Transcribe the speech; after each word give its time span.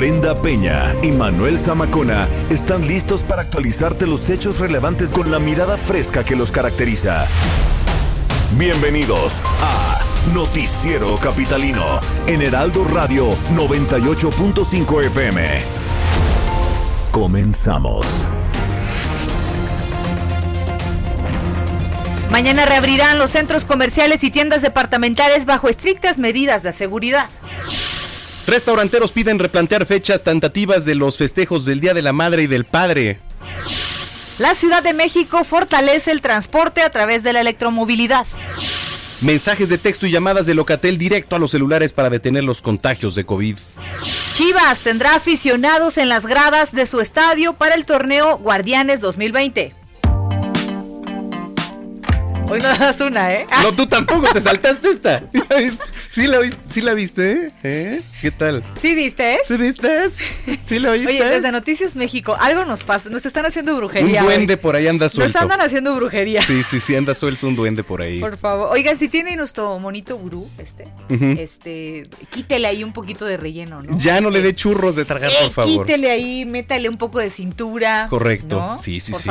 Brenda 0.00 0.40
Peña 0.40 0.96
y 1.02 1.08
Manuel 1.08 1.58
Zamacona 1.58 2.26
están 2.48 2.88
listos 2.88 3.22
para 3.22 3.42
actualizarte 3.42 4.06
los 4.06 4.30
hechos 4.30 4.58
relevantes 4.58 5.10
con 5.10 5.30
la 5.30 5.38
mirada 5.38 5.76
fresca 5.76 6.24
que 6.24 6.36
los 6.36 6.50
caracteriza. 6.50 7.26
Bienvenidos 8.52 9.42
a 9.60 10.00
Noticiero 10.32 11.18
Capitalino 11.18 12.00
en 12.26 12.40
Heraldo 12.40 12.84
Radio 12.84 13.36
98.5 13.54 15.04
FM. 15.04 15.60
Comenzamos. 17.10 18.06
Mañana 22.30 22.64
reabrirán 22.64 23.18
los 23.18 23.32
centros 23.32 23.66
comerciales 23.66 24.24
y 24.24 24.30
tiendas 24.30 24.62
departamentales 24.62 25.44
bajo 25.44 25.68
estrictas 25.68 26.16
medidas 26.16 26.62
de 26.62 26.72
seguridad. 26.72 27.28
Restauranteros 28.50 29.12
piden 29.12 29.38
replantear 29.38 29.86
fechas 29.86 30.24
tentativas 30.24 30.84
de 30.84 30.96
los 30.96 31.16
festejos 31.18 31.64
del 31.66 31.78
Día 31.78 31.94
de 31.94 32.02
la 32.02 32.12
Madre 32.12 32.42
y 32.42 32.46
del 32.48 32.64
Padre. 32.64 33.20
La 34.40 34.56
Ciudad 34.56 34.82
de 34.82 34.92
México 34.92 35.44
fortalece 35.44 36.10
el 36.10 36.20
transporte 36.20 36.82
a 36.82 36.90
través 36.90 37.22
de 37.22 37.32
la 37.32 37.42
electromovilidad. 37.42 38.26
Mensajes 39.20 39.68
de 39.68 39.78
texto 39.78 40.04
y 40.04 40.10
llamadas 40.10 40.46
de 40.46 40.54
Locatel 40.54 40.98
directo 40.98 41.36
a 41.36 41.38
los 41.38 41.52
celulares 41.52 41.92
para 41.92 42.10
detener 42.10 42.42
los 42.42 42.60
contagios 42.60 43.14
de 43.14 43.24
COVID. 43.24 43.56
Chivas 44.34 44.80
tendrá 44.80 45.14
aficionados 45.14 45.96
en 45.96 46.08
las 46.08 46.26
gradas 46.26 46.72
de 46.72 46.86
su 46.86 47.00
estadio 47.00 47.52
para 47.52 47.76
el 47.76 47.86
torneo 47.86 48.36
Guardianes 48.38 49.00
2020. 49.00 49.79
Hoy 52.50 52.60
no 52.60 52.68
das 52.78 53.00
una, 53.00 53.32
¿eh? 53.32 53.46
No, 53.62 53.72
tú 53.72 53.86
tampoco, 53.86 54.26
te 54.32 54.40
saltaste 54.40 54.90
esta. 54.90 55.22
¿Sí 56.10 56.26
la, 56.26 56.40
viste? 56.40 56.60
¿Sí 56.68 56.80
la 56.80 56.94
viste? 56.94 57.52
¿Eh? 57.62 58.02
¿Qué 58.20 58.30
tal? 58.32 58.64
¿Sí 58.80 58.94
viste? 58.94 59.38
¿Sí 59.46 59.56
viste? 59.56 59.88
¿Sí 60.60 60.78
la 60.80 60.92
viste? 60.92 61.08
Oye, 61.08 61.24
desde 61.24 61.52
Noticias 61.52 61.94
México, 61.94 62.36
algo 62.38 62.64
nos 62.64 62.82
pasa, 62.82 63.08
nos 63.08 63.24
están 63.24 63.46
haciendo 63.46 63.76
brujería. 63.76 64.22
Un 64.22 64.26
duende 64.26 64.56
por 64.56 64.74
ahí 64.74 64.88
anda 64.88 65.08
suelto. 65.08 65.32
Nos 65.32 65.42
andan 65.42 65.60
haciendo 65.60 65.94
brujería. 65.94 66.42
Sí, 66.42 66.62
sí, 66.64 66.80
sí, 66.80 66.96
anda 66.96 67.14
suelto 67.14 67.46
un 67.46 67.54
duende 67.54 67.84
por 67.84 68.02
ahí. 68.02 68.18
Por 68.18 68.36
favor. 68.36 68.68
Oigan, 68.72 68.96
si 68.96 69.08
tiene 69.08 69.36
nuestro 69.36 69.78
monito 69.78 70.16
gurú, 70.16 70.48
este, 70.58 70.88
este, 71.40 72.08
quítele 72.30 72.66
ahí 72.66 72.82
un 72.82 72.92
poquito 72.92 73.24
de 73.24 73.36
relleno, 73.36 73.82
¿no? 73.82 73.96
Ya 73.98 74.20
no 74.20 74.30
le 74.30 74.42
dé 74.42 74.54
churros 74.54 74.96
de 74.96 75.04
tragar, 75.04 75.30
por 75.44 75.52
favor. 75.52 75.86
Quítele 75.86 76.10
ahí, 76.10 76.44
métale 76.44 76.88
un 76.88 76.96
poco 76.96 77.20
de 77.20 77.30
cintura. 77.30 78.08
Correcto. 78.10 78.76
Sí, 78.78 78.98
sí, 78.98 79.14
sí. 79.14 79.30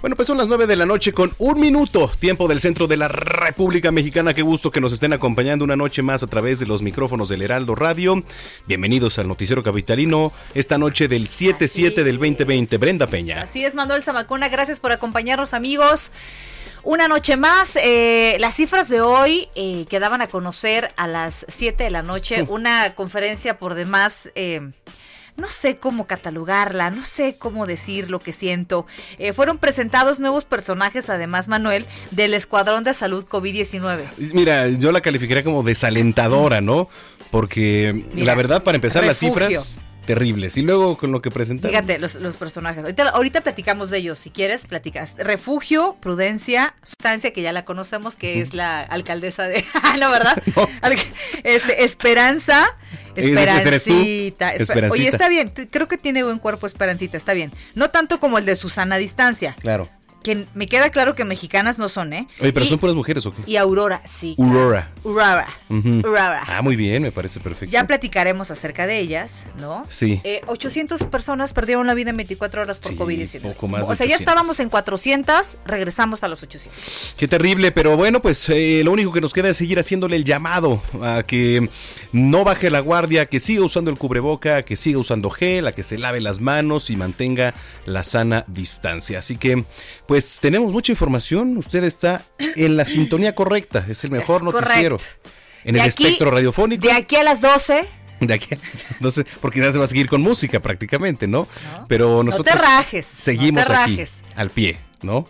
Bueno, 0.00 0.16
pues 0.16 0.26
son 0.26 0.38
las 0.38 0.48
nueve 0.48 0.66
de 0.66 0.76
la 0.76 0.86
noche 0.86 1.12
con 1.12 1.32
un 1.38 1.60
minuto, 1.60 2.10
tiempo 2.18 2.29
del 2.30 2.60
centro 2.60 2.86
de 2.86 2.96
la 2.96 3.08
República 3.08 3.90
Mexicana. 3.90 4.32
Qué 4.32 4.42
gusto 4.42 4.70
que 4.70 4.80
nos 4.80 4.92
estén 4.92 5.12
acompañando 5.12 5.64
una 5.64 5.74
noche 5.74 6.00
más 6.00 6.22
a 6.22 6.28
través 6.28 6.60
de 6.60 6.66
los 6.66 6.80
micrófonos 6.80 7.28
del 7.28 7.42
Heraldo 7.42 7.74
Radio. 7.74 8.22
Bienvenidos 8.66 9.18
al 9.18 9.26
Noticiero 9.26 9.64
Capitalino, 9.64 10.32
esta 10.54 10.78
noche 10.78 11.08
del 11.08 11.26
7-7 11.26 12.04
del 12.04 12.18
2020. 12.18 12.76
Brenda 12.76 13.08
Peña. 13.08 13.42
Así 13.42 13.64
es, 13.64 13.74
Manuel 13.74 14.04
Zamacona. 14.04 14.48
Gracias 14.48 14.78
por 14.78 14.92
acompañarnos, 14.92 15.54
amigos. 15.54 16.12
Una 16.84 17.08
noche 17.08 17.36
más, 17.36 17.74
eh, 17.74 18.36
las 18.38 18.54
cifras 18.54 18.88
de 18.88 19.00
hoy 19.00 19.48
eh, 19.56 19.84
quedaban 19.90 20.22
a 20.22 20.28
conocer 20.28 20.88
a 20.96 21.08
las 21.08 21.44
7 21.48 21.82
de 21.82 21.90
la 21.90 22.02
noche, 22.02 22.44
una 22.48 22.94
conferencia 22.94 23.58
por 23.58 23.74
demás... 23.74 24.30
Eh, 24.36 24.70
no 25.40 25.50
sé 25.50 25.78
cómo 25.78 26.06
catalogarla, 26.06 26.90
no 26.90 27.04
sé 27.04 27.36
cómo 27.38 27.66
decir 27.66 28.10
lo 28.10 28.20
que 28.20 28.32
siento. 28.32 28.86
Eh, 29.18 29.32
fueron 29.32 29.58
presentados 29.58 30.20
nuevos 30.20 30.44
personajes, 30.44 31.10
además, 31.10 31.48
Manuel, 31.48 31.86
del 32.10 32.34
Escuadrón 32.34 32.84
de 32.84 32.94
Salud 32.94 33.26
COVID-19. 33.26 34.32
Mira, 34.34 34.68
yo 34.68 34.92
la 34.92 35.00
calificaría 35.00 35.42
como 35.42 35.62
desalentadora, 35.62 36.60
¿no? 36.60 36.88
Porque 37.30 38.04
la 38.14 38.34
verdad, 38.34 38.62
para 38.62 38.76
empezar, 38.76 39.04
las 39.04 39.18
cifras 39.18 39.78
terribles. 40.04 40.56
Y 40.56 40.62
luego 40.62 40.96
con 40.96 41.12
lo 41.12 41.22
que 41.22 41.30
presentaron. 41.30 41.74
Fíjate, 41.74 41.98
los, 41.98 42.16
los 42.16 42.36
personajes. 42.36 42.84
Ahorita, 43.12 43.40
platicamos 43.40 43.90
de 43.90 43.98
ellos. 43.98 44.18
Si 44.18 44.30
quieres, 44.30 44.66
platicas. 44.66 45.16
Refugio, 45.18 45.96
Prudencia, 46.00 46.74
Sustancia, 46.82 47.32
que 47.32 47.42
ya 47.42 47.52
la 47.52 47.64
conocemos, 47.64 48.16
que 48.16 48.40
es 48.40 48.54
la 48.54 48.80
alcaldesa 48.80 49.44
de. 49.44 49.64
no, 50.00 50.10
¿verdad? 50.10 50.42
Este, 51.44 51.84
Esperanza. 51.84 52.76
Esperancita. 53.14 54.50
Esperancita. 54.54 54.92
Oye, 54.92 55.08
está 55.08 55.28
bien. 55.28 55.52
Creo 55.70 55.88
que 55.88 55.98
tiene 55.98 56.22
buen 56.22 56.38
cuerpo 56.38 56.66
Esperancita. 56.66 57.16
Está 57.16 57.34
bien. 57.34 57.52
No 57.74 57.90
tanto 57.90 58.20
como 58.20 58.38
el 58.38 58.44
de 58.44 58.56
Susana 58.56 58.96
Distancia. 58.96 59.56
Claro 59.60 59.88
que 60.22 60.46
me 60.54 60.66
queda 60.66 60.90
claro 60.90 61.14
que 61.14 61.24
mexicanas 61.24 61.78
no 61.78 61.88
son, 61.88 62.12
¿eh? 62.12 62.28
Oye, 62.40 62.52
pero 62.52 62.66
son 62.66 62.78
puras 62.78 62.94
mujeres, 62.94 63.24
¿o 63.26 63.34
qué? 63.34 63.42
Y 63.46 63.56
Aurora, 63.56 64.02
sí. 64.04 64.36
Aurora. 64.38 64.90
Aurora. 65.04 65.48
Aurora. 65.68 66.42
Ah, 66.46 66.62
muy 66.62 66.76
bien, 66.76 67.02
me 67.02 67.12
parece 67.12 67.40
perfecto. 67.40 67.72
Ya 67.72 67.86
platicaremos 67.86 68.50
acerca 68.50 68.86
de 68.86 68.98
ellas, 68.98 69.46
¿no? 69.58 69.86
Sí. 69.88 70.20
800 70.46 71.00
eh, 71.00 71.04
personas 71.06 71.52
perdieron 71.52 71.86
la 71.86 71.94
vida 71.94 72.10
en 72.10 72.16
24 72.16 72.62
horas 72.62 72.78
por 72.78 72.92
COVID-19. 72.92 73.40
Poco 73.40 73.68
más 73.68 73.88
o 73.88 73.94
sea, 73.94 74.06
ya 74.06 74.16
estábamos 74.16 74.60
en 74.60 74.68
400, 74.68 75.56
regresamos 75.64 76.22
a 76.22 76.28
los 76.28 76.42
800. 76.42 77.14
Qué 77.16 77.28
terrible, 77.28 77.72
pero 77.72 77.96
bueno, 77.96 78.22
pues 78.22 78.48
eh, 78.48 78.82
lo 78.84 78.92
único 78.92 79.12
que 79.12 79.20
nos 79.20 79.32
queda 79.32 79.50
es 79.50 79.56
seguir 79.56 79.78
haciéndole 79.78 80.16
el 80.16 80.24
llamado 80.24 80.82
a 81.02 81.22
que 81.22 81.68
no 82.12 82.44
baje 82.44 82.70
la 82.70 82.80
guardia, 82.80 83.26
que 83.26 83.40
siga 83.40 83.64
usando 83.64 83.90
el 83.90 83.98
cubreboca, 83.98 84.62
que 84.62 84.76
siga 84.76 84.98
usando 84.98 85.30
gel, 85.30 85.66
a 85.66 85.72
que 85.72 85.82
se 85.82 85.98
lave 85.98 86.20
las 86.20 86.40
manos 86.40 86.90
y 86.90 86.96
mantenga 86.96 87.54
la 87.86 88.02
sana 88.02 88.44
distancia. 88.48 89.18
Así 89.18 89.36
que, 89.36 89.64
pues 90.06 90.38
tenemos 90.40 90.72
mucha 90.72 90.92
información. 90.92 91.56
Usted 91.56 91.84
está 91.84 92.24
en 92.56 92.76
la 92.76 92.84
sintonía 92.84 93.34
correcta. 93.34 93.84
Es 93.88 94.04
el 94.04 94.10
mejor 94.10 94.42
noticiero. 94.42 94.89
En 95.64 95.76
el 95.76 95.86
espectro 95.86 96.30
radiofónico. 96.30 96.86
De 96.86 96.92
aquí 96.92 97.16
a 97.16 97.22
las 97.22 97.40
12 97.40 97.86
de 98.20 98.34
aquí 98.34 98.54
a 98.54 98.58
las 98.58 98.84
12, 99.00 99.24
porque 99.40 99.60
ya 99.60 99.72
se 99.72 99.78
va 99.78 99.84
a 99.84 99.88
seguir 99.88 100.08
con 100.08 100.20
música 100.20 100.60
prácticamente, 100.60 101.26
¿no? 101.26 101.48
Pero 101.88 102.22
nosotros 102.22 102.60
seguimos 103.02 103.68
aquí 103.70 104.02
al 104.36 104.50
pie, 104.50 104.78
¿no? 105.02 105.26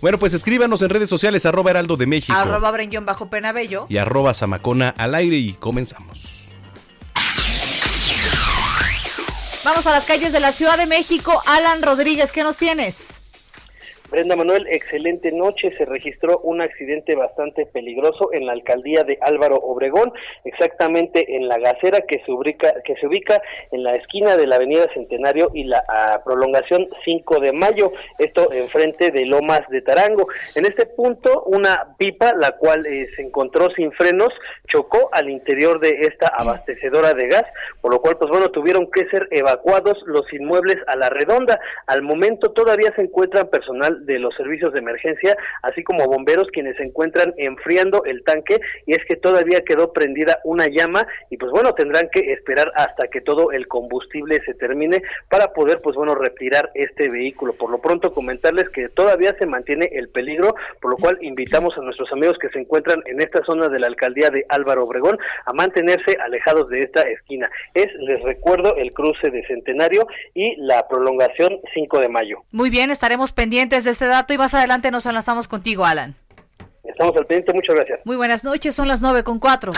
Bueno, 0.00 0.18
pues 0.18 0.34
escríbanos 0.34 0.82
en 0.82 0.90
redes 0.90 1.08
sociales, 1.08 1.46
arroba 1.46 1.70
heraldo 1.70 1.96
de 1.96 2.06
México. 2.06 2.36
Arroba 2.36 2.70
bajo 3.00 3.30
penabello. 3.30 3.86
Y 3.88 3.96
arroba 3.96 4.34
zamacona 4.34 4.90
al 4.90 5.14
aire 5.14 5.36
y 5.36 5.54
comenzamos. 5.54 6.44
Vamos 9.64 9.86
a 9.86 9.90
las 9.90 10.04
calles 10.04 10.32
de 10.32 10.38
la 10.38 10.52
Ciudad 10.52 10.76
de 10.76 10.86
México. 10.86 11.42
Alan 11.46 11.82
Rodríguez, 11.82 12.30
¿qué 12.30 12.44
nos 12.44 12.56
tienes? 12.56 13.14
Brenda 14.10 14.36
Manuel, 14.36 14.66
excelente 14.70 15.32
noche. 15.32 15.72
Se 15.72 15.84
registró 15.84 16.38
un 16.40 16.60
accidente 16.60 17.16
bastante 17.16 17.66
peligroso 17.66 18.32
en 18.32 18.46
la 18.46 18.52
alcaldía 18.52 19.02
de 19.02 19.18
Álvaro 19.20 19.56
Obregón, 19.56 20.12
exactamente 20.44 21.36
en 21.36 21.48
la 21.48 21.58
gacera 21.58 22.00
que 22.02 22.22
se 22.24 22.30
ubica, 22.30 22.72
que 22.84 22.94
se 22.96 23.06
ubica 23.06 23.42
en 23.72 23.82
la 23.82 23.96
esquina 23.96 24.36
de 24.36 24.46
la 24.46 24.56
Avenida 24.56 24.86
Centenario 24.94 25.50
y 25.54 25.64
la 25.64 25.82
prolongación 26.24 26.88
5 27.04 27.40
de 27.40 27.52
mayo, 27.52 27.92
esto 28.18 28.52
enfrente 28.52 29.10
de 29.10 29.26
Lomas 29.26 29.62
de 29.70 29.82
Tarango. 29.82 30.28
En 30.54 30.66
este 30.66 30.86
punto, 30.86 31.42
una 31.46 31.96
pipa, 31.98 32.32
la 32.34 32.52
cual 32.52 32.86
eh, 32.86 33.08
se 33.16 33.22
encontró 33.22 33.70
sin 33.70 33.90
frenos, 33.92 34.32
chocó 34.68 35.08
al 35.12 35.28
interior 35.30 35.80
de 35.80 35.98
esta 36.02 36.28
abastecedora 36.28 37.12
de 37.12 37.26
gas, 37.26 37.44
por 37.80 37.92
lo 37.92 38.00
cual, 38.00 38.16
pues 38.18 38.30
bueno, 38.30 38.50
tuvieron 38.50 38.88
que 38.90 39.08
ser 39.08 39.26
evacuados 39.32 39.98
los 40.06 40.32
inmuebles 40.32 40.76
a 40.86 40.96
la 40.96 41.08
redonda. 41.10 41.58
Al 41.86 42.02
momento 42.02 42.52
todavía 42.52 42.92
se 42.94 43.02
encuentran 43.02 43.48
personal 43.48 43.95
de 44.04 44.18
los 44.18 44.34
servicios 44.34 44.72
de 44.72 44.80
emergencia, 44.80 45.36
así 45.62 45.82
como 45.82 46.06
bomberos 46.06 46.48
quienes 46.52 46.76
se 46.76 46.84
encuentran 46.84 47.34
enfriando 47.36 48.04
el 48.04 48.22
tanque 48.24 48.60
y 48.86 48.92
es 48.92 49.04
que 49.06 49.16
todavía 49.16 49.62
quedó 49.62 49.92
prendida 49.92 50.40
una 50.44 50.66
llama 50.66 51.06
y 51.30 51.36
pues 51.36 51.50
bueno, 51.52 51.74
tendrán 51.74 52.08
que 52.10 52.32
esperar 52.32 52.72
hasta 52.74 53.08
que 53.08 53.20
todo 53.20 53.52
el 53.52 53.66
combustible 53.68 54.40
se 54.44 54.54
termine 54.54 55.02
para 55.28 55.52
poder 55.52 55.80
pues 55.82 55.96
bueno 55.96 56.14
retirar 56.14 56.70
este 56.74 57.08
vehículo. 57.08 57.54
Por 57.54 57.70
lo 57.70 57.78
pronto 57.78 58.12
comentarles 58.12 58.68
que 58.70 58.88
todavía 58.88 59.34
se 59.38 59.46
mantiene 59.46 59.88
el 59.92 60.08
peligro, 60.08 60.54
por 60.80 60.90
lo 60.90 60.96
cual 60.96 61.18
invitamos 61.20 61.76
a 61.76 61.82
nuestros 61.82 62.12
amigos 62.12 62.38
que 62.38 62.48
se 62.50 62.58
encuentran 62.58 63.02
en 63.06 63.20
esta 63.20 63.44
zona 63.44 63.68
de 63.68 63.78
la 63.78 63.86
alcaldía 63.86 64.30
de 64.30 64.44
Álvaro 64.48 64.84
Obregón 64.84 65.18
a 65.44 65.52
mantenerse 65.52 66.16
alejados 66.20 66.68
de 66.68 66.80
esta 66.80 67.02
esquina. 67.02 67.50
Es, 67.74 67.86
les 68.00 68.22
recuerdo, 68.22 68.76
el 68.76 68.92
cruce 68.92 69.30
de 69.30 69.46
Centenario 69.46 70.06
y 70.34 70.56
la 70.56 70.86
prolongación 70.88 71.58
5 71.74 72.00
de 72.00 72.08
mayo. 72.08 72.38
Muy 72.50 72.70
bien, 72.70 72.90
estaremos 72.90 73.32
pendientes 73.32 73.85
de 73.86 73.92
este 73.92 74.06
dato 74.06 74.34
y 74.34 74.38
más 74.38 74.52
adelante 74.52 74.90
nos 74.90 75.06
enlazamos 75.06 75.48
contigo, 75.48 75.86
Alan. 75.86 76.14
Estamos 76.84 77.16
al 77.16 77.26
pendiente, 77.26 77.52
muchas 77.54 77.74
gracias. 77.76 78.00
Muy 78.04 78.16
buenas 78.16 78.44
noches, 78.44 78.74
son 78.74 78.86
las 78.88 79.00
nueve 79.00 79.22
con 79.24 79.38
cuatro. 79.38 79.72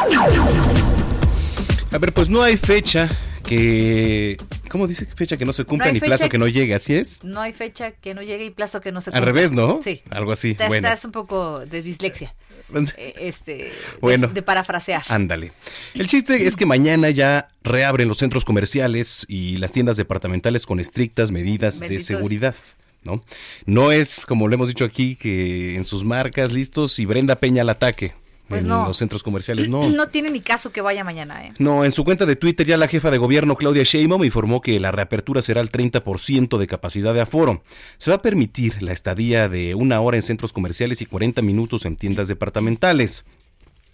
A 1.91 1.99
ver, 1.99 2.13
pues 2.13 2.29
no 2.29 2.43
hay 2.43 2.57
fecha 2.57 3.09
que 3.45 4.37
¿cómo 4.69 4.87
dice 4.87 5.07
fecha 5.07 5.39
que 5.39 5.47
no 5.47 5.55
se 5.55 5.65
cumpla 5.65 5.87
No 5.87 5.95
ni 5.95 6.01
plazo 6.01 6.29
que 6.29 6.37
no 6.37 6.47
llegue? 6.49 6.75
¿Así 6.75 6.95
es? 6.95 7.25
No 7.25 7.41
hay 7.41 7.55
fecha 7.55 7.93
que 7.93 8.13
no 8.13 8.21
llegue 8.23 8.45
y 8.45 8.51
plazo 8.51 8.81
que 8.83 8.93
no 8.93 9.01
se 9.01 9.09
Al 9.11 9.15
cumpla. 9.15 9.25
revés, 9.33 9.53
¿no? 9.53 9.81
Sí. 9.83 10.03
Algo 10.11 10.33
así. 10.33 10.55
Te- 10.55 10.67
bueno. 10.69 10.87
Estás 10.87 11.05
un 11.07 11.13
poco 11.13 11.61
de 11.65 11.81
dislexia. 11.81 12.35
eh, 12.99 13.15
Este, 13.21 13.55
de- 13.57 13.73
Bueno. 14.03 14.29
de, 14.29 14.43
parafrasear. 14.43 15.03
Ándale. 15.09 15.53
El 15.95 16.07
chiste 16.09 16.47
es 16.47 16.57
que 16.57 16.67
mañana 16.67 17.09
ya 17.09 17.49
reabren 17.63 18.07
los 18.07 18.19
centros 18.19 18.45
comerciales 18.45 19.25
y 19.29 19.57
las 19.57 19.73
tiendas 19.73 19.97
departamentales 19.97 20.67
con 20.67 20.79
estrictas 20.81 21.31
medidas 21.31 21.81
Bendito 21.81 21.99
de 22.01 22.05
seguridad. 22.05 22.55
¿No? 23.09 23.23
no 23.67 23.93
es, 23.93 24.25
como 24.27 24.47
lo 24.49 24.55
hemos 24.55 24.69
dicho 24.69 24.85
aquí, 24.85 25.17
que 25.17 25.77
en 25.77 25.85
sus 25.85 26.05
marcas 26.05 26.53
listos 26.53 26.99
y 26.99 27.07
Brenda 27.07 27.37
Peña 27.37 27.63
al 27.63 27.71
ataque 27.71 28.15
Pues 28.49 28.63
en 28.65 28.69
no. 28.71 28.87
los 28.87 28.97
centros 28.97 29.23
comerciales. 29.23 29.69
No. 29.71 29.89
No 29.91 30.09
tiene 30.09 30.31
ni 30.31 30.41
caso 30.41 30.71
que 30.73 30.81
vaya 30.81 31.05
mañana, 31.05 31.45
¿eh? 31.47 31.53
No, 31.59 31.85
en 31.85 31.93
su 31.93 32.05
cuenta 32.05 32.25
de 32.27 32.37
Twitter 32.37 32.67
ya 32.67 32.77
la 32.77 32.89
jefa 32.89 33.11
de 33.11 33.19
gobierno 33.19 33.57
Claudia 33.57 33.83
Sheinbaum 33.83 34.25
informó 34.25 34.61
que 34.61 34.79
la 34.81 34.91
reapertura 34.93 35.43
será 35.43 35.61
al 35.61 35.71
30% 35.71 36.57
de 36.59 36.67
capacidad 36.67 37.13
de 37.15 37.21
aforo. 37.21 37.63
Se 37.99 38.11
va 38.11 38.17
a 38.17 38.23
permitir 38.23 38.83
la 38.83 38.93
estadía 38.93 39.49
de 39.49 39.75
una 39.75 40.01
hora 40.01 40.17
en 40.17 40.23
centros 40.23 40.53
comerciales 40.53 41.03
y 41.03 41.07
40 41.07 41.43
minutos 41.43 41.85
en 41.85 41.97
tiendas 41.97 42.29
departamentales. 42.29 43.25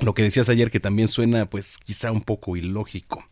Lo 0.00 0.12
que 0.12 0.22
decías 0.22 0.49
ayer 0.49 0.70
que 0.72 0.81
también 0.81 1.06
suena 1.08 1.46
pues 1.46 1.78
quizá 1.78 2.11
un 2.12 2.20
poco 2.20 2.56
ilógico. 2.56 3.25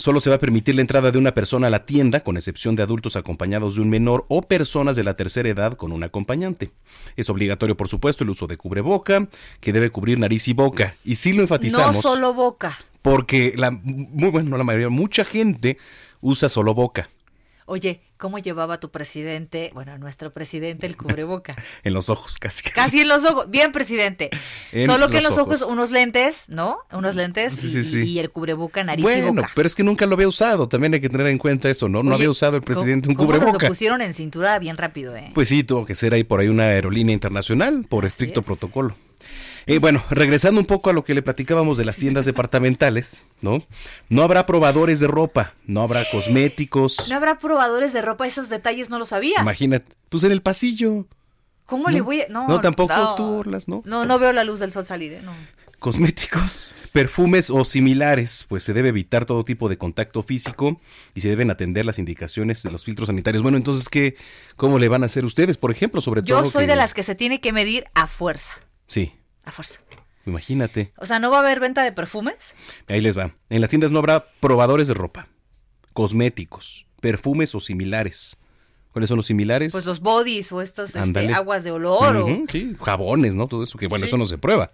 Solo 0.00 0.20
se 0.20 0.30
va 0.30 0.36
a 0.36 0.38
permitir 0.38 0.76
la 0.76 0.80
entrada 0.80 1.10
de 1.10 1.18
una 1.18 1.34
persona 1.34 1.66
a 1.66 1.70
la 1.70 1.84
tienda, 1.84 2.20
con 2.20 2.36
excepción 2.36 2.76
de 2.76 2.84
adultos 2.84 3.16
acompañados 3.16 3.74
de 3.74 3.80
un 3.82 3.88
menor 3.90 4.26
o 4.28 4.42
personas 4.42 4.94
de 4.94 5.02
la 5.02 5.16
tercera 5.16 5.48
edad 5.48 5.72
con 5.74 5.90
un 5.90 6.04
acompañante. 6.04 6.70
Es 7.16 7.28
obligatorio, 7.30 7.76
por 7.76 7.88
supuesto, 7.88 8.22
el 8.22 8.30
uso 8.30 8.46
de 8.46 8.56
cubreboca, 8.56 9.26
que 9.60 9.72
debe 9.72 9.90
cubrir 9.90 10.20
nariz 10.20 10.46
y 10.46 10.52
boca. 10.52 10.94
Y 11.04 11.16
sí 11.16 11.32
lo 11.32 11.42
enfatizamos 11.42 11.96
No 11.96 12.02
solo 12.02 12.32
boca. 12.32 12.78
porque 13.02 13.54
la 13.56 13.72
muy 13.72 14.30
bueno, 14.30 14.50
no 14.50 14.56
la 14.56 14.62
mayoría, 14.62 14.88
mucha 14.88 15.24
gente 15.24 15.78
usa 16.20 16.48
solo 16.48 16.74
boca 16.74 17.08
Oye, 17.70 18.00
¿cómo 18.16 18.38
llevaba 18.38 18.80
tu 18.80 18.90
presidente, 18.90 19.70
bueno, 19.74 19.98
nuestro 19.98 20.32
presidente, 20.32 20.86
el 20.86 20.96
cubreboca? 20.96 21.54
en 21.84 21.92
los 21.92 22.08
ojos 22.08 22.38
casi. 22.38 22.62
casi. 22.62 22.74
Casi 22.74 23.00
en 23.02 23.08
los 23.08 23.24
ojos. 23.26 23.50
Bien, 23.50 23.72
presidente. 23.72 24.30
En 24.72 24.86
Solo 24.86 25.10
que 25.10 25.18
en 25.18 25.24
los 25.24 25.36
ojos. 25.36 25.60
ojos. 25.62 25.70
unos 25.72 25.90
lentes, 25.90 26.46
¿no? 26.48 26.78
Unos 26.92 27.14
lentes 27.14 27.52
Sí, 27.54 27.66
y, 27.66 27.70
sí, 27.70 27.84
sí. 27.84 28.02
y 28.04 28.18
el 28.20 28.30
cubreboca, 28.30 28.82
nariz 28.82 29.00
y 29.00 29.02
Bueno, 29.02 29.34
boca. 29.34 29.50
pero 29.54 29.66
es 29.66 29.74
que 29.74 29.84
nunca 29.84 30.06
lo 30.06 30.14
había 30.14 30.28
usado, 30.28 30.66
también 30.66 30.94
hay 30.94 31.00
que 31.02 31.10
tener 31.10 31.26
en 31.26 31.36
cuenta 31.36 31.68
eso, 31.68 31.88
¿no? 31.90 32.02
No 32.02 32.08
Oye, 32.12 32.22
había 32.22 32.30
usado 32.30 32.56
el 32.56 32.62
presidente 32.62 33.10
un 33.10 33.14
¿cómo- 33.14 33.26
cómo 33.28 33.32
nos 33.34 33.40
cubreboca. 33.44 33.66
lo 33.66 33.70
pusieron 33.70 34.00
en 34.00 34.14
cintura 34.14 34.58
bien 34.58 34.78
rápido, 34.78 35.14
¿eh? 35.14 35.30
Pues 35.34 35.50
sí, 35.50 35.62
tuvo 35.62 35.84
que 35.84 35.94
ser 35.94 36.14
ahí 36.14 36.24
por 36.24 36.40
ahí 36.40 36.48
una 36.48 36.64
aerolínea 36.64 37.12
internacional 37.12 37.84
por 37.86 38.06
Así 38.06 38.14
estricto 38.14 38.40
es. 38.40 38.46
protocolo. 38.46 38.96
Eh, 39.68 39.78
bueno, 39.78 40.02
regresando 40.10 40.60
un 40.60 40.66
poco 40.66 40.90
a 40.90 40.92
lo 40.92 41.04
que 41.04 41.14
le 41.14 41.22
platicábamos 41.22 41.76
de 41.76 41.84
las 41.84 41.96
tiendas 41.98 42.24
departamentales, 42.24 43.22
¿no? 43.42 43.62
No 44.08 44.22
habrá 44.22 44.46
probadores 44.46 44.98
de 44.98 45.06
ropa, 45.06 45.52
no 45.66 45.82
habrá 45.82 46.02
cosméticos. 46.10 47.08
No 47.10 47.16
habrá 47.16 47.38
probadores 47.38 47.92
de 47.92 48.00
ropa, 48.02 48.26
esos 48.26 48.48
detalles 48.48 48.88
no 48.90 48.98
lo 48.98 49.06
sabía. 49.06 49.40
Imagínate, 49.42 49.92
pues 50.08 50.24
en 50.24 50.32
el 50.32 50.42
pasillo. 50.42 51.06
¿Cómo 51.66 51.88
le 51.90 52.00
voy 52.00 52.22
a.? 52.22 52.28
No, 52.28 52.48
No, 52.48 52.60
tampoco 52.60 53.14
tú, 53.14 53.24
Orlas, 53.24 53.68
¿no? 53.68 53.82
No, 53.84 54.06
no 54.06 54.18
veo 54.18 54.32
la 54.32 54.42
luz 54.42 54.58
del 54.58 54.72
sol 54.72 54.86
salir, 54.86 55.12
¿eh? 55.12 55.20
No. 55.22 55.32
Cosméticos, 55.78 56.74
perfumes 56.92 57.50
o 57.50 57.64
similares, 57.64 58.46
pues 58.48 58.64
se 58.64 58.72
debe 58.72 58.88
evitar 58.88 59.26
todo 59.26 59.44
tipo 59.44 59.68
de 59.68 59.78
contacto 59.78 60.22
físico 60.24 60.80
y 61.14 61.20
se 61.20 61.28
deben 61.28 61.50
atender 61.52 61.86
las 61.86 62.00
indicaciones 62.00 62.64
de 62.64 62.70
los 62.72 62.84
filtros 62.84 63.06
sanitarios. 63.06 63.42
Bueno, 63.44 63.58
entonces, 63.58 63.88
¿qué, 63.88 64.16
¿cómo 64.56 64.78
le 64.80 64.88
van 64.88 65.04
a 65.04 65.06
hacer 65.06 65.24
ustedes, 65.24 65.56
por 65.56 65.70
ejemplo, 65.70 66.00
sobre 66.00 66.22
todo? 66.22 66.42
Yo 66.42 66.50
soy 66.50 66.64
que- 66.64 66.70
de 66.72 66.76
las 66.76 66.94
que 66.94 67.02
se 67.04 67.14
tiene 67.14 67.40
que 67.40 67.52
medir 67.52 67.84
a 67.94 68.06
fuerza. 68.08 68.54
Sí, 68.88 69.12
A 69.48 69.52
fuerza. 69.52 69.80
imagínate. 70.26 70.92
O 70.98 71.06
sea, 71.06 71.18
¿no 71.18 71.30
va 71.30 71.38
a 71.38 71.40
haber 71.40 71.58
venta 71.58 71.82
de 71.82 71.90
perfumes? 71.92 72.54
Ahí 72.86 73.00
les 73.00 73.16
va. 73.16 73.32
En 73.48 73.60
las 73.62 73.70
tiendas 73.70 73.90
no 73.90 73.98
habrá 73.98 74.26
probadores 74.40 74.86
de 74.88 74.94
ropa, 74.94 75.26
cosméticos, 75.94 76.86
perfumes 77.00 77.54
o 77.54 77.60
similares. 77.60 78.36
¿Cuáles 78.92 79.08
son 79.08 79.16
los 79.16 79.26
similares? 79.26 79.72
Pues 79.72 79.86
los 79.86 80.00
bodies 80.00 80.50
o 80.52 80.60
estos 80.60 80.94
este, 80.96 81.32
aguas 81.32 81.62
de 81.64 81.70
olor 81.70 82.16
o- 82.16 82.44
sí, 82.50 82.74
jabones, 82.82 83.36
¿no? 83.36 83.46
Todo 83.46 83.64
eso, 83.64 83.78
que 83.78 83.86
bueno, 83.86 84.04
Sí. 84.06 84.10
eso 84.10 84.18
no 84.18 84.26
se 84.26 84.38
prueba. 84.38 84.70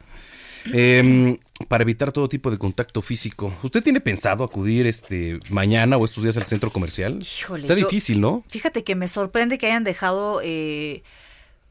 Em, 0.73 1.37
para 1.69 1.83
evitar 1.83 2.11
todo 2.11 2.27
tipo 2.29 2.51
de 2.51 2.57
contacto 2.57 3.03
físico. 3.03 3.53
¿Usted 3.63 3.83
tiene 3.83 4.01
pensado 4.01 4.45
acudir 4.45 4.87
este 4.87 5.39
mañana 5.51 5.99
o 5.99 6.05
estos 6.07 6.23
días 6.23 6.37
al 6.39 6.47
centro 6.47 6.71
comercial? 6.73 7.19
Híjole, 7.21 7.61
Está 7.61 7.75
yo- 7.75 7.85
difícil, 7.87 8.21
¿no? 8.21 8.45
Fíjate 8.49 8.83
que 8.83 8.95
me 8.95 9.07
sorprende 9.09 9.59
que 9.59 9.67
hayan 9.67 9.85
dejado 9.85 10.41
eh, 10.43 11.03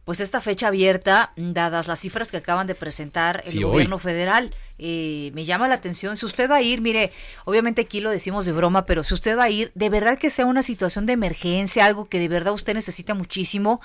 pues 0.05 0.19
esta 0.19 0.41
fecha 0.41 0.67
abierta, 0.67 1.31
dadas 1.38 1.88
las 1.88 2.00
cifras 2.01 2.29
que 2.29 2.38
acaban 2.38 2.67
de 2.67 2.75
presentar 2.75 3.41
el 3.45 3.51
Sí, 3.51 3.57
hoy. 3.59 3.63
gobierno 3.71 4.00
federal. 4.00 4.53
Eh, 4.77 5.31
me 5.33 5.45
llama 5.45 5.67
la 5.69 5.75
atención. 5.75 6.17
Si 6.17 6.25
usted 6.25 6.50
va 6.51 6.57
a 6.57 6.61
ir, 6.61 6.81
mire, 6.81 7.11
obviamente 7.45 7.81
aquí 7.81 8.01
lo 8.01 8.11
decimos 8.11 8.45
de 8.45 8.51
broma, 8.51 8.85
pero 8.85 9.03
si 9.03 9.13
usted 9.13 9.38
va 9.38 9.44
a 9.44 9.50
ir, 9.50 9.71
de 9.75 9.89
verdad 9.89 10.17
que 10.19 10.29
sea 10.29 10.45
una 10.45 10.61
situación 10.63 11.05
de 11.05 11.13
emergencia, 11.13 11.85
algo 11.85 12.09
que 12.09 12.19
de 12.19 12.27
verdad 12.27 12.53
usted 12.53 12.73
necesita 12.73 13.13
muchísimo 13.13 13.79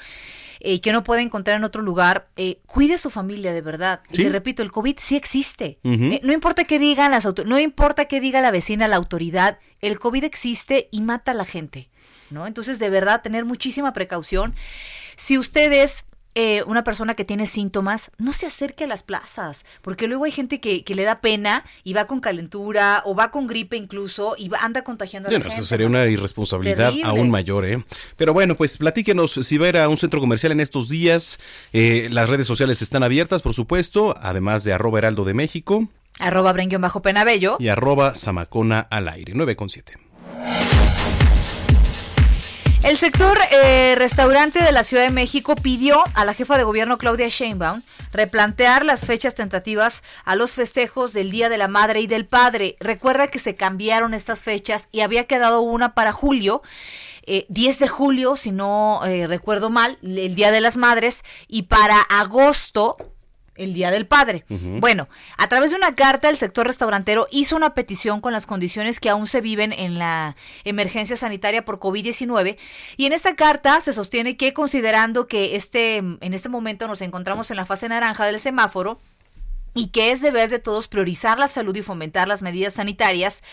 eh, 0.58 0.72
y 0.74 0.78
que 0.80 0.90
no 0.92 1.04
puede 1.04 1.22
encontrar 1.22 1.56
en 1.56 1.62
otro 1.62 1.82
lugar, 1.82 2.26
eh, 2.36 2.58
cuide 2.66 2.94
a 2.94 2.98
su 2.98 3.10
familia 3.10 3.52
de 3.52 3.60
verdad. 3.60 4.00
Y 4.12 4.22
le 4.24 4.30
repito, 4.30 4.62
el 4.62 4.72
COVID 4.72 4.96
sí 4.98 5.14
existe. 5.14 5.78
Eh, 5.84 6.20
no 6.24 6.32
importa 6.32 6.64
qué 6.64 6.80
digan 6.80 7.12
las 7.12 7.28
no 7.46 7.60
importa 7.60 8.06
qué 8.06 8.20
diga 8.20 8.40
la 8.40 8.50
vecina, 8.50 8.88
la 8.88 8.96
autoridad, 8.96 9.60
el 9.80 10.00
COVID 10.00 10.24
existe 10.24 10.88
y 10.90 11.00
mata 11.00 11.30
a 11.30 11.34
la 11.34 11.44
gente, 11.44 11.90
¿no? 12.30 12.48
Entonces, 12.48 12.80
de 12.80 12.90
verdad, 12.90 13.22
tener 13.22 13.44
muchísima 13.44 13.92
precaución. 13.92 14.56
Si 15.14 15.38
usted 15.38 15.70
es 15.72 16.04
eh, 16.40 16.62
una 16.68 16.84
persona 16.84 17.14
que 17.14 17.24
tiene 17.24 17.46
síntomas, 17.46 18.12
no 18.16 18.32
se 18.32 18.46
acerque 18.46 18.84
a 18.84 18.86
las 18.86 19.02
plazas, 19.02 19.64
porque 19.82 20.06
luego 20.06 20.24
hay 20.24 20.30
gente 20.30 20.60
que, 20.60 20.84
que 20.84 20.94
le 20.94 21.02
da 21.02 21.20
pena 21.20 21.64
y 21.82 21.94
va 21.94 22.04
con 22.04 22.20
calentura 22.20 23.02
o 23.04 23.16
va 23.16 23.32
con 23.32 23.48
gripe 23.48 23.76
incluso 23.76 24.36
y 24.38 24.48
va- 24.48 24.58
anda 24.60 24.84
contagiando 24.84 25.28
a 25.28 25.32
la 25.32 25.38
no, 25.40 25.44
eso 25.46 25.54
gente. 25.56 25.68
sería 25.68 25.88
¿no? 25.88 25.98
una 25.98 26.06
irresponsabilidad 26.06 26.90
Terrible. 26.90 27.08
aún 27.10 27.28
mayor, 27.30 27.64
¿eh? 27.64 27.82
Pero 28.16 28.32
bueno, 28.32 28.54
pues 28.54 28.76
platíquenos 28.78 29.32
si 29.32 29.58
va 29.58 29.66
a 29.66 29.68
ir 29.70 29.76
a 29.78 29.88
un 29.88 29.96
centro 29.96 30.20
comercial 30.20 30.52
en 30.52 30.60
estos 30.60 30.88
días. 30.88 31.40
Eh, 31.72 32.08
las 32.12 32.28
redes 32.28 32.46
sociales 32.46 32.82
están 32.82 33.02
abiertas, 33.02 33.42
por 33.42 33.54
supuesto, 33.54 34.14
además 34.20 34.62
de 34.62 34.72
arroba 34.72 34.98
heraldo 34.98 35.24
de 35.24 35.34
México 35.34 35.88
Arroba 36.20 36.52
bren 36.52 36.68
bajo 36.80 37.02
penabello. 37.02 37.56
y 37.60 37.68
arroba 37.68 38.14
zamacona 38.14 38.80
al 38.80 39.08
aire, 39.08 39.32
9 39.34 39.54
con 39.56 39.68
7. 39.70 39.94
El 42.84 42.96
sector 42.96 43.36
eh, 43.50 43.96
restaurante 43.96 44.62
de 44.62 44.72
la 44.72 44.84
Ciudad 44.84 45.02
de 45.02 45.10
México 45.10 45.56
pidió 45.56 46.02
a 46.14 46.24
la 46.24 46.32
jefa 46.32 46.56
de 46.56 46.64
gobierno 46.64 46.96
Claudia 46.96 47.28
Sheinbaum 47.28 47.82
replantear 48.12 48.84
las 48.84 49.04
fechas 49.04 49.34
tentativas 49.34 50.02
a 50.24 50.36
los 50.36 50.52
festejos 50.52 51.12
del 51.12 51.30
Día 51.30 51.48
de 51.48 51.58
la 51.58 51.68
Madre 51.68 52.00
y 52.00 52.06
del 52.06 52.24
Padre. 52.24 52.76
Recuerda 52.80 53.26
que 53.26 53.38
se 53.38 53.54
cambiaron 53.54 54.14
estas 54.14 54.44
fechas 54.44 54.88
y 54.92 55.00
había 55.00 55.24
quedado 55.24 55.60
una 55.60 55.94
para 55.94 56.12
julio. 56.12 56.62
eh, 57.26 57.44
10 57.50 57.78
de 57.80 57.88
julio, 57.88 58.36
si 58.36 58.52
no 58.52 59.04
eh, 59.04 59.26
recuerdo 59.26 59.68
mal, 59.68 59.98
el 60.02 60.34
Día 60.34 60.50
de 60.50 60.62
las 60.62 60.78
Madres, 60.78 61.24
y 61.46 61.64
para 61.64 62.00
agosto, 62.00 62.96
el 63.58 63.74
Día 63.74 63.90
del 63.90 64.06
Padre. 64.06 64.44
Bueno, 64.48 65.08
a 65.36 65.48
través 65.48 65.70
de 65.70 65.76
una 65.76 65.94
carta, 65.94 66.28
el 66.30 66.36
sector 66.36 66.66
restaurantero 66.66 67.26
hizo 67.30 67.56
una 67.56 67.74
petición 67.74 68.20
con 68.20 68.32
las 68.32 68.46
condiciones 68.46 69.00
que 69.00 69.10
aún 69.10 69.26
se 69.26 69.40
viven 69.40 69.72
en 69.72 69.98
la 69.98 70.36
emergencia 70.64 71.16
sanitaria 71.16 71.64
por 71.64 71.78
COVID-19 71.78 72.56
y 72.96 73.06
en 73.06 73.12
esta 73.12 73.36
carta 73.36 73.80
se 73.80 73.92
sostiene 73.92 74.36
que 74.36 74.52
considerando 74.52 75.26
que 75.26 75.56
este 75.56 75.96
en 75.98 76.34
este 76.34 76.48
momento 76.48 76.86
nos 76.86 77.02
encontramos 77.02 77.50
en 77.50 77.56
la 77.56 77.66
fase 77.66 77.88
naranja 77.88 78.26
del 78.26 78.40
semáforo, 78.40 79.00
y 79.78 79.88
que 79.88 80.10
es 80.10 80.20
deber 80.20 80.50
de 80.50 80.58
todos 80.58 80.88
priorizar 80.88 81.38
la 81.38 81.46
salud 81.46 81.76
y 81.76 81.82
fomentar 81.82 82.26
las 82.26 82.42
medidas 82.42 82.72
sanitarias 82.74 83.44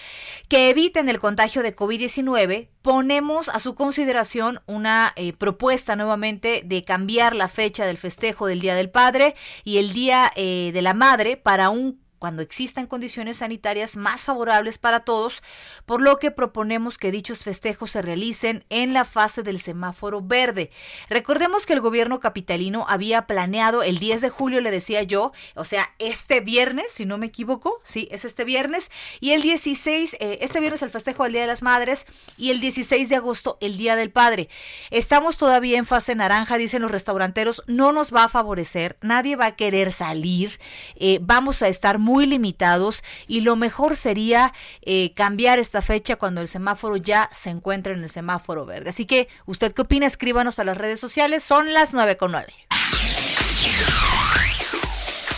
que 0.49 0.71
eviten 0.71 1.07
el 1.07 1.19
contagio 1.19 1.61
de 1.61 1.75
COVID-19, 1.75 2.69
ponemos 2.81 3.47
a 3.47 3.59
su 3.59 3.75
consideración 3.75 4.59
una 4.65 5.13
eh, 5.17 5.33
propuesta 5.33 5.95
nuevamente 5.95 6.63
de 6.65 6.83
cambiar 6.83 7.35
la 7.35 7.47
fecha 7.47 7.85
del 7.85 7.99
festejo 7.99 8.47
del 8.47 8.59
Día 8.59 8.73
del 8.73 8.89
Padre 8.89 9.35
y 9.63 9.77
el 9.77 9.93
Día 9.93 10.31
eh, 10.35 10.71
de 10.73 10.81
la 10.81 10.95
Madre 10.95 11.37
para 11.37 11.69
un 11.69 12.03
cuando 12.25 12.41
existan 12.41 12.87
condiciones 12.87 13.37
sanitarias 13.37 13.97
más 13.97 14.25
favorables 14.25 14.79
para 14.79 15.01
todos, 15.01 15.43
por 15.85 16.01
lo 16.01 16.17
que 16.17 16.31
proponemos 16.31 16.97
que 16.97 17.11
dichos 17.11 17.43
festejos 17.43 17.91
se 17.91 18.01
realicen 18.01 18.65
en 18.71 18.93
la 18.93 19.05
fase 19.05 19.43
del 19.43 19.59
semáforo 19.59 20.23
verde. 20.23 20.71
Recordemos 21.07 21.67
que 21.67 21.73
el 21.73 21.81
gobierno 21.81 22.19
capitalino 22.19 22.87
había 22.89 23.27
planeado 23.27 23.83
el 23.83 23.99
10 23.99 24.21
de 24.21 24.29
julio, 24.31 24.59
le 24.61 24.71
decía 24.71 25.03
yo, 25.03 25.33
o 25.53 25.65
sea, 25.65 25.93
este 25.99 26.39
viernes, 26.39 26.91
si 26.91 27.05
no 27.05 27.19
me 27.19 27.27
equivoco, 27.27 27.79
sí, 27.83 28.07
es 28.09 28.25
este 28.25 28.43
viernes, 28.43 28.89
y 29.19 29.33
el 29.33 29.43
16, 29.43 30.15
eh, 30.19 30.39
este 30.41 30.59
viernes 30.59 30.81
el 30.81 30.89
festejo 30.89 31.25
del 31.25 31.33
Día 31.33 31.41
de 31.41 31.47
las 31.47 31.61
Madres 31.61 32.07
y 32.39 32.49
el 32.49 32.59
16 32.59 33.07
de 33.07 33.17
agosto 33.17 33.59
el 33.61 33.77
Día 33.77 33.95
del 33.95 34.09
Padre. 34.09 34.49
Estamos 34.89 35.37
todavía 35.37 35.77
en 35.77 35.85
fase 35.85 36.15
naranja, 36.15 36.57
dicen 36.57 36.81
los 36.81 36.89
restauranteros, 36.89 37.61
no 37.67 37.91
nos 37.91 38.11
va 38.11 38.23
a 38.23 38.29
favorecer, 38.29 38.97
nadie 39.01 39.35
va 39.35 39.45
a 39.45 39.55
querer 39.55 39.91
salir, 39.91 40.59
eh, 40.95 41.19
vamos 41.21 41.61
a 41.61 41.67
estar 41.67 41.99
muy 41.99 42.14
limitados 42.23 43.03
y 43.27 43.41
lo 43.41 43.57
mejor 43.57 43.97
sería 43.97 44.53
eh, 44.81 45.11
cambiar 45.13 45.59
esta 45.59 45.81
fecha 45.81 46.15
cuando 46.15 46.39
el 46.39 46.47
semáforo 46.47 46.95
ya 46.95 47.29
se 47.33 47.49
encuentre 47.49 47.93
en 47.93 48.03
el 48.03 48.09
semáforo 48.09 48.65
verde. 48.65 48.91
Así 48.91 49.05
que, 49.05 49.27
¿usted 49.45 49.73
qué 49.73 49.81
opina? 49.81 50.07
Escríbanos 50.07 50.59
a 50.59 50.63
las 50.63 50.77
redes 50.77 51.01
sociales, 51.01 51.43
son 51.43 51.73
las 51.73 51.93
9 51.93 52.15
con 52.15 52.31
9. 52.31 52.47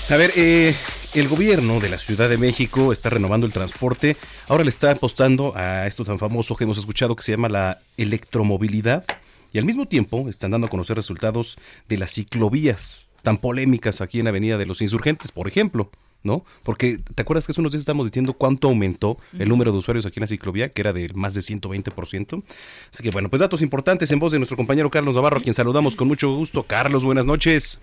A 0.10 0.16
ver, 0.16 0.32
eh, 0.36 0.76
el 1.16 1.28
gobierno 1.28 1.80
de 1.80 1.90
la 1.90 2.00
Ciudad 2.00 2.30
de 2.30 2.38
México 2.38 2.92
está 2.92 3.10
renovando 3.10 3.48
el 3.48 3.54
transporte. 3.54 4.16
Ahora 4.48 4.64
le 4.64 4.70
está 4.70 4.92
apostando 4.92 5.54
a 5.56 5.88
esto 5.88 6.06
tan 6.06 6.20
famoso 6.20 6.56
que 6.56 6.64
hemos 6.64 6.78
escuchado 6.78 7.16
que 7.16 7.24
se 7.24 7.32
llama 7.32 7.50
la 7.50 7.80
electromovilidad. 7.98 9.04
Y 9.52 9.58
al 9.58 9.66
mismo 9.66 9.88
tiempo 9.88 10.30
están 10.30 10.52
dando 10.52 10.68
a 10.68 10.70
conocer 10.70 10.96
resultados 10.96 11.58
de 11.90 11.98
las 11.98 12.12
ciclovías 12.12 13.08
tan 13.22 13.38
polémicas 13.38 14.00
aquí 14.00 14.20
en 14.20 14.28
Avenida 14.28 14.58
de 14.58 14.66
los 14.66 14.82
Insurgentes, 14.82 15.32
por 15.32 15.48
ejemplo. 15.48 15.90
¿No? 16.28 16.46
Porque 16.64 17.00
te 17.16 17.22
acuerdas 17.24 17.48
que 17.48 17.54
hace 17.54 17.62
unos 17.62 17.72
días 17.72 17.80
estamos 17.80 18.06
diciendo 18.06 18.34
cuánto 18.34 18.68
aumentó 18.68 19.18
el 19.40 19.50
número 19.50 19.72
de 19.72 19.80
usuarios 19.80 20.06
aquí 20.06 20.20
en 20.20 20.22
la 20.22 20.28
ciclovía, 20.28 20.70
que 20.70 20.82
era 20.82 20.94
de 20.94 21.08
más 21.16 21.34
de 21.34 21.42
120%. 21.42 22.44
Así 22.94 23.02
que 23.04 23.10
bueno, 23.10 23.30
pues 23.30 23.40
datos 23.40 23.64
importantes 23.64 24.12
en 24.12 24.20
voz 24.20 24.32
de 24.34 24.38
nuestro 24.38 24.58
compañero 24.58 24.92
Carlos 24.92 25.16
Navarro, 25.16 25.38
a 25.38 25.42
quien 25.42 25.56
saludamos 25.56 25.96
con 25.96 26.08
mucho 26.08 26.30
gusto. 26.30 26.62
Carlos, 26.64 27.04
buenas 27.04 27.26
noches. 27.26 27.80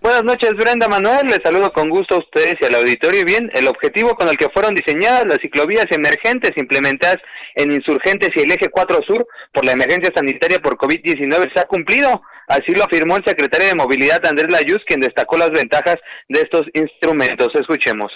Buenas 0.00 0.24
noches, 0.24 0.54
Brenda 0.54 0.88
Manuel. 0.88 1.26
Les 1.26 1.40
saludo 1.44 1.70
con 1.70 1.90
gusto 1.90 2.14
a 2.14 2.18
ustedes 2.18 2.56
y 2.60 2.64
al 2.64 2.76
auditorio. 2.76 3.24
Bien, 3.24 3.50
el 3.54 3.68
objetivo 3.68 4.14
con 4.14 4.28
el 4.28 4.38
que 4.38 4.48
fueron 4.48 4.74
diseñadas 4.74 5.26
las 5.26 5.38
ciclovías 5.38 5.86
emergentes 5.90 6.52
implementadas 6.56 7.18
en 7.56 7.70
Insurgentes 7.72 8.30
y 8.34 8.40
el 8.40 8.52
Eje 8.52 8.68
4 8.70 9.00
Sur 9.06 9.26
por 9.52 9.64
la 9.64 9.72
emergencia 9.72 10.10
sanitaria 10.14 10.60
por 10.60 10.78
COVID-19 10.78 11.52
se 11.52 11.60
ha 11.60 11.66
cumplido. 11.66 12.22
Así 12.52 12.72
lo 12.72 12.84
afirmó 12.84 13.16
el 13.16 13.24
secretario 13.24 13.68
de 13.68 13.74
Movilidad 13.74 14.26
Andrés 14.26 14.52
Layuz, 14.52 14.82
quien 14.86 15.00
destacó 15.00 15.38
las 15.38 15.50
ventajas 15.52 15.96
de 16.28 16.42
estos 16.42 16.66
instrumentos. 16.74 17.48
Escuchemos. 17.54 18.12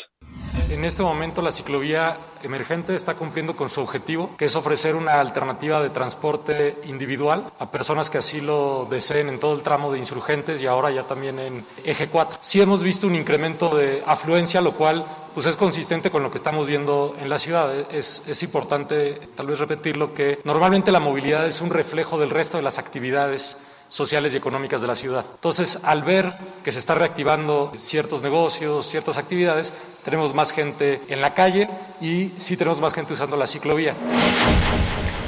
En 0.68 0.84
este 0.84 1.02
momento 1.02 1.40
la 1.40 1.50
ciclovía 1.50 2.18
emergente 2.42 2.94
está 2.94 3.14
cumpliendo 3.14 3.56
con 3.56 3.70
su 3.70 3.80
objetivo, 3.80 4.36
que 4.36 4.44
es 4.44 4.54
ofrecer 4.54 4.94
una 4.94 5.20
alternativa 5.20 5.82
de 5.82 5.88
transporte 5.88 6.76
individual 6.84 7.44
a 7.58 7.70
personas 7.70 8.10
que 8.10 8.18
así 8.18 8.42
lo 8.42 8.86
deseen 8.90 9.30
en 9.30 9.40
todo 9.40 9.54
el 9.54 9.62
tramo 9.62 9.90
de 9.90 10.00
insurgentes 10.00 10.60
y 10.60 10.66
ahora 10.66 10.90
ya 10.90 11.04
también 11.04 11.38
en 11.38 11.64
eje 11.82 12.08
4. 12.08 12.38
Sí 12.42 12.60
hemos 12.60 12.82
visto 12.82 13.06
un 13.06 13.14
incremento 13.14 13.74
de 13.74 14.02
afluencia, 14.04 14.60
lo 14.60 14.72
cual 14.72 15.06
pues 15.32 15.46
es 15.46 15.56
consistente 15.56 16.10
con 16.10 16.22
lo 16.22 16.30
que 16.30 16.36
estamos 16.36 16.66
viendo 16.66 17.16
en 17.18 17.30
la 17.30 17.38
ciudad. 17.38 17.72
Es, 17.90 18.22
es 18.28 18.42
importante 18.42 19.18
tal 19.34 19.46
vez 19.46 19.58
repetirlo 19.58 20.12
que 20.12 20.40
normalmente 20.44 20.92
la 20.92 21.00
movilidad 21.00 21.46
es 21.46 21.62
un 21.62 21.70
reflejo 21.70 22.18
del 22.18 22.28
resto 22.28 22.58
de 22.58 22.64
las 22.64 22.78
actividades 22.78 23.56
sociales 23.88 24.34
y 24.34 24.36
económicas 24.36 24.80
de 24.80 24.86
la 24.86 24.96
ciudad. 24.96 25.24
Entonces, 25.34 25.80
al 25.82 26.02
ver 26.02 26.32
que 26.64 26.72
se 26.72 26.78
está 26.78 26.94
reactivando 26.94 27.72
ciertos 27.76 28.22
negocios, 28.22 28.86
ciertas 28.86 29.18
actividades, 29.18 29.72
tenemos 30.04 30.34
más 30.34 30.52
gente 30.52 31.00
en 31.08 31.20
la 31.20 31.34
calle 31.34 31.68
y 32.00 32.32
sí 32.36 32.56
tenemos 32.56 32.80
más 32.80 32.94
gente 32.94 33.12
usando 33.12 33.36
la 33.36 33.46
ciclovía. 33.46 33.94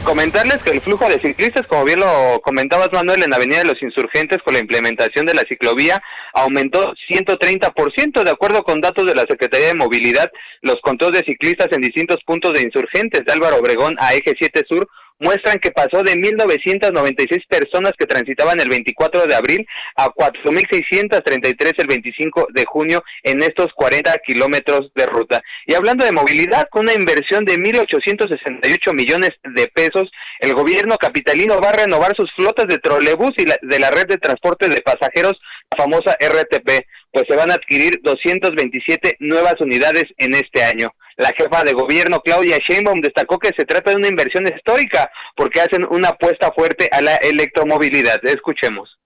Comentarles 0.05 0.63
que 0.63 0.71
el 0.71 0.81
flujo 0.81 1.07
de 1.07 1.21
ciclistas, 1.21 1.67
como 1.67 1.85
bien 1.85 2.01
lo 2.01 2.41
comentabas 2.43 2.89
Manuel, 2.93 3.25
en 3.25 3.35
Avenida 3.35 3.59
de 3.59 3.67
los 3.67 3.83
Insurgentes 3.83 4.39
con 4.43 4.55
la 4.55 4.61
implementación 4.61 5.27
de 5.27 5.35
la 5.35 5.43
ciclovía 5.43 6.03
aumentó 6.33 6.95
130%, 7.11 8.23
de 8.23 8.31
acuerdo 8.31 8.63
con 8.63 8.81
datos 8.81 9.05
de 9.05 9.15
la 9.15 9.27
Secretaría 9.29 9.69
de 9.69 9.75
Movilidad, 9.75 10.31
los 10.63 10.77
conteos 10.83 11.13
de 11.13 11.25
ciclistas 11.27 11.69
en 11.73 11.83
distintos 11.83 12.19
puntos 12.25 12.55
de 12.55 12.63
Insurgentes 12.63 13.25
de 13.27 13.33
Álvaro 13.33 13.57
Obregón 13.57 13.97
a 13.99 14.15
Eje 14.15 14.35
7 14.39 14.65
Sur 14.67 14.89
muestran 15.19 15.59
que 15.59 15.71
pasó 15.71 16.03
de 16.03 16.13
1.996 16.15 17.47
personas 17.49 17.93
que 17.99 18.07
transitaban 18.07 18.61
el 18.61 18.69
24 18.69 19.27
de 19.27 19.35
abril 19.35 19.67
a 19.97 20.07
4.633 20.07 21.75
el 21.79 21.87
25 21.87 22.49
de 22.51 22.65
junio 22.67 23.03
en 23.23 23.43
estos 23.43 23.69
40 23.75 24.17
kilómetros 24.19 24.93
de 24.95 25.07
ruta. 25.07 25.43
Y 25.67 25.75
hablando 25.75 26.05
de 26.05 26.13
movilidad, 26.13 26.69
con 26.71 26.83
una 26.83 26.95
inversión 26.95 27.45
de 27.45 27.55
1.868 27.55 28.95
millones 28.95 29.31
de 29.43 29.69
pesos, 29.69 30.11
el 30.41 30.55
gobierno 30.55 30.97
capitalino 30.97 31.61
va 31.61 31.71
a 31.71 31.85
renovar 31.85 32.15
sus 32.17 32.31
flotas 32.37 32.67
de 32.69 32.79
trolebús 32.79 33.33
y 33.37 33.45
de 33.45 33.79
la 33.79 33.91
red 33.91 34.07
de 34.07 34.19
transporte 34.19 34.69
de 34.69 34.81
pasajeros, 34.81 35.39
la 35.71 35.85
famosa 35.85 36.17
RTP, 36.21 36.87
pues 37.13 37.25
se 37.29 37.37
van 37.37 37.51
a 37.51 37.55
adquirir 37.55 38.01
227 38.03 39.17
nuevas 39.21 39.55
unidades 39.61 40.05
en 40.19 40.35
este 40.35 40.63
año. 40.63 40.89
La 41.19 41.33
jefa 41.37 41.65
de 41.65 41.73
gobierno, 41.73 42.21
Claudia 42.21 42.59
Sheinbaum, 42.59 43.01
destacó 43.01 43.41
que 43.41 43.51
se 43.57 43.65
trata 43.65 43.91
de 43.91 43.97
una 43.97 44.07
inversión 44.07 44.47
histórica 44.47 45.11
porque 45.35 45.61
hacen 45.61 45.85
una 45.91 46.11
apuesta 46.11 46.53
fuerte 46.53 46.89
a 46.93 47.01
la 47.03 47.17
electromovilidad. 47.17 48.25
Escuchemos. 48.25 48.97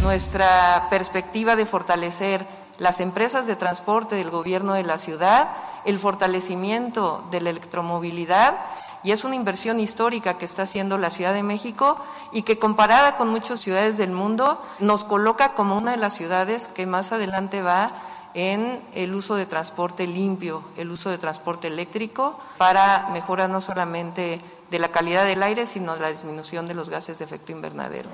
Nuestra 0.00 0.86
perspectiva 0.88 1.56
de 1.56 1.66
fortalecer 1.66 2.46
las 2.78 3.00
empresas 3.00 3.48
de 3.48 3.56
transporte 3.56 4.14
del 4.14 4.30
gobierno 4.30 4.74
de 4.74 4.84
la 4.84 4.98
ciudad, 4.98 5.48
el 5.84 5.98
fortalecimiento 5.98 7.26
de 7.32 7.40
la 7.40 7.50
electromovilidad 7.50 8.54
y 9.02 9.10
es 9.10 9.24
una 9.24 9.34
inversión 9.34 9.80
histórica 9.80 10.38
que 10.38 10.44
está 10.44 10.62
haciendo 10.62 10.96
la 10.96 11.10
Ciudad 11.10 11.32
de 11.32 11.42
México 11.42 11.98
y 12.32 12.42
que 12.42 12.58
comparada 12.58 13.16
con 13.16 13.28
muchas 13.30 13.58
ciudades 13.58 13.96
del 13.96 14.10
mundo 14.10 14.62
nos 14.78 15.02
coloca 15.02 15.54
como 15.54 15.76
una 15.76 15.92
de 15.92 15.96
las 15.96 16.14
ciudades 16.14 16.68
que 16.68 16.86
más 16.86 17.10
adelante 17.10 17.62
va 17.62 17.90
en 18.38 18.80
el 18.94 19.16
uso 19.16 19.34
de 19.34 19.46
transporte 19.46 20.06
limpio, 20.06 20.62
el 20.76 20.92
uso 20.92 21.10
de 21.10 21.18
transporte 21.18 21.66
eléctrico 21.66 22.38
para 22.56 23.08
mejorar 23.12 23.50
no 23.50 23.60
solamente 23.60 24.40
de 24.70 24.78
la 24.78 24.92
calidad 24.92 25.24
del 25.24 25.42
aire, 25.42 25.66
sino 25.66 25.96
la 25.96 26.10
disminución 26.10 26.68
de 26.68 26.74
los 26.74 26.88
gases 26.88 27.18
de 27.18 27.24
efecto 27.24 27.50
invernadero. 27.50 28.08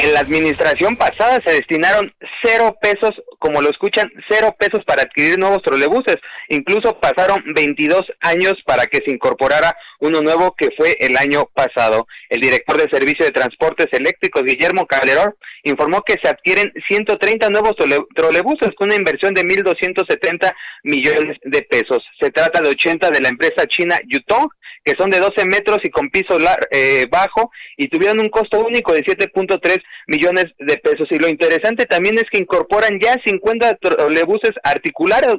En 0.00 0.14
la 0.14 0.20
administración 0.20 0.96
pasada 0.96 1.40
se 1.44 1.54
destinaron 1.54 2.14
cero 2.42 2.76
pesos, 2.80 3.10
como 3.40 3.60
lo 3.60 3.68
escuchan, 3.68 4.10
cero 4.28 4.54
pesos 4.56 4.84
para 4.84 5.02
adquirir 5.02 5.38
nuevos 5.38 5.62
trolebuses. 5.62 6.16
Incluso 6.50 7.00
pasaron 7.00 7.42
22 7.54 8.02
años 8.20 8.54
para 8.64 8.86
que 8.86 8.98
se 9.04 9.10
incorporara 9.10 9.76
uno 9.98 10.20
nuevo 10.20 10.54
que 10.56 10.68
fue 10.76 10.96
el 11.00 11.16
año 11.16 11.46
pasado. 11.52 12.06
El 12.30 12.40
director 12.40 12.80
de 12.80 12.88
Servicio 12.90 13.24
de 13.24 13.32
Transportes 13.32 13.88
Eléctricos, 13.90 14.44
Guillermo 14.44 14.86
Calderón, 14.86 15.34
informó 15.64 16.02
que 16.02 16.14
se 16.22 16.28
adquieren 16.28 16.72
130 16.88 17.50
nuevos 17.50 17.74
trolebuses 18.14 18.70
con 18.76 18.88
una 18.88 18.96
inversión 18.96 19.34
de 19.34 19.42
1.270 19.42 20.54
millones 20.84 21.38
de 21.42 21.62
pesos. 21.62 22.04
Se 22.20 22.30
trata 22.30 22.60
de 22.60 22.70
80 22.70 23.10
de 23.10 23.20
la 23.20 23.28
empresa 23.28 23.66
china 23.66 23.98
Yutong 24.06 24.48
que 24.88 24.96
son 24.96 25.10
de 25.10 25.20
12 25.20 25.44
metros 25.44 25.80
y 25.84 25.90
con 25.90 26.08
piso 26.08 26.38
eh, 26.70 27.04
bajo 27.10 27.50
y 27.76 27.88
tuvieron 27.88 28.20
un 28.20 28.30
costo 28.30 28.60
único 28.60 28.94
de 28.94 29.04
7.3 29.04 29.82
millones 30.06 30.46
de 30.58 30.78
pesos. 30.78 31.06
Y 31.10 31.18
lo 31.18 31.28
interesante 31.28 31.84
también 31.84 32.16
es 32.16 32.24
que 32.32 32.38
incorporan 32.38 32.98
ya 32.98 33.14
50 33.22 33.74
trolebuses 33.74 34.52
articulares 34.64 35.34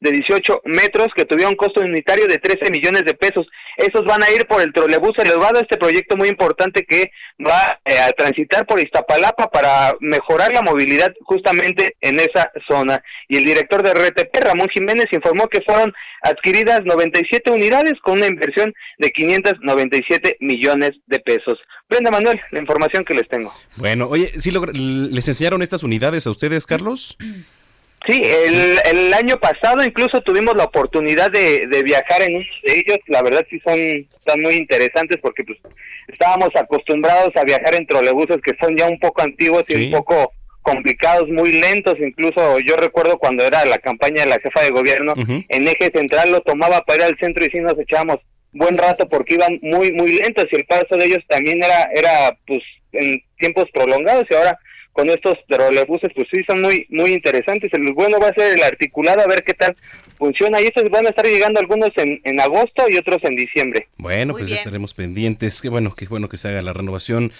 de 0.00 0.10
18 0.12 0.62
metros 0.66 1.08
que 1.16 1.24
tuvieron 1.24 1.54
un 1.54 1.56
costo 1.56 1.80
unitario 1.80 2.28
de 2.28 2.38
13 2.38 2.70
millones 2.70 3.04
de 3.04 3.14
pesos. 3.14 3.48
Esos 3.76 4.04
van 4.04 4.22
a 4.22 4.30
ir 4.30 4.46
por 4.46 4.62
el 4.62 4.72
trolebús 4.72 5.18
elevado, 5.18 5.58
este 5.58 5.78
proyecto 5.78 6.16
muy 6.16 6.28
importante 6.28 6.84
que 6.84 7.10
va 7.44 7.80
eh, 7.84 7.98
a 7.98 8.12
transitar 8.12 8.66
por 8.66 8.78
Iztapalapa 8.78 9.48
para 9.48 9.94
mejorar 9.98 10.52
la 10.52 10.62
movilidad 10.62 11.12
justamente 11.24 11.96
en 12.00 12.20
esa 12.20 12.52
zona. 12.68 13.02
Y 13.26 13.38
el 13.38 13.44
director 13.44 13.82
de 13.82 13.94
RTP, 13.94 14.44
Ramón 14.44 14.68
Jiménez, 14.68 15.06
informó 15.10 15.48
que 15.48 15.62
fueron 15.62 15.92
adquiridas 16.22 16.84
97 16.84 17.50
unidades 17.50 17.94
con 18.02 18.18
una 18.18 18.28
inversión 18.28 18.72
de 18.98 19.10
597 19.10 20.36
millones 20.40 20.92
de 21.06 21.18
pesos. 21.20 21.58
Brenda 21.88 22.10
Manuel, 22.10 22.40
la 22.50 22.60
información 22.60 23.04
que 23.04 23.14
les 23.14 23.28
tengo. 23.28 23.52
Bueno, 23.76 24.08
oye, 24.08 24.26
¿sí 24.26 24.50
les 24.72 25.28
enseñaron 25.28 25.62
estas 25.62 25.82
unidades 25.82 26.26
a 26.26 26.30
ustedes, 26.30 26.66
Carlos? 26.66 27.16
Sí, 28.06 28.20
el, 28.24 28.78
el 28.84 29.14
año 29.14 29.38
pasado 29.38 29.84
incluso 29.84 30.20
tuvimos 30.22 30.56
la 30.56 30.64
oportunidad 30.64 31.30
de, 31.30 31.68
de 31.70 31.82
viajar 31.84 32.22
en 32.22 32.36
uno 32.36 32.46
de 32.64 32.72
ellos. 32.72 32.98
La 33.06 33.22
verdad 33.22 33.46
sí 33.48 33.60
son 33.64 33.78
están 33.78 34.40
muy 34.40 34.54
interesantes 34.54 35.18
porque 35.22 35.44
pues 35.44 35.58
estábamos 36.08 36.48
acostumbrados 36.54 37.30
a 37.36 37.44
viajar 37.44 37.74
en 37.74 37.86
trolebuses 37.86 38.38
que 38.42 38.54
son 38.60 38.76
ya 38.76 38.86
un 38.88 38.98
poco 38.98 39.22
antiguos 39.22 39.64
y 39.68 39.84
un 39.86 39.92
poco 39.92 40.32
complicados, 40.62 41.28
muy 41.28 41.52
lentos. 41.60 41.96
Incluso 42.00 42.58
yo 42.60 42.76
recuerdo 42.76 43.18
cuando 43.18 43.44
era 43.44 43.64
la 43.64 43.78
campaña 43.78 44.24
de 44.24 44.30
la 44.30 44.40
jefa 44.40 44.62
de 44.62 44.70
gobierno, 44.70 45.14
en 45.16 45.68
eje 45.68 45.90
central 45.94 46.32
lo 46.32 46.40
tomaba 46.40 46.82
para 46.82 47.04
ir 47.04 47.12
al 47.12 47.18
centro 47.20 47.44
y 47.44 47.50
sí 47.50 47.60
nos 47.60 47.78
echábamos 47.78 48.16
buen 48.52 48.76
rato 48.76 49.08
porque 49.08 49.34
iban 49.34 49.58
muy, 49.62 49.92
muy 49.92 50.18
lentos 50.18 50.46
y 50.50 50.56
el 50.56 50.64
paso 50.64 50.96
de 50.96 51.06
ellos 51.06 51.20
también 51.28 51.62
era, 51.62 51.88
era 51.94 52.36
pues 52.46 52.60
en 52.92 53.22
tiempos 53.38 53.66
prolongados 53.72 54.26
y 54.30 54.34
ahora 54.34 54.58
con 54.92 55.08
estos 55.08 55.38
trolebuses 55.48 56.10
pues 56.14 56.28
sí 56.30 56.42
son 56.46 56.60
muy, 56.60 56.86
muy 56.90 57.12
interesantes. 57.12 57.72
El 57.72 57.92
bueno 57.94 58.18
va 58.20 58.28
a 58.28 58.34
ser 58.34 58.52
el 58.52 58.62
articulado 58.62 59.22
a 59.22 59.26
ver 59.26 59.42
qué 59.42 59.54
tal 59.54 59.74
funciona 60.18 60.60
y 60.60 60.66
estos 60.66 60.88
van 60.90 61.06
a 61.06 61.08
estar 61.08 61.24
llegando 61.24 61.60
algunos 61.60 61.90
en, 61.96 62.20
en 62.24 62.40
agosto 62.40 62.88
y 62.88 62.96
otros 62.98 63.18
en 63.24 63.34
diciembre. 63.36 63.88
Bueno, 63.96 64.34
pues 64.34 64.48
ya 64.48 64.56
estaremos 64.56 64.92
pendientes. 64.94 65.62
Qué 65.62 65.70
bueno, 65.70 65.94
qué 65.96 66.06
bueno 66.06 66.28
que 66.28 66.36
se 66.36 66.48
haga 66.48 66.62
la 66.62 66.74
renovación 66.74 67.32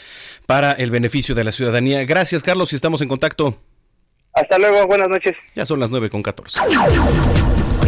para 0.47 0.73
el 0.73 0.91
beneficio 0.91 1.35
de 1.35 1.45
la 1.45 1.53
ciudadanía. 1.53 2.05
Gracias, 2.05 2.43
Carlos, 2.43 2.73
y 2.73 2.77
estamos 2.77 3.03
en 3.03 3.09
contacto. 3.09 3.59
Hasta 4.33 4.59
luego, 4.59 4.87
buenas 4.87 5.11
noches. 5.11 5.35
Ya 5.55 5.67
son 5.67 5.79
las 5.79 5.91
nueve 5.91 6.09
con 6.09 6.23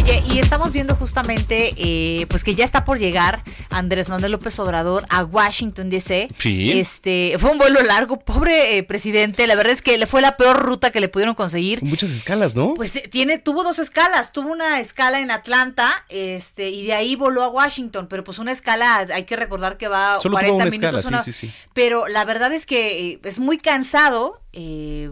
catorce 0.05 0.23
y 0.33 0.39
estamos 0.39 0.71
viendo 0.71 0.95
justamente 0.95 1.73
eh, 1.77 2.25
pues 2.27 2.43
que 2.43 2.55
ya 2.55 2.65
está 2.65 2.83
por 2.83 2.99
llegar 2.99 3.43
Andrés 3.69 4.09
Manuel 4.09 4.33
López 4.33 4.57
Obrador 4.59 5.05
a 5.09 5.23
Washington 5.23 5.89
DC. 5.89 6.27
Sí. 6.37 6.71
Este, 6.79 7.35
fue 7.39 7.51
un 7.51 7.57
vuelo 7.57 7.81
largo, 7.81 8.19
pobre 8.19 8.77
eh, 8.77 8.83
presidente, 8.83 9.47
la 9.47 9.55
verdad 9.55 9.73
es 9.73 9.81
que 9.81 9.97
le 9.97 10.07
fue 10.07 10.21
la 10.21 10.37
peor 10.37 10.61
ruta 10.63 10.91
que 10.91 10.99
le 10.99 11.09
pudieron 11.09 11.35
conseguir. 11.35 11.83
Muchas 11.83 12.11
escalas, 12.11 12.55
¿no? 12.55 12.73
Pues 12.73 12.95
eh, 12.95 13.07
tiene 13.09 13.37
tuvo 13.37 13.63
dos 13.63 13.79
escalas, 13.79 14.31
tuvo 14.31 14.51
una 14.51 14.79
escala 14.79 15.19
en 15.19 15.31
Atlanta, 15.31 16.05
este, 16.09 16.69
y 16.69 16.85
de 16.85 16.93
ahí 16.93 17.15
voló 17.15 17.43
a 17.43 17.49
Washington, 17.49 18.07
pero 18.07 18.23
pues 18.23 18.39
una 18.39 18.51
escala 18.51 19.05
hay 19.13 19.23
que 19.23 19.35
recordar 19.35 19.77
que 19.77 19.87
va 19.87 20.19
Solo 20.19 20.33
40 20.33 20.55
una 20.55 20.65
minutos 20.65 21.01
escala, 21.01 21.23
sí, 21.23 21.33
sí, 21.33 21.47
sí. 21.47 21.53
Pero 21.73 22.07
la 22.07 22.25
verdad 22.25 22.51
es 22.53 22.65
que 22.65 23.19
es 23.23 23.39
muy 23.39 23.57
cansado 23.57 24.41
eh 24.53 25.11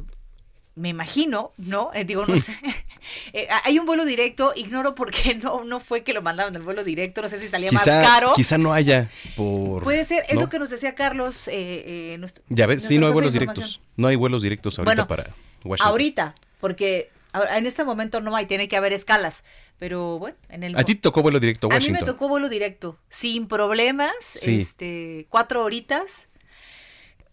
me 0.75 0.89
imagino, 0.89 1.51
¿no? 1.57 1.91
Eh, 1.93 2.05
digo, 2.05 2.25
no 2.25 2.37
sé. 2.37 2.55
Eh, 3.33 3.47
hay 3.65 3.77
un 3.79 3.85
vuelo 3.85 4.05
directo, 4.05 4.53
ignoro 4.55 4.95
por 4.95 5.11
qué 5.11 5.35
no, 5.35 5.65
no 5.65 5.81
fue 5.81 6.03
que 6.03 6.13
lo 6.13 6.21
mandaron 6.21 6.55
el 6.55 6.61
vuelo 6.61 6.85
directo, 6.85 7.21
no 7.21 7.27
sé 7.27 7.37
si 7.37 7.49
salía 7.49 7.69
más 7.69 7.83
caro. 7.83 8.31
Quizá 8.33 8.57
no 8.57 8.71
haya 8.71 9.09
por... 9.35 9.83
Puede 9.83 10.05
ser, 10.05 10.23
es 10.29 10.39
lo 10.39 10.47
que 10.49 10.57
nos 10.57 10.69
decía 10.69 10.95
Carlos. 10.95 11.49
Eh, 11.51 12.17
ya 12.47 12.65
ves, 12.65 12.83
sí, 12.83 12.97
no 12.97 13.07
hay 13.07 13.11
vuelos 13.11 13.33
directos. 13.33 13.81
No 13.97 14.07
hay 14.07 14.15
vuelos 14.15 14.41
directos 14.41 14.79
ahorita 14.79 15.05
para 15.05 15.35
Washington. 15.65 15.91
Ahorita, 15.91 16.35
porque 16.61 17.09
en 17.51 17.65
este 17.65 17.83
momento 17.83 18.21
no 18.21 18.37
hay, 18.37 18.45
tiene 18.45 18.69
que 18.69 18.77
haber 18.77 18.93
escalas. 18.93 19.43
Pero 19.79 20.17
bueno, 20.17 20.37
en 20.47 20.63
el... 20.63 20.79
¿A 20.79 20.83
ti 20.85 20.95
tocó 20.95 21.21
vuelo 21.21 21.41
directo 21.41 21.67
Washington? 21.67 21.95
A 21.95 21.99
mí 21.99 22.05
me 22.05 22.05
tocó 22.05 22.29
vuelo 22.29 22.47
directo, 22.47 22.99
sin 23.09 23.47
problemas, 23.47 24.37
este, 24.43 25.27
cuatro 25.29 25.63
horitas 25.63 26.29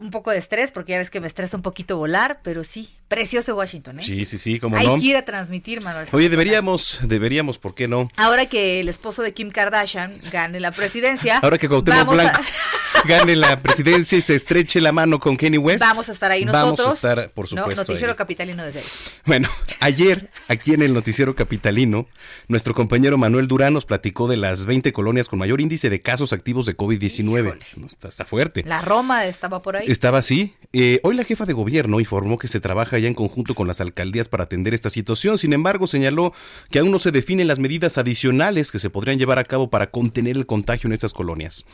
un 0.00 0.11
poco 0.11 0.30
de 0.30 0.38
estrés, 0.38 0.71
porque 0.71 0.92
ya 0.92 0.99
ves 0.99 1.11
que 1.11 1.21
me 1.21 1.26
estresa 1.26 1.57
un 1.57 1.62
poquito 1.62 1.97
volar, 1.97 2.40
pero 2.42 2.64
sí, 2.64 2.88
precioso 3.09 3.54
Washington, 3.54 4.00
¿eh? 4.00 4.02
Sí, 4.02 4.25
sí, 4.25 4.38
sí, 4.38 4.59
como 4.59 4.76
Hay 4.76 4.87
no. 4.87 4.97
que 4.97 5.02
ir 5.02 5.16
a 5.16 5.25
transmitir, 5.25 5.80
Manuel. 5.83 6.09
Oye, 6.11 6.28
deberíamos, 6.28 7.00
deberíamos, 7.02 7.59
¿por 7.59 7.75
qué 7.75 7.87
no? 7.87 8.09
Ahora 8.16 8.47
que 8.47 8.80
el 8.80 8.88
esposo 8.88 9.23
de 9.23 9.35
Kim 9.35 9.50
Kardashian 9.50 10.14
gane 10.33 10.59
la 10.59 10.73
presidencia. 10.73 11.38
Ahora 11.38 11.59
que 11.59 11.69
Cuauhtémoc 11.69 12.12
Blanco 12.12 12.40
gane 13.04 13.37
la 13.37 13.61
presidencia 13.61 14.19
y 14.19 14.21
se 14.21 14.35
estreche 14.35 14.80
la 14.80 14.92
mano 14.92 15.19
con 15.19 15.37
Kenny 15.37 15.59
West. 15.59 15.80
Vamos 15.80 16.09
a 16.09 16.12
estar 16.12 16.30
ahí 16.30 16.45
nosotros. 16.45 16.78
Vamos 16.78 17.04
a 17.04 17.12
estar, 17.12 17.30
por 17.30 17.49
supuesto. 17.49 17.71
No, 17.71 17.76
noticiero 17.76 18.16
capitalino 18.16 18.64
de 18.64 18.73
serie. 18.73 18.88
Bueno, 19.25 19.49
ayer, 19.80 20.30
aquí 20.49 20.75
en 20.75 20.83
el 20.83 20.95
Noticiero 20.95 21.35
Capitalino, 21.35 22.07
nuestro 22.49 22.75
compañero 22.75 23.19
Manuel 23.19 23.49
Durán 23.49 23.75
nos 23.75 23.85
platicó 23.85 24.28
de 24.28 24.37
las 24.37 24.66
20 24.66 24.92
colonias 24.92 25.28
con 25.28 25.38
mayor 25.38 25.61
índice 25.61 25.90
de 25.90 26.00
casos 26.00 26.33
activos 26.33 26.66
de 26.66 26.76
COVID-19. 26.76 27.59
Está, 27.87 28.09
está 28.09 28.25
fuerte. 28.25 28.64
La 28.66 28.83
Roma 28.83 29.26
estaba 29.26 29.62
por 29.62 29.76
ahí. 29.76 29.87
Estaba 29.88 30.19
así, 30.19 30.54
eh, 30.73 31.00
hoy 31.02 31.16
la 31.16 31.25
jefa 31.25 31.47
de 31.47 31.52
gobierno 31.52 32.00
informó 32.00 32.38
que 32.38 32.49
se 32.49 32.61
trabaja 32.61 32.99
ya 32.99 33.09
en 33.09 33.14
conjunto 33.14 33.54
con 33.54 33.66
las 33.66 33.80
alcaldías 33.80 34.28
para 34.28 34.45
atender 34.45 34.75
esta 34.75 34.90
situación. 34.90 35.38
Sin 35.38 35.52
embargo, 35.52 35.87
señaló 35.87 36.33
que 36.71 36.78
aún 36.78 36.90
no 36.90 36.99
se 36.99 37.11
definen 37.11 37.49
las 37.49 37.59
medidas 37.59 37.99
adicionales 37.99 38.71
que 38.71 38.78
se 38.78 38.90
podrían 38.90 39.19
llevar 39.19 39.38
a 39.38 39.45
cabo 39.45 39.71
para 39.71 39.90
contener 39.90 40.37
el 40.37 40.47
contagio 40.47 40.88
en 40.88 40.92
estas 40.92 41.12
colonias. 41.12 41.64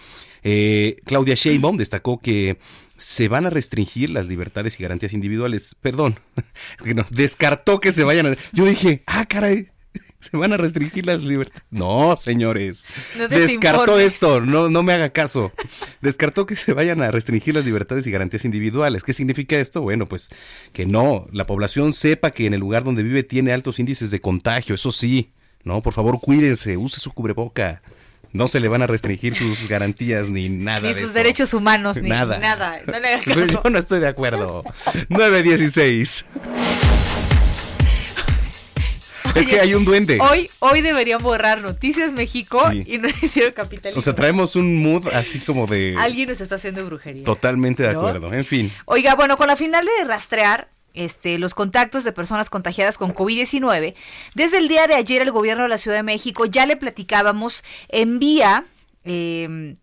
Eh, 0.49 0.99
Claudia 1.05 1.35
Sheinbaum 1.35 1.77
destacó 1.77 2.21
que 2.21 2.57
se 2.97 3.27
van 3.27 3.47
a 3.47 3.51
restringir 3.51 4.11
las 4.11 4.27
libertades 4.27 4.79
y 4.79 4.83
garantías 4.85 5.13
individuales. 5.13 5.75
Perdón, 5.75 6.21
descartó 7.11 7.81
que 7.81 7.91
se 7.91 8.05
vayan 8.05 8.27
a... 8.27 8.37
Yo 8.53 8.65
dije, 8.65 9.03
ah, 9.09 9.27
caray, 9.29 9.71
se 10.21 10.37
van 10.37 10.53
a 10.53 10.57
restringir 10.57 11.05
las 11.05 11.25
libertades. 11.25 11.65
No, 11.73 12.17
señores. 12.17 12.87
Descartó 13.29 13.99
esto, 13.99 14.41
no, 14.41 14.71
no 14.71 14.85
me 14.85 14.93
haga 14.93 15.11
caso. 15.11 15.51
Descartó 16.01 16.47
que 16.47 16.55
se 16.55 16.73
vayan 16.73 17.03
a 17.03 17.11
restringir 17.11 17.57
las 17.57 17.65
libertades 17.65 18.07
y 18.07 18.13
garantías 18.13 18.45
individuales. 18.45 19.03
¿Qué 19.03 19.15
significa 19.15 19.57
esto? 19.57 19.83
Bueno, 19.83 20.07
pues 20.07 20.31
que 20.73 20.87
no, 20.87 21.27
la 21.33 21.47
población 21.47 21.93
sepa 21.93 22.31
que 22.31 22.47
en 22.47 22.55
el 22.55 22.61
lugar 22.61 22.85
donde 22.85 23.03
vive 23.03 23.25
tiene 23.25 23.53
altos 23.53 23.81
índices 23.81 24.13
de 24.13 24.21
contagio, 24.21 24.77
eso 24.77 24.93
sí. 24.93 25.33
No, 25.65 25.83
por 25.83 25.93
favor, 25.93 26.21
cuídense, 26.21 26.77
use 26.77 27.01
su 27.01 27.11
cubreboca. 27.11 27.83
No 28.37 28.49
se 28.49 28.61
le 28.61 28.69
van 28.69 28.83
a 28.83 28.87
restringir 28.87 29.35
sus 29.35 29.67
garantías 29.67 30.29
ni 30.29 30.51
nada. 30.51 30.87
Ni 30.87 30.93
sus 30.93 31.15
derechos 31.15 31.55
humanos, 31.55 32.03
ni 32.03 32.11
nada. 32.11 32.39
nada. 32.39 32.81
No 32.87 33.01
le 33.01 33.19
caso. 33.25 33.63
Yo 33.65 33.71
no 33.71 33.79
estoy 33.79 33.99
de 34.01 34.09
acuerdo. 34.09 34.63
916 35.09 36.27
es 39.35 39.49
que 39.49 39.59
hay 39.59 39.73
un 39.73 39.87
duende. 39.87 40.19
Hoy, 40.21 40.51
hoy 40.59 40.83
deberían 40.83 41.23
borrar 41.23 41.63
Noticias 41.63 42.13
México 42.13 42.61
y 42.73 42.99
Noticiero 42.99 43.55
Capitalista. 43.55 43.99
O 43.99 44.03
sea, 44.03 44.15
traemos 44.15 44.55
un 44.55 44.83
mood 44.83 45.09
así 45.15 45.41
como 45.41 45.67
de. 45.67 45.95
Alguien 45.99 46.29
nos 46.29 46.43
está 46.43 46.57
haciendo 46.57 46.85
brujería. 46.85 47.25
Totalmente 47.25 47.85
de 47.85 47.89
acuerdo. 47.89 48.31
En 48.35 48.45
fin. 48.45 48.71
Oiga, 48.85 49.15
bueno, 49.15 49.39
con 49.39 49.47
la 49.47 49.57
final 49.57 49.83
de 49.85 50.05
rastrear 50.05 50.69
este, 50.97 51.39
los 51.39 51.55
contactos 51.55 52.05
de 52.05 52.13
personas 52.13 52.51
contagiadas 52.51 52.99
con 52.99 53.15
COVID-19. 53.15 53.95
Desde 54.35 54.59
el 54.59 54.69
día 54.69 54.87
de 54.87 54.95
ayer 54.95 55.23
el 55.23 55.31
gobierno 55.31 55.63
de 55.63 55.69
la 55.69 55.79
Ciudad 55.79 55.99
de 55.99 56.03
México, 56.03 56.47
ya 56.47 56.67
le 56.67 56.77
platicábamos, 56.77 57.63
envía 57.89 58.65
eh, 59.05 59.77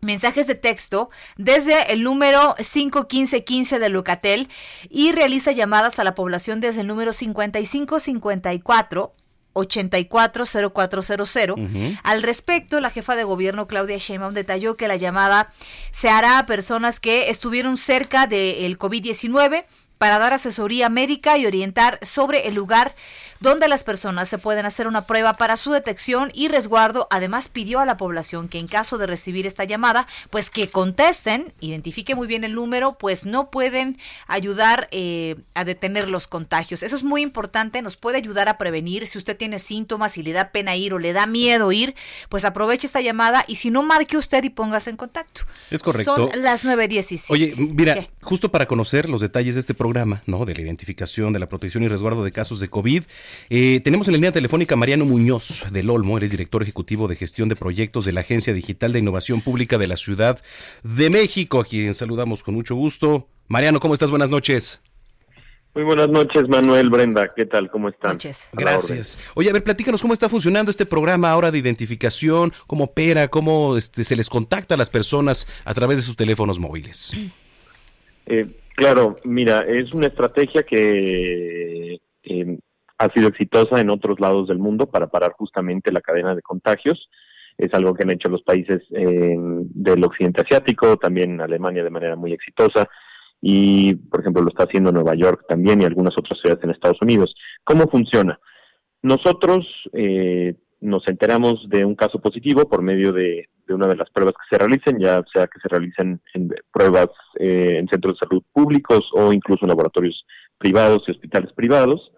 mensajes 0.00 0.46
de 0.46 0.54
texto 0.54 1.10
desde 1.36 1.92
el 1.92 2.02
número 2.02 2.54
51515 2.58 3.78
de 3.78 3.88
Locatel 3.88 4.48
y 4.90 5.12
realiza 5.12 5.52
llamadas 5.52 5.98
a 5.98 6.04
la 6.04 6.14
población 6.14 6.60
desde 6.60 6.82
el 6.82 6.86
número 6.86 7.12
5554 7.12 9.14
840400. 9.54 11.58
Al 12.04 12.22
respecto, 12.22 12.80
la 12.80 12.90
jefa 12.90 13.16
de 13.16 13.24
gobierno 13.24 13.66
Claudia 13.66 13.98
Sheinbaum 13.98 14.34
detalló 14.34 14.76
que 14.76 14.86
la 14.86 14.96
llamada 14.96 15.50
se 15.90 16.08
hará 16.08 16.38
a 16.38 16.46
personas 16.46 17.00
que 17.00 17.30
estuvieron 17.30 17.76
cerca 17.76 18.26
del 18.26 18.78
COVID-19 18.78 19.64
para 19.98 20.18
dar 20.18 20.32
asesoría 20.32 20.88
médica 20.88 21.36
y 21.36 21.46
orientar 21.46 21.98
sobre 22.02 22.46
el 22.46 22.54
lugar 22.54 22.94
donde 23.40 23.68
las 23.68 23.84
personas 23.84 24.28
se 24.28 24.38
pueden 24.38 24.66
hacer 24.66 24.86
una 24.88 25.06
prueba 25.06 25.34
para 25.34 25.56
su 25.56 25.72
detección 25.72 26.30
y 26.34 26.48
resguardo. 26.48 27.06
Además, 27.10 27.48
pidió 27.48 27.80
a 27.80 27.86
la 27.86 27.96
población 27.96 28.48
que 28.48 28.58
en 28.58 28.66
caso 28.66 28.98
de 28.98 29.06
recibir 29.06 29.46
esta 29.46 29.64
llamada, 29.64 30.06
pues 30.30 30.50
que 30.50 30.68
contesten, 30.68 31.52
identifique 31.60 32.14
muy 32.14 32.26
bien 32.26 32.44
el 32.44 32.54
número, 32.54 32.96
pues 32.98 33.26
no 33.26 33.50
pueden 33.50 33.98
ayudar 34.26 34.88
eh, 34.90 35.36
a 35.54 35.64
detener 35.64 36.08
los 36.08 36.26
contagios. 36.26 36.82
Eso 36.82 36.96
es 36.96 37.02
muy 37.02 37.22
importante, 37.22 37.82
nos 37.82 37.96
puede 37.96 38.18
ayudar 38.18 38.48
a 38.48 38.58
prevenir. 38.58 39.06
Si 39.06 39.18
usted 39.18 39.36
tiene 39.36 39.58
síntomas 39.58 40.18
y 40.18 40.22
le 40.22 40.32
da 40.32 40.50
pena 40.50 40.76
ir 40.76 40.94
o 40.94 40.98
le 40.98 41.12
da 41.12 41.26
miedo 41.26 41.72
ir, 41.72 41.94
pues 42.28 42.44
aproveche 42.44 42.86
esta 42.86 43.00
llamada 43.00 43.44
y 43.46 43.56
si 43.56 43.70
no, 43.70 43.82
marque 43.82 44.16
usted 44.16 44.42
y 44.44 44.50
póngase 44.50 44.90
en 44.90 44.96
contacto. 44.96 45.42
Es 45.70 45.82
correcto. 45.82 46.16
Son 46.16 46.42
las 46.42 46.64
9.17. 46.64 47.26
Oye, 47.28 47.54
mira, 47.56 48.06
justo 48.22 48.50
para 48.50 48.66
conocer 48.66 49.08
los 49.08 49.20
detalles 49.20 49.54
de 49.54 49.60
este 49.60 49.74
programa, 49.74 50.22
¿no? 50.26 50.44
De 50.44 50.54
la 50.54 50.62
identificación, 50.62 51.32
de 51.32 51.38
la 51.38 51.48
protección 51.48 51.82
y 51.84 51.88
resguardo 51.88 52.24
de 52.24 52.32
casos 52.32 52.60
de 52.60 52.68
COVID, 52.68 53.04
eh, 53.50 53.80
tenemos 53.80 54.08
en 54.08 54.12
la 54.12 54.18
línea 54.18 54.32
telefónica 54.32 54.76
Mariano 54.76 55.04
Muñoz 55.04 55.66
del 55.70 55.90
Olmo, 55.90 56.18
él 56.18 56.24
es 56.24 56.30
director 56.30 56.62
ejecutivo 56.62 57.08
de 57.08 57.16
gestión 57.16 57.48
de 57.48 57.56
proyectos 57.56 58.04
de 58.04 58.12
la 58.12 58.20
Agencia 58.20 58.52
Digital 58.52 58.92
de 58.92 58.98
Innovación 58.98 59.40
Pública 59.40 59.78
de 59.78 59.86
la 59.86 59.96
Ciudad 59.96 60.40
de 60.82 61.10
México, 61.10 61.60
a 61.60 61.64
quien 61.64 61.94
saludamos 61.94 62.42
con 62.42 62.54
mucho 62.54 62.74
gusto. 62.74 63.28
Mariano, 63.48 63.80
¿cómo 63.80 63.94
estás? 63.94 64.10
Buenas 64.10 64.30
noches. 64.30 64.80
Muy 65.74 65.84
buenas 65.84 66.08
noches, 66.08 66.48
Manuel, 66.48 66.90
Brenda, 66.90 67.32
¿qué 67.34 67.46
tal? 67.46 67.70
¿Cómo 67.70 67.88
están? 67.88 68.12
Noches. 68.12 68.48
Gracias. 68.52 69.18
Oye, 69.34 69.50
a 69.50 69.52
ver, 69.52 69.62
platícanos 69.62 70.02
cómo 70.02 70.12
está 70.12 70.28
funcionando 70.28 70.70
este 70.70 70.86
programa 70.86 71.30
ahora 71.30 71.50
de 71.50 71.58
identificación, 71.58 72.52
cómo 72.66 72.84
opera, 72.84 73.28
cómo 73.28 73.76
este, 73.76 74.02
se 74.02 74.16
les 74.16 74.28
contacta 74.28 74.74
a 74.74 74.76
las 74.78 74.90
personas 74.90 75.46
a 75.64 75.74
través 75.74 75.98
de 75.98 76.02
sus 76.02 76.16
teléfonos 76.16 76.58
móviles. 76.58 77.12
Eh, 78.26 78.46
claro, 78.74 79.16
mira, 79.24 79.60
es 79.68 79.92
una 79.94 80.08
estrategia 80.08 80.64
que 80.64 82.00
eh, 82.24 82.58
ha 82.98 83.08
sido 83.12 83.28
exitosa 83.28 83.80
en 83.80 83.90
otros 83.90 84.20
lados 84.20 84.48
del 84.48 84.58
mundo 84.58 84.86
para 84.86 85.06
parar 85.08 85.32
justamente 85.32 85.92
la 85.92 86.00
cadena 86.00 86.34
de 86.34 86.42
contagios. 86.42 87.08
Es 87.56 87.72
algo 87.74 87.94
que 87.94 88.04
han 88.04 88.10
hecho 88.10 88.28
los 88.28 88.42
países 88.42 88.82
eh, 88.90 89.36
del 89.38 90.04
occidente 90.04 90.42
asiático, 90.42 90.96
también 90.96 91.40
Alemania 91.40 91.82
de 91.82 91.90
manera 91.90 92.16
muy 92.16 92.32
exitosa 92.32 92.88
y, 93.40 93.94
por 93.94 94.20
ejemplo, 94.20 94.42
lo 94.42 94.48
está 94.48 94.64
haciendo 94.64 94.92
Nueva 94.92 95.14
York 95.14 95.44
también 95.48 95.80
y 95.80 95.84
algunas 95.84 96.16
otras 96.18 96.40
ciudades 96.40 96.62
en 96.64 96.70
Estados 96.70 97.00
Unidos. 97.00 97.34
¿Cómo 97.64 97.88
funciona? 97.88 98.38
Nosotros 99.02 99.66
eh, 99.92 100.54
nos 100.80 101.06
enteramos 101.06 101.68
de 101.68 101.84
un 101.84 101.94
caso 101.94 102.20
positivo 102.20 102.68
por 102.68 102.82
medio 102.82 103.12
de, 103.12 103.48
una 103.68 103.86
de 103.86 103.96
las 103.96 104.10
pruebas 104.10 104.34
que 104.34 104.56
se 104.56 104.58
realicen, 104.58 104.98
ya 104.98 105.22
sea 105.32 105.46
que 105.46 105.60
se 105.60 105.68
realicen 105.68 106.20
en 106.34 106.50
pruebas 106.72 107.08
eh, 107.38 107.76
en 107.78 107.86
centros 107.88 108.14
de 108.14 108.26
salud 108.26 108.42
públicos 108.52 109.08
o 109.12 109.32
incluso 109.32 109.64
en 109.64 109.68
laboratorios 109.68 110.24
privados 110.58 111.04
y 111.06 111.12
hospitales 111.12 111.52
privados. 111.52 112.10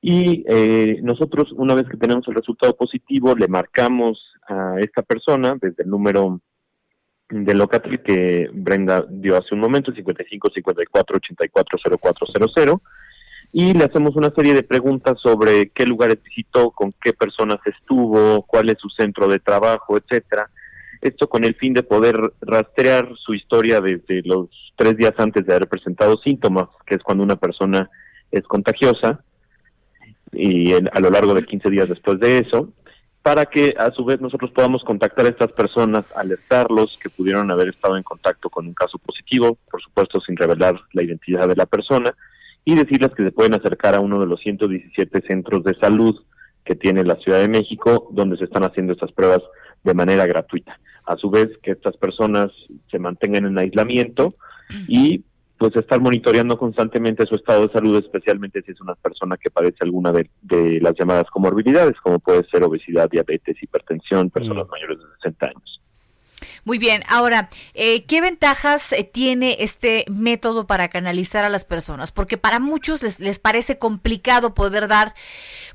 Y 0.00 0.44
eh, 0.48 1.00
nosotros, 1.02 1.52
una 1.52 1.74
vez 1.74 1.88
que 1.88 1.96
tenemos 1.96 2.26
el 2.28 2.34
resultado 2.34 2.76
positivo, 2.76 3.34
le 3.34 3.48
marcamos 3.48 4.32
a 4.48 4.76
esta 4.80 5.02
persona 5.02 5.56
desde 5.60 5.82
el 5.82 5.90
número 5.90 6.40
de 7.28 7.54
Locatel 7.54 8.02
que 8.02 8.48
Brenda 8.52 9.04
dio 9.08 9.36
hace 9.36 9.54
un 9.54 9.60
momento, 9.60 9.92
55 9.92 10.50
54 10.54 11.16
84 11.16 11.78
0400, 12.00 12.80
y 13.52 13.72
le 13.72 13.84
hacemos 13.84 14.14
una 14.16 14.30
serie 14.30 14.54
de 14.54 14.62
preguntas 14.62 15.18
sobre 15.20 15.70
qué 15.70 15.84
lugares 15.84 16.22
visitó, 16.22 16.70
con 16.70 16.92
qué 17.02 17.12
personas 17.12 17.58
estuvo, 17.64 18.42
cuál 18.42 18.70
es 18.70 18.78
su 18.78 18.88
centro 18.90 19.26
de 19.26 19.38
trabajo, 19.38 19.96
etcétera. 19.96 20.50
Esto 21.00 21.28
con 21.28 21.44
el 21.44 21.54
fin 21.54 21.74
de 21.74 21.82
poder 21.82 22.16
rastrear 22.40 23.08
su 23.16 23.34
historia 23.34 23.80
desde 23.80 24.22
los 24.24 24.48
tres 24.76 24.96
días 24.96 25.14
antes 25.18 25.46
de 25.46 25.54
haber 25.54 25.68
presentado 25.68 26.18
síntomas, 26.18 26.68
que 26.86 26.96
es 26.96 27.02
cuando 27.02 27.24
una 27.24 27.36
persona 27.36 27.88
es 28.30 28.42
contagiosa, 28.44 29.24
y 30.32 30.72
a 30.72 31.00
lo 31.00 31.10
largo 31.10 31.34
de 31.34 31.44
15 31.44 31.70
días 31.70 31.88
después 31.88 32.20
de 32.20 32.38
eso, 32.38 32.72
para 33.22 33.46
que 33.46 33.74
a 33.78 33.90
su 33.90 34.04
vez 34.04 34.20
nosotros 34.20 34.50
podamos 34.52 34.82
contactar 34.84 35.26
a 35.26 35.30
estas 35.30 35.52
personas, 35.52 36.04
alertarlos 36.14 36.98
que 37.02 37.10
pudieron 37.10 37.50
haber 37.50 37.68
estado 37.68 37.96
en 37.96 38.02
contacto 38.02 38.48
con 38.48 38.66
un 38.66 38.74
caso 38.74 38.98
positivo, 38.98 39.58
por 39.70 39.82
supuesto 39.82 40.20
sin 40.20 40.36
revelar 40.36 40.80
la 40.92 41.02
identidad 41.02 41.48
de 41.48 41.56
la 41.56 41.66
persona, 41.66 42.14
y 42.64 42.74
decirles 42.74 43.12
que 43.14 43.24
se 43.24 43.32
pueden 43.32 43.54
acercar 43.54 43.94
a 43.94 44.00
uno 44.00 44.20
de 44.20 44.26
los 44.26 44.40
117 44.40 45.22
centros 45.22 45.64
de 45.64 45.74
salud 45.74 46.16
que 46.64 46.74
tiene 46.74 47.04
la 47.04 47.16
Ciudad 47.16 47.40
de 47.40 47.48
México, 47.48 48.08
donde 48.12 48.36
se 48.36 48.44
están 48.44 48.64
haciendo 48.64 48.92
estas 48.92 49.12
pruebas 49.12 49.42
de 49.84 49.94
manera 49.94 50.26
gratuita. 50.26 50.78
A 51.06 51.16
su 51.16 51.30
vez, 51.30 51.48
que 51.62 51.70
estas 51.72 51.96
personas 51.96 52.50
se 52.90 52.98
mantengan 52.98 53.46
en 53.46 53.58
aislamiento 53.58 54.34
y 54.86 55.24
pues 55.58 55.74
estar 55.76 56.00
monitoreando 56.00 56.56
constantemente 56.56 57.26
su 57.26 57.34
estado 57.34 57.66
de 57.66 57.72
salud, 57.72 57.98
especialmente 57.98 58.62
si 58.62 58.70
es 58.70 58.80
una 58.80 58.94
persona 58.94 59.36
que 59.36 59.50
padece 59.50 59.78
alguna 59.80 60.12
de, 60.12 60.80
las 60.80 60.94
llamadas 60.96 61.28
comorbilidades, 61.30 61.96
como 62.00 62.20
puede 62.20 62.44
ser 62.48 62.62
obesidad, 62.62 63.10
diabetes, 63.10 63.60
hipertensión, 63.60 64.30
personas 64.30 64.66
mm. 64.66 64.70
mayores 64.70 64.98
de 64.98 65.04
60 65.22 65.46
años. 65.46 65.80
Muy 66.64 66.78
bien, 66.78 67.02
ahora, 67.08 67.48
eh, 67.74 68.04
¿qué 68.04 68.20
ventajas 68.20 68.92
eh, 68.92 69.02
tiene 69.02 69.56
este 69.60 70.04
método 70.08 70.66
para 70.66 70.88
canalizar 70.88 71.44
a 71.44 71.48
las 71.48 71.64
personas? 71.64 72.12
Porque 72.12 72.36
para 72.36 72.60
muchos 72.60 73.02
les, 73.02 73.18
les 73.18 73.40
parece 73.40 73.78
complicado 73.78 74.54
poder 74.54 74.86
dar, 74.86 75.14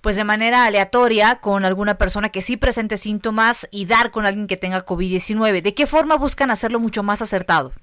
pues 0.01 0.15
de 0.15 0.23
manera 0.23 0.65
aleatoria, 0.65 1.39
con 1.41 1.65
alguna 1.65 1.97
persona 1.97 2.29
que 2.29 2.41
sí 2.41 2.57
presente 2.57 2.97
síntomas 2.97 3.67
y 3.71 3.85
dar 3.85 4.11
con 4.11 4.25
alguien 4.25 4.47
que 4.47 4.55
tenga 4.55 4.85
COVID-19. 4.85 5.61
¿De 5.61 5.73
qué 5.73 5.87
forma 5.87 6.15
buscan 6.15 6.51
hacerlo 6.51 6.79
mucho 6.79 7.03
más 7.03 7.21
acertado? 7.21 7.73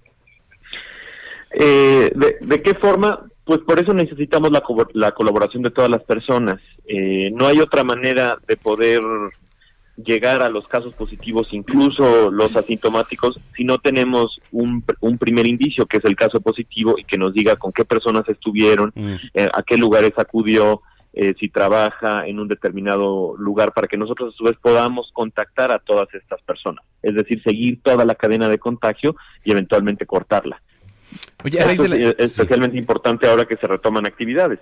Eh, 1.53 2.13
de, 2.15 2.63
qué 2.63 2.75
forma? 2.75 3.27
Pues 3.45 3.61
por 3.61 3.81
eso 3.81 3.93
necesitamos 3.93 4.51
la, 4.53 4.63
la 4.93 5.13
colaboración 5.13 5.63
de 5.63 5.71
todas 5.71 5.91
las 5.91 6.03
personas. 6.05 6.61
Eh, 6.87 7.31
no 7.33 7.47
hay 7.47 7.59
otra 7.61 7.85
manera 7.85 8.39
de 8.47 8.57
poder 8.57 9.03
llegar 9.97 10.43
a 10.43 10.49
los 10.49 10.67
casos 10.69 10.95
positivos, 10.95 11.49
incluso 11.53 12.31
los 12.31 12.57
asintomáticos, 12.57 13.39
si 13.55 13.65
no 13.65 13.79
tenemos 13.79 14.41
un, 14.51 14.85
un 15.01 15.19
primer 15.19 15.47
indicio, 15.47 15.87
que 15.87 15.99
es 15.99 16.05
el 16.05 16.17
caso 16.17 16.41
positivo, 16.41 16.95
y 16.99 17.05
que 17.05 17.19
nos 17.19 17.35
diga 17.35 17.57
con 17.57 17.73
qué 17.73 17.85
personas 17.85 18.29
estuvieron, 18.29 18.93
mm. 18.95 19.15
eh, 19.35 19.49
a 19.53 19.63
qué 19.63 19.77
lugares 19.77 20.13
acudió, 20.17 20.83
eh, 21.13 21.35
si 21.41 21.49
trabaja 21.49 22.27
en 22.27 22.39
un 22.39 22.47
determinado 22.47 23.35
lugar, 23.37 23.73
para 23.73 23.89
que 23.89 23.99
nosotros 23.99 24.33
a 24.33 24.37
su 24.37 24.45
vez 24.45 24.57
podamos 24.63 25.11
contactar 25.13 25.73
a 25.73 25.81
todas 25.81 26.13
estas 26.15 26.41
personas. 26.43 26.85
Es 27.03 27.15
decir, 27.15 27.43
seguir 27.43 27.81
toda 27.83 28.05
la 28.05 28.15
cadena 28.15 28.49
de 28.49 28.59
contagio 28.59 29.17
y 29.45 29.51
eventualmente 29.51 30.07
cortarla. 30.07 30.63
Es 31.45 32.15
especialmente 32.19 32.77
importante 32.77 33.27
ahora 33.27 33.47
que 33.47 33.57
se 33.57 33.67
retoman 33.67 34.07
actividades, 34.07 34.61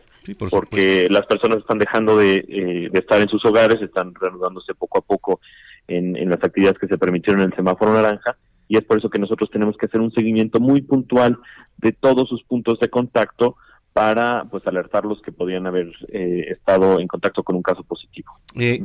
porque 0.50 1.08
las 1.11 1.26
personas 1.26 1.58
están 1.58 1.78
dejando 1.78 2.20
eh, 2.22 2.88
de, 2.90 2.98
estar 2.98 3.20
en 3.20 3.28
sus 3.28 3.44
hogares, 3.44 3.82
están 3.82 4.14
reanudándose 4.14 4.74
poco 4.74 4.98
a 4.98 5.02
poco 5.02 5.40
en, 5.87 6.28
las 6.28 6.42
actividades 6.42 6.78
que 6.78 6.87
se 6.87 6.98
permitieron 6.98 7.42
en 7.42 7.50
el 7.50 7.56
semáforo 7.56 7.92
naranja, 7.92 8.37
y 8.68 8.76
es 8.76 8.84
por 8.84 8.98
eso 8.98 9.11
que 9.11 9.18
nosotros 9.18 9.50
tenemos 9.50 9.76
que 9.76 9.87
hacer 9.87 10.00
un 10.00 10.12
seguimiento 10.12 10.61
muy 10.61 10.82
puntual 10.82 11.38
de 11.78 11.92
todos 11.92 12.28
sus 12.28 12.42
puntos 12.44 12.78
de 12.78 12.88
contacto 12.88 13.56
para 13.92 14.44
pues 14.50 14.64
alertarlos 14.66 15.20
que 15.22 15.32
podían 15.32 15.66
haber 15.66 15.90
eh, 16.12 16.46
estado 16.50 17.00
en 17.00 17.08
contacto 17.08 17.42
con 17.42 17.56
un 17.56 17.62
caso 17.62 17.82
positivo. 17.82 18.32
Eh, 18.54 18.84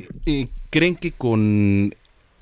¿Creen 0.71 0.95
que 0.95 1.11
con 1.11 1.93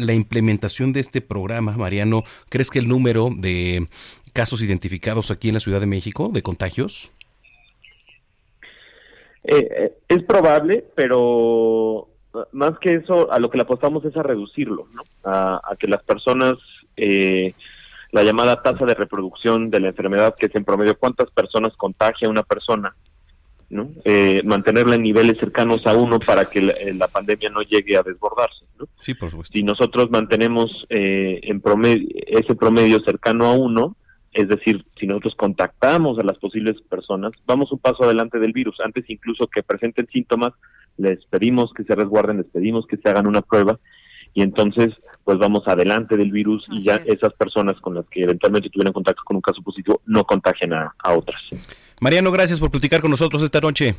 la 0.01 0.13
implementación 0.13 0.93
de 0.93 0.99
este 0.99 1.21
programa, 1.21 1.77
Mariano, 1.77 2.23
crees 2.49 2.69
que 2.69 2.79
el 2.79 2.87
número 2.87 3.29
de 3.35 3.87
casos 4.33 4.61
identificados 4.61 5.31
aquí 5.31 5.49
en 5.49 5.55
la 5.55 5.59
Ciudad 5.59 5.79
de 5.79 5.87
México 5.87 6.29
de 6.33 6.41
contagios? 6.41 7.11
Eh, 9.43 9.67
eh, 9.75 9.93
es 10.07 10.23
probable, 10.23 10.85
pero 10.95 12.07
más 12.51 12.77
que 12.79 12.95
eso, 12.95 13.31
a 13.31 13.39
lo 13.39 13.49
que 13.49 13.57
le 13.57 13.63
apostamos 13.63 14.05
es 14.05 14.15
a 14.15 14.23
reducirlo, 14.23 14.87
¿no? 14.93 15.03
a, 15.23 15.75
que 15.79 15.87
las 15.87 16.03
personas, 16.03 16.57
eh, 16.95 17.53
la 18.11 18.23
llamada 18.23 18.61
tasa 18.61 18.85
de 18.85 18.93
reproducción 18.93 19.69
de 19.69 19.79
la 19.79 19.87
enfermedad, 19.89 20.35
que 20.37 20.45
es 20.45 20.55
en 20.55 20.63
promedio 20.63 20.97
cuántas 20.97 21.29
personas 21.31 21.75
contagia 21.75 22.29
una 22.29 22.43
persona, 22.43 22.95
¿no? 23.69 23.89
mantenerla 24.43 24.95
en 24.95 25.03
niveles 25.03 25.37
cercanos 25.37 25.87
a 25.87 25.95
uno 25.95 26.19
para 26.19 26.45
que 26.45 26.61
la, 26.61 27.07
pandemia 27.07 27.49
no 27.49 27.61
llegue 27.61 27.97
a 27.97 28.03
desbordarse. 28.03 28.65
¿no? 28.77 28.85
Sí, 28.99 29.13
por 29.13 29.31
supuesto. 29.31 29.53
Si 29.53 29.63
nosotros 29.63 30.11
mantenemos 30.11 30.85
en 30.89 31.61
promedio, 31.61 32.07
ese 32.27 32.53
promedio 32.53 32.99
cercano 32.99 33.47
a 33.47 33.53
uno, 33.53 33.95
es 34.33 34.47
decir, 34.47 34.85
si 34.99 35.07
nosotros 35.07 35.35
contactamos 35.35 36.17
a 36.17 36.23
las 36.23 36.37
posibles 36.37 36.81
personas, 36.89 37.33
vamos 37.45 37.71
un 37.71 37.79
paso 37.79 38.03
adelante 38.03 38.39
del 38.39 38.53
virus. 38.53 38.79
Antes 38.83 39.09
incluso 39.09 39.47
que 39.47 39.63
presenten 39.63 40.07
síntomas, 40.07 40.53
les 40.97 41.25
pedimos 41.25 41.73
que 41.73 41.83
se 41.83 41.95
resguarden, 41.95 42.37
les 42.37 42.47
pedimos 42.47 42.87
que 42.87 42.97
se 42.97 43.09
hagan 43.09 43.27
una 43.27 43.41
prueba 43.41 43.79
y 44.33 44.41
entonces 44.41 44.93
pues 45.25 45.37
vamos 45.37 45.67
adelante 45.67 46.15
del 46.15 46.31
virus 46.31 46.65
y 46.71 46.81
ya 46.81 46.95
esas 47.05 47.33
personas 47.33 47.79
con 47.81 47.95
las 47.95 48.07
que 48.07 48.23
eventualmente 48.23 48.69
tuvieran 48.69 48.93
contacto 48.93 49.21
con 49.25 49.35
un 49.35 49.41
caso 49.41 49.61
positivo 49.61 50.01
no 50.05 50.23
contagien 50.23 50.73
a, 50.73 50.95
a 50.99 51.13
otras. 51.13 51.41
Mariano, 51.99 52.31
gracias 52.31 52.59
por 52.59 52.71
platicar 52.71 53.01
con 53.01 53.11
nosotros 53.11 53.43
esta 53.43 53.59
noche. 53.59 53.95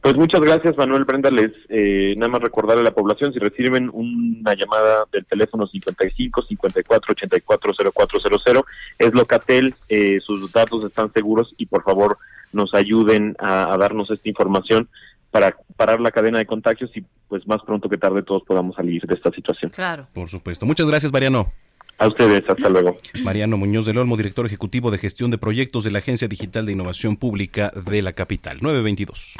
Pues 0.00 0.16
muchas 0.16 0.40
gracias, 0.40 0.76
Manuel 0.76 1.04
Brenda. 1.04 1.30
Les 1.30 1.52
eh, 1.68 2.14
nada 2.16 2.30
más 2.30 2.42
recordarle 2.42 2.82
a 2.82 2.84
la 2.84 2.94
población 2.94 3.32
si 3.32 3.38
reciben 3.38 3.90
una 3.92 4.54
llamada 4.54 5.04
del 5.12 5.24
teléfono 5.26 5.66
55 5.66 6.42
54 6.42 7.12
84 7.12 7.72
0400 7.92 8.64
es 8.98 9.12
Locatel. 9.12 9.74
Eh, 9.88 10.20
sus 10.24 10.52
datos 10.52 10.84
están 10.84 11.12
seguros 11.12 11.54
y 11.58 11.66
por 11.66 11.82
favor 11.82 12.18
nos 12.52 12.74
ayuden 12.74 13.36
a, 13.40 13.76
darnos 13.76 14.10
esta 14.10 14.28
información 14.28 14.88
para 15.30 15.56
parar 15.76 16.00
la 16.00 16.10
cadena 16.10 16.38
de 16.38 16.46
contagios 16.46 16.90
y 16.96 17.04
pues 17.28 17.46
más 17.46 17.60
pronto 17.62 17.88
que 17.88 17.98
tarde 17.98 18.22
todos 18.22 18.42
podamos 18.44 18.76
salir 18.76 19.02
de 19.02 19.14
esta 19.14 19.30
situación. 19.30 19.70
Claro. 19.72 20.06
Por 20.14 20.28
supuesto. 20.28 20.64
Muchas 20.64 20.88
gracias, 20.88 21.12
Mariano. 21.12 21.52
A 21.98 22.06
ustedes, 22.06 22.44
hasta 22.48 22.68
luego. 22.68 22.96
Mariano 23.24 23.56
Muñoz 23.56 23.84
del 23.84 23.98
Olmo, 23.98 24.16
director 24.16 24.46
ejecutivo 24.46 24.90
de 24.90 24.98
gestión 24.98 25.30
de 25.30 25.38
proyectos 25.38 25.84
de 25.84 25.90
la 25.90 25.98
Agencia 25.98 26.28
Digital 26.28 26.64
de 26.66 26.72
Innovación 26.72 27.16
Pública 27.16 27.72
de 27.90 28.02
la 28.02 28.12
capital. 28.12 28.58
922. 28.62 29.34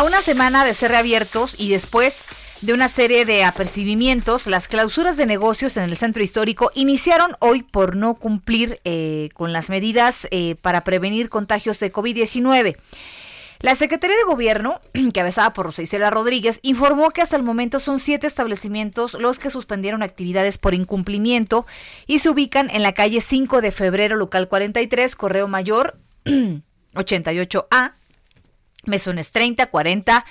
A 0.00 0.02
una 0.02 0.22
semana 0.22 0.64
de 0.64 0.72
ser 0.72 0.92
reabiertos 0.92 1.54
y 1.58 1.68
después 1.68 2.24
de 2.62 2.72
una 2.72 2.88
serie 2.88 3.26
de 3.26 3.44
apercibimientos, 3.44 4.46
las 4.46 4.66
clausuras 4.66 5.18
de 5.18 5.26
negocios 5.26 5.76
en 5.76 5.84
el 5.84 5.94
centro 5.94 6.22
histórico 6.22 6.70
iniciaron 6.74 7.32
hoy 7.38 7.62
por 7.64 7.96
no 7.96 8.14
cumplir 8.14 8.80
eh, 8.84 9.28
con 9.34 9.52
las 9.52 9.68
medidas 9.68 10.26
eh, 10.30 10.56
para 10.62 10.84
prevenir 10.84 11.28
contagios 11.28 11.78
de 11.80 11.92
COVID-19. 11.92 12.78
La 13.58 13.74
Secretaría 13.74 14.16
de 14.16 14.22
Gobierno, 14.22 14.80
encabezada 14.94 15.52
por 15.52 15.66
Rosa 15.66 16.10
Rodríguez, 16.10 16.60
informó 16.62 17.10
que 17.10 17.20
hasta 17.20 17.36
el 17.36 17.42
momento 17.42 17.78
son 17.78 17.98
siete 17.98 18.26
establecimientos 18.26 19.12
los 19.12 19.38
que 19.38 19.50
suspendieron 19.50 20.02
actividades 20.02 20.56
por 20.56 20.72
incumplimiento 20.72 21.66
y 22.06 22.20
se 22.20 22.30
ubican 22.30 22.70
en 22.70 22.82
la 22.82 22.94
calle 22.94 23.20
5 23.20 23.60
de 23.60 23.70
febrero, 23.70 24.16
local 24.16 24.48
43, 24.48 25.14
Correo 25.14 25.46
Mayor 25.46 25.98
88A, 26.94 27.99
Mesones 28.86 29.32
30, 29.32 29.66
40 29.66 30.24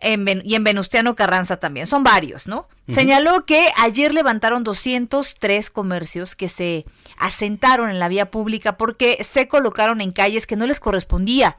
y 0.00 0.54
en 0.54 0.64
Venustiano 0.64 1.14
Carranza 1.14 1.58
también. 1.58 1.86
Son 1.86 2.04
varios, 2.04 2.46
¿no? 2.46 2.68
Señaló 2.88 3.46
que 3.46 3.70
ayer 3.78 4.12
levantaron 4.12 4.64
203 4.64 5.70
comercios 5.70 6.36
que 6.36 6.48
se 6.48 6.84
asentaron 7.16 7.90
en 7.90 7.98
la 7.98 8.08
vía 8.08 8.30
pública 8.30 8.76
porque 8.76 9.22
se 9.24 9.48
colocaron 9.48 10.00
en 10.00 10.12
calles 10.12 10.46
que 10.46 10.56
no 10.56 10.66
les 10.66 10.80
correspondía. 10.80 11.56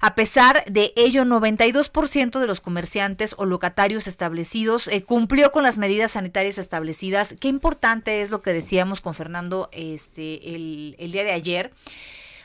A 0.00 0.16
pesar 0.16 0.64
de 0.66 0.92
ello, 0.96 1.24
92% 1.24 2.40
de 2.40 2.46
los 2.48 2.60
comerciantes 2.60 3.36
o 3.38 3.46
locatarios 3.46 4.08
establecidos 4.08 4.88
eh, 4.88 5.04
cumplió 5.04 5.52
con 5.52 5.62
las 5.62 5.78
medidas 5.78 6.12
sanitarias 6.12 6.58
establecidas. 6.58 7.36
Qué 7.38 7.46
importante 7.46 8.20
es 8.20 8.30
lo 8.30 8.42
que 8.42 8.52
decíamos 8.52 9.00
con 9.00 9.14
Fernando 9.14 9.68
este, 9.72 10.56
el, 10.56 10.96
el 10.98 11.12
día 11.12 11.22
de 11.22 11.30
ayer 11.30 11.72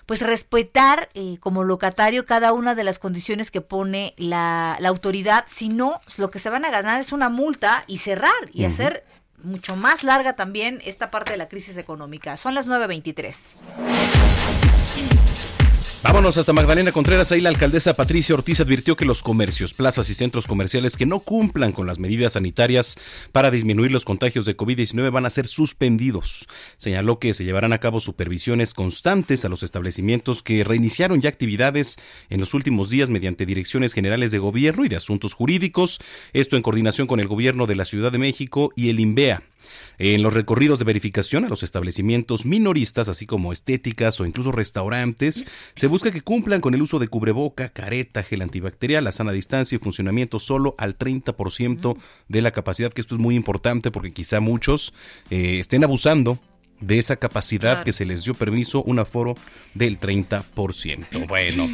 pues 0.08 0.22
respetar 0.22 1.10
eh, 1.13 1.38
como 1.39 1.63
locatario 1.63 2.26
cada 2.26 2.54
una 2.54 2.74
de 2.74 2.84
las 2.84 2.98
condiciones 2.98 3.52
que 3.52 3.62
pone 3.62 4.15
la, 4.17 4.78
la, 4.80 4.89
autoridad, 4.89 5.46
si 5.48 5.70
no, 5.70 6.02
lo 6.17 6.32
que 6.32 6.39
se 6.39 6.50
van 6.50 6.65
a 6.65 6.72
ganar 6.72 7.00
es 7.00 7.12
una 7.12 7.30
multa 7.30 7.84
y 7.86 7.98
cerrar 7.98 8.32
y 8.54 8.63
hacer 8.63 9.06
mucho 9.43 9.76
más 9.76 10.04
larga 10.04 10.36
también 10.36 10.82
esta 10.86 11.12
parte 11.12 11.34
de 11.34 11.38
la 11.38 11.50
crisis 11.50 11.78
económica. 11.78 12.38
Son 12.38 12.56
las 12.56 12.67
9.23. 12.70 15.57
Vámonos 16.03 16.38
hasta 16.38 16.53
Magdalena 16.53 16.91
Contreras. 16.91 17.31
Ahí 17.31 17.41
la 17.41 17.49
alcaldesa 17.49 17.95
Patricia 17.95 18.36
Ortiz 18.36 18.60
advirtió 18.60 18.95
que 18.95 19.03
los 19.03 19.23
comercios, 19.23 19.73
plazas 19.73 20.10
y 20.12 20.13
centros 20.13 20.45
comerciales 20.45 20.95
que 20.95 21.07
no 21.07 21.19
cumplan 21.19 21.71
con 21.71 21.88
las 21.88 21.97
medidas 21.97 22.33
sanitarias 22.33 22.97
para 23.31 23.49
disminuir 23.49 23.91
los 23.91 24.05
contagios 24.05 24.45
de 24.45 24.55
COVID-19 24.55 25.12
van 25.12 25.25
a 25.25 25.31
ser 25.31 25.47
suspendidos. 25.47 26.47
Señaló 26.77 27.17
que 27.17 27.33
se 27.33 27.45
llevarán 27.45 27.73
a 27.73 27.79
cabo 27.79 27.99
supervisiones 27.99 28.75
constantes 28.75 29.43
a 29.43 29.49
los 29.49 29.63
establecimientos 29.63 30.43
que 30.43 30.63
reiniciaron 30.63 31.19
ya 31.19 31.29
actividades 31.29 31.97
en 32.29 32.39
los 32.39 32.53
últimos 32.53 32.91
días 32.91 33.10
mediante 33.10 33.47
direcciones 33.47 33.93
generales 33.93 34.31
de 34.31 34.38
gobierno 34.38 34.86
y 34.86 34.89
de 34.89 34.97
asuntos 34.97 35.33
jurídicos. 35.33 35.99
Esto 36.31 36.55
en 36.57 36.62
coordinación 36.62 37.07
con 37.07 37.19
el 37.19 37.27
gobierno 37.27 37.65
de 37.65 37.75
la 37.75 37.86
Ciudad 37.86 38.12
de 38.12 38.19
México 38.19 38.71
y 38.75 38.89
el 38.89 38.99
INVEA. 38.99 39.41
En 39.97 40.21
los 40.21 40.34
recorridos 40.34 40.80
de 40.80 40.86
verificación 40.86 41.45
a 41.45 41.49
los 41.49 41.63
establecimientos 41.63 42.45
minoristas, 42.45 43.10
así 43.10 43.25
como 43.25 43.53
estéticas 43.53 44.19
o 44.19 44.25
incluso 44.25 44.51
restaurantes, 44.51 45.45
se 45.75 45.88
busca 45.88 46.12
que 46.12 46.21
cumplan 46.21 46.62
con 46.62 46.73
el 46.73 46.82
uso 46.82 46.99
de 46.99 47.08
cubreboca, 47.08 47.69
careta, 47.69 48.23
gel 48.23 48.41
antibacterial, 48.41 49.03
la 49.03 49.12
sana 49.12 49.32
distancia 49.32 49.75
y 49.75 49.80
funcionamiento 49.80 50.39
solo 50.39 50.75
al 50.77 50.97
30% 50.97 51.97
de 52.27 52.41
la 52.41 52.51
capacidad, 52.51 52.93
que 52.93 53.01
esto 53.01 53.15
es 53.15 53.21
muy 53.21 53.36
importante 53.36 53.91
porque 53.91 54.12
quizá 54.12 54.39
muchos 54.39 54.93
eh, 55.30 55.60
estén 55.60 55.84
abusando 55.84 56.39
de 56.80 56.99
esa 56.99 57.15
capacidad 57.15 57.84
que 57.84 57.91
se 57.91 58.06
les 58.06 58.23
dio 58.23 58.34
permiso, 58.34 58.84
un 58.84 58.99
aforo 58.99 59.36
del 59.73 59.99
30%. 59.99 61.27
Bueno. 61.27 61.67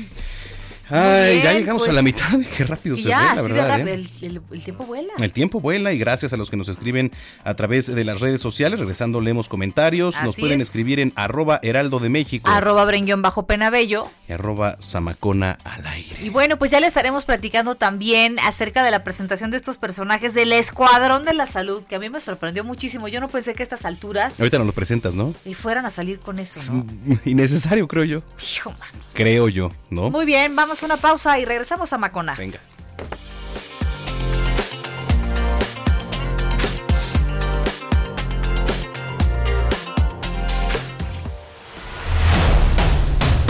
Ay, 0.94 1.42
ya 1.44 1.54
llegamos 1.54 1.82
a 1.84 1.86
pues, 1.86 1.96
la 1.96 2.02
mitad. 2.02 2.28
Qué 2.58 2.64
rápido 2.66 2.96
se 2.98 3.04
ya, 3.10 3.20
ve, 3.32 3.36
la 3.36 3.42
verdad. 3.42 3.68
rápido, 3.70 3.88
¿eh? 3.90 3.94
el, 3.94 4.10
el- 4.22 4.42
el 4.52 4.64
tiempo 4.64 4.86
vuela. 4.86 5.14
El 5.20 5.34
tiempo 5.34 5.60
vuela 5.60 5.92
y 5.94 5.98
gracias 5.98 6.34
a 6.34 6.38
los 6.38 6.50
que 6.50 6.58
nos 6.58 6.68
escriben 6.70 7.12
a 7.44 7.54
través 7.56 7.94
de 7.94 8.04
las 8.04 8.20
redes 8.20 8.42
sociales. 8.42 8.80
Regresando, 8.80 9.20
leemos 9.22 9.50
comentarios. 9.50 10.16
nos 10.24 10.36
pueden 10.36 10.62
es. 10.62 10.68
escribir 10.70 11.00
en 11.00 11.14
arroba 11.16 11.60
heraldo 11.64 12.00
de 12.00 12.10
México 12.10 12.50
Arroba 12.50 12.86
Brenguión 12.86 13.22
bajo 13.22 13.46
Penabello. 13.48 14.08
y 14.28 14.34
arroba 14.34 14.78
zamacona 14.82 15.58
al 15.64 15.86
aire. 15.88 16.18
Y 16.24 16.30
bueno, 16.30 16.58
pues 16.58 16.72
ya 16.72 16.80
le 16.80 16.88
estaremos 16.88 17.26
platicando 17.26 17.76
también 17.76 18.40
acerca 18.40 18.84
de 18.84 18.92
la 18.92 19.04
presentación 19.04 19.50
de 19.52 19.58
estos 19.58 19.78
personajes 19.78 20.34
del 20.34 20.54
Escuadrón 20.54 21.26
de 21.26 21.34
la 21.34 21.48
Salud, 21.48 21.84
que 21.84 21.96
a 21.96 22.00
mí 22.00 22.10
me 22.10 22.20
sorprendió 22.20 22.64
muchísimo. 22.64 23.08
Yo 23.08 23.20
no 23.20 23.28
pensé 23.30 23.54
que 23.54 23.64
a 23.64 23.66
estas 23.66 23.86
alturas 23.86 24.40
Ahorita 24.40 24.58
nos 24.58 24.68
lo 24.68 24.74
presentas, 24.74 25.16
¿no? 25.16 25.34
y 25.46 25.54
fueran 25.54 25.86
a 25.86 25.92
salir 25.92 26.20
con 26.20 26.40
eso, 26.40 26.60
¿no? 26.74 26.86
Innecesario, 27.26 27.88
creo 27.88 28.04
yo. 28.04 28.22
Hijo, 28.56 28.70
man. 28.72 28.90
Creo 29.14 29.50
yo, 29.50 29.72
¿no? 29.90 30.10
Muy 30.10 30.26
bien, 30.26 30.56
vamos 30.56 30.83
a 30.84 30.86
una 30.86 30.98
pausa 30.98 31.40
y 31.40 31.46
regresamos 31.46 31.92
a 31.94 31.98
Macona. 31.98 32.36
Venga. 32.36 32.60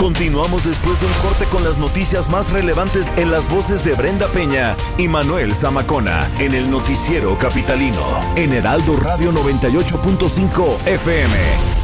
Continuamos 0.04 0.66
después 0.66 1.00
de 1.00 1.06
un 1.06 1.12
corte 1.14 1.46
con 1.46 1.64
las 1.64 1.78
noticias 1.78 2.28
más 2.28 2.50
relevantes 2.50 3.10
en 3.16 3.30
las 3.30 3.48
voces 3.48 3.82
de 3.86 3.94
Brenda 3.94 4.28
Peña 4.28 4.76
y 4.98 5.08
Manuel 5.08 5.54
Zamacona 5.54 6.28
en 6.38 6.54
el 6.54 6.70
noticiero 6.70 7.38
capitalino 7.38 8.04
en 8.36 8.52
Heraldo 8.52 8.98
Radio 8.98 9.32
98.5 9.32 10.86
FM. 10.86 11.83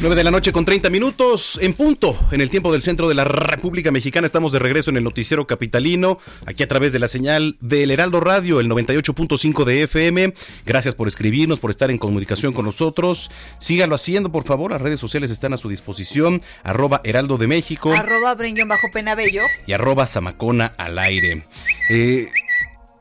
9 0.00 0.14
de 0.14 0.22
la 0.22 0.30
noche 0.30 0.52
con 0.52 0.64
30 0.64 0.90
minutos 0.90 1.58
en 1.60 1.74
punto 1.74 2.16
en 2.30 2.40
el 2.40 2.50
tiempo 2.50 2.70
del 2.70 2.82
centro 2.82 3.08
de 3.08 3.16
la 3.16 3.24
República 3.24 3.90
Mexicana. 3.90 4.26
Estamos 4.26 4.52
de 4.52 4.60
regreso 4.60 4.90
en 4.90 4.96
el 4.96 5.02
noticiero 5.02 5.44
capitalino, 5.48 6.18
aquí 6.46 6.62
a 6.62 6.68
través 6.68 6.92
de 6.92 7.00
la 7.00 7.08
señal 7.08 7.56
del 7.60 7.90
Heraldo 7.90 8.20
Radio, 8.20 8.60
el 8.60 8.68
98.5 8.68 9.64
de 9.64 9.82
FM. 9.82 10.34
Gracias 10.64 10.94
por 10.94 11.08
escribirnos, 11.08 11.58
por 11.58 11.72
estar 11.72 11.90
en 11.90 11.98
comunicación 11.98 12.52
con 12.52 12.64
nosotros. 12.64 13.32
Síganlo 13.58 13.96
haciendo, 13.96 14.30
por 14.30 14.44
favor. 14.44 14.70
Las 14.70 14.82
redes 14.82 15.00
sociales 15.00 15.32
están 15.32 15.52
a 15.52 15.56
su 15.56 15.68
disposición. 15.68 16.40
Arroba 16.62 17.00
Heraldo 17.02 17.36
de 17.36 17.48
México 17.48 17.92
Arroba 17.92 18.34
Brenguión 18.34 18.68
bajo 18.68 18.88
Penabello. 18.92 19.42
y 19.66 19.72
arroba 19.72 20.06
Zamacona 20.06 20.74
al 20.78 20.96
aire. 21.00 21.42
Eh, 21.90 22.28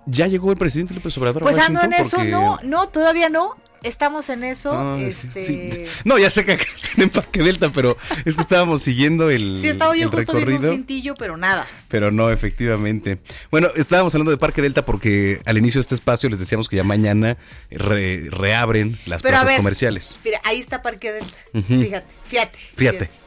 ya 0.07 0.25
llegó 0.25 0.51
el 0.51 0.57
presidente 0.57 0.95
López 0.95 1.15
Obrador. 1.19 1.43
Pues 1.43 1.59
ando 1.59 1.83
en 1.83 1.93
eso, 1.93 2.23
no, 2.23 2.57
no, 2.63 2.87
todavía 2.89 3.29
no. 3.29 3.55
Estamos 3.83 4.29
en 4.29 4.43
eso. 4.43 4.71
Ah, 4.73 4.97
este... 4.99 5.45
sí. 5.71 5.83
No, 6.03 6.17
ya 6.17 6.29
sé 6.29 6.43
que 6.45 6.53
acá 6.53 6.65
están 6.73 7.03
en 7.03 7.09
Parque 7.09 7.41
Delta, 7.41 7.71
pero 7.73 7.97
es 8.25 8.35
que 8.35 8.41
estábamos 8.41 8.81
siguiendo 8.81 9.29
el, 9.29 9.57
Sí, 9.61 9.67
estaba 9.67 9.95
yo 9.95 10.09
justo 10.09 10.33
viendo 10.33 10.69
un 10.69 10.75
cintillo, 10.77 11.15
pero 11.15 11.37
nada. 11.37 11.65
Pero 11.87 12.11
no, 12.11 12.29
efectivamente. 12.31 13.19
Bueno, 13.51 13.69
estábamos 13.75 14.13
hablando 14.15 14.31
de 14.31 14.37
Parque 14.37 14.61
Delta 14.61 14.83
porque 14.85 15.39
al 15.45 15.57
inicio 15.57 15.79
de 15.79 15.83
este 15.83 15.95
espacio 15.95 16.29
les 16.29 16.39
decíamos 16.39 16.67
que 16.69 16.75
ya 16.75 16.83
mañana 16.83 17.37
re- 17.69 18.29
reabren 18.31 18.99
las 19.05 19.21
Pero 19.21 19.35
a 19.35 19.39
plazas 19.39 19.49
ver, 19.51 19.57
comerciales. 19.57 20.19
Mira, 20.25 20.41
ahí 20.43 20.59
está 20.59 20.81
Parque 20.81 21.11
Delta. 21.13 21.33
Fíjate, 21.67 22.05
fíjate. 22.27 22.57
Fíjate. 22.75 23.26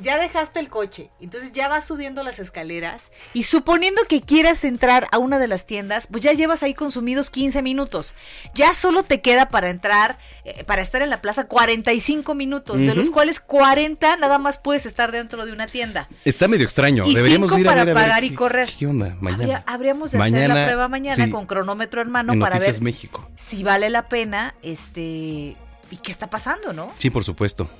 Ya 0.00 0.18
dejaste 0.18 0.58
el 0.58 0.68
coche, 0.70 1.10
entonces 1.20 1.52
ya 1.52 1.68
vas 1.68 1.84
subiendo 1.86 2.24
las 2.24 2.40
escaleras 2.40 3.12
y 3.32 3.44
suponiendo 3.44 4.02
que 4.08 4.20
quieras 4.22 4.64
entrar 4.64 5.06
a 5.12 5.18
una 5.18 5.38
de 5.38 5.46
las 5.46 5.66
tiendas, 5.66 6.08
pues 6.10 6.20
ya 6.22 6.32
llevas 6.32 6.64
ahí 6.64 6.74
consumidos 6.74 7.30
15 7.30 7.62
minutos. 7.62 8.12
Ya 8.54 8.74
solo 8.74 9.04
te 9.04 9.20
queda 9.20 9.48
para 9.48 9.70
entrar, 9.70 10.18
eh, 10.44 10.64
para 10.64 10.82
estar 10.82 11.00
en 11.02 11.10
la 11.10 11.20
plaza 11.22 11.44
45 11.46 12.34
minutos, 12.34 12.80
de 12.80 12.88
Ujú. 12.88 12.96
los 12.96 13.10
cuales 13.10 13.38
40 13.38 14.16
nada 14.16 14.38
más 14.38 14.58
puedes 14.58 14.84
estar 14.84 15.12
dentro 15.12 15.46
de 15.46 15.52
una 15.52 15.68
tienda. 15.68 16.08
Está 16.24 16.48
medio 16.48 16.64
extraño. 16.64 17.06
Y 17.06 17.14
Deberíamos 17.14 17.50
cinco 17.50 17.60
ir 17.60 17.68
a 17.68 17.70
para 17.70 17.84
ver, 17.84 17.96
a 17.96 18.00
ver 18.00 18.04
pagar 18.08 18.20
qué- 18.22 18.26
y 18.26 18.34
correr. 18.34 18.70
¿Qué 18.76 18.86
onda? 18.88 19.16
Mañana. 19.20 19.42
Habría- 19.44 19.64
habríamos 19.66 20.10
de 20.10 20.18
hacer 20.18 20.48
la 20.48 20.64
prueba 20.64 20.88
mañana 20.88 21.24
sí, 21.26 21.30
con 21.30 21.46
cronómetro 21.46 22.02
en 22.02 22.10
mano 22.10 22.32
en 22.32 22.40
para 22.40 22.58
ver 22.58 22.82
México. 22.82 23.30
si 23.36 23.62
vale 23.62 23.90
la 23.90 24.08
pena, 24.08 24.54
este, 24.62 25.00
y 25.00 25.96
qué 26.02 26.10
está 26.10 26.28
pasando, 26.28 26.72
¿no? 26.72 26.90
Sí, 26.98 27.10
por 27.10 27.22
supuesto. 27.22 27.70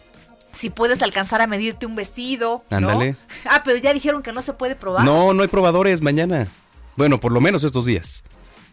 Si 0.54 0.70
puedes 0.70 1.02
alcanzar 1.02 1.40
a 1.40 1.46
medirte 1.46 1.86
un 1.86 1.96
vestido, 1.96 2.64
¿no? 2.70 2.76
Ándale. 2.76 3.16
Ah, 3.44 3.62
pero 3.64 3.76
ya 3.78 3.92
dijeron 3.92 4.22
que 4.22 4.32
no 4.32 4.42
se 4.42 4.52
puede 4.52 4.76
probar. 4.76 5.04
No, 5.04 5.34
no 5.34 5.42
hay 5.42 5.48
probadores 5.48 6.02
mañana. 6.02 6.48
Bueno, 6.96 7.18
por 7.18 7.32
lo 7.32 7.40
menos 7.40 7.64
estos 7.64 7.86
días. 7.86 8.22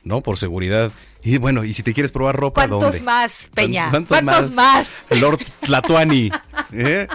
No, 0.03 0.21
por 0.21 0.37
seguridad. 0.37 0.91
Y 1.23 1.37
bueno, 1.37 1.63
y 1.63 1.73
si 1.73 1.83
te 1.83 1.93
quieres 1.93 2.11
probar 2.11 2.35
ropa, 2.35 2.61
¿Cuántos 2.61 2.81
¿dónde? 2.81 3.01
más, 3.01 3.49
Peña? 3.53 3.89
¿Cuántos, 3.91 4.19
¿Cuántos 4.21 4.53
más? 4.55 4.87
Lord 5.11 5.39
Tlatuani. 5.59 6.31
¿eh? 6.73 7.07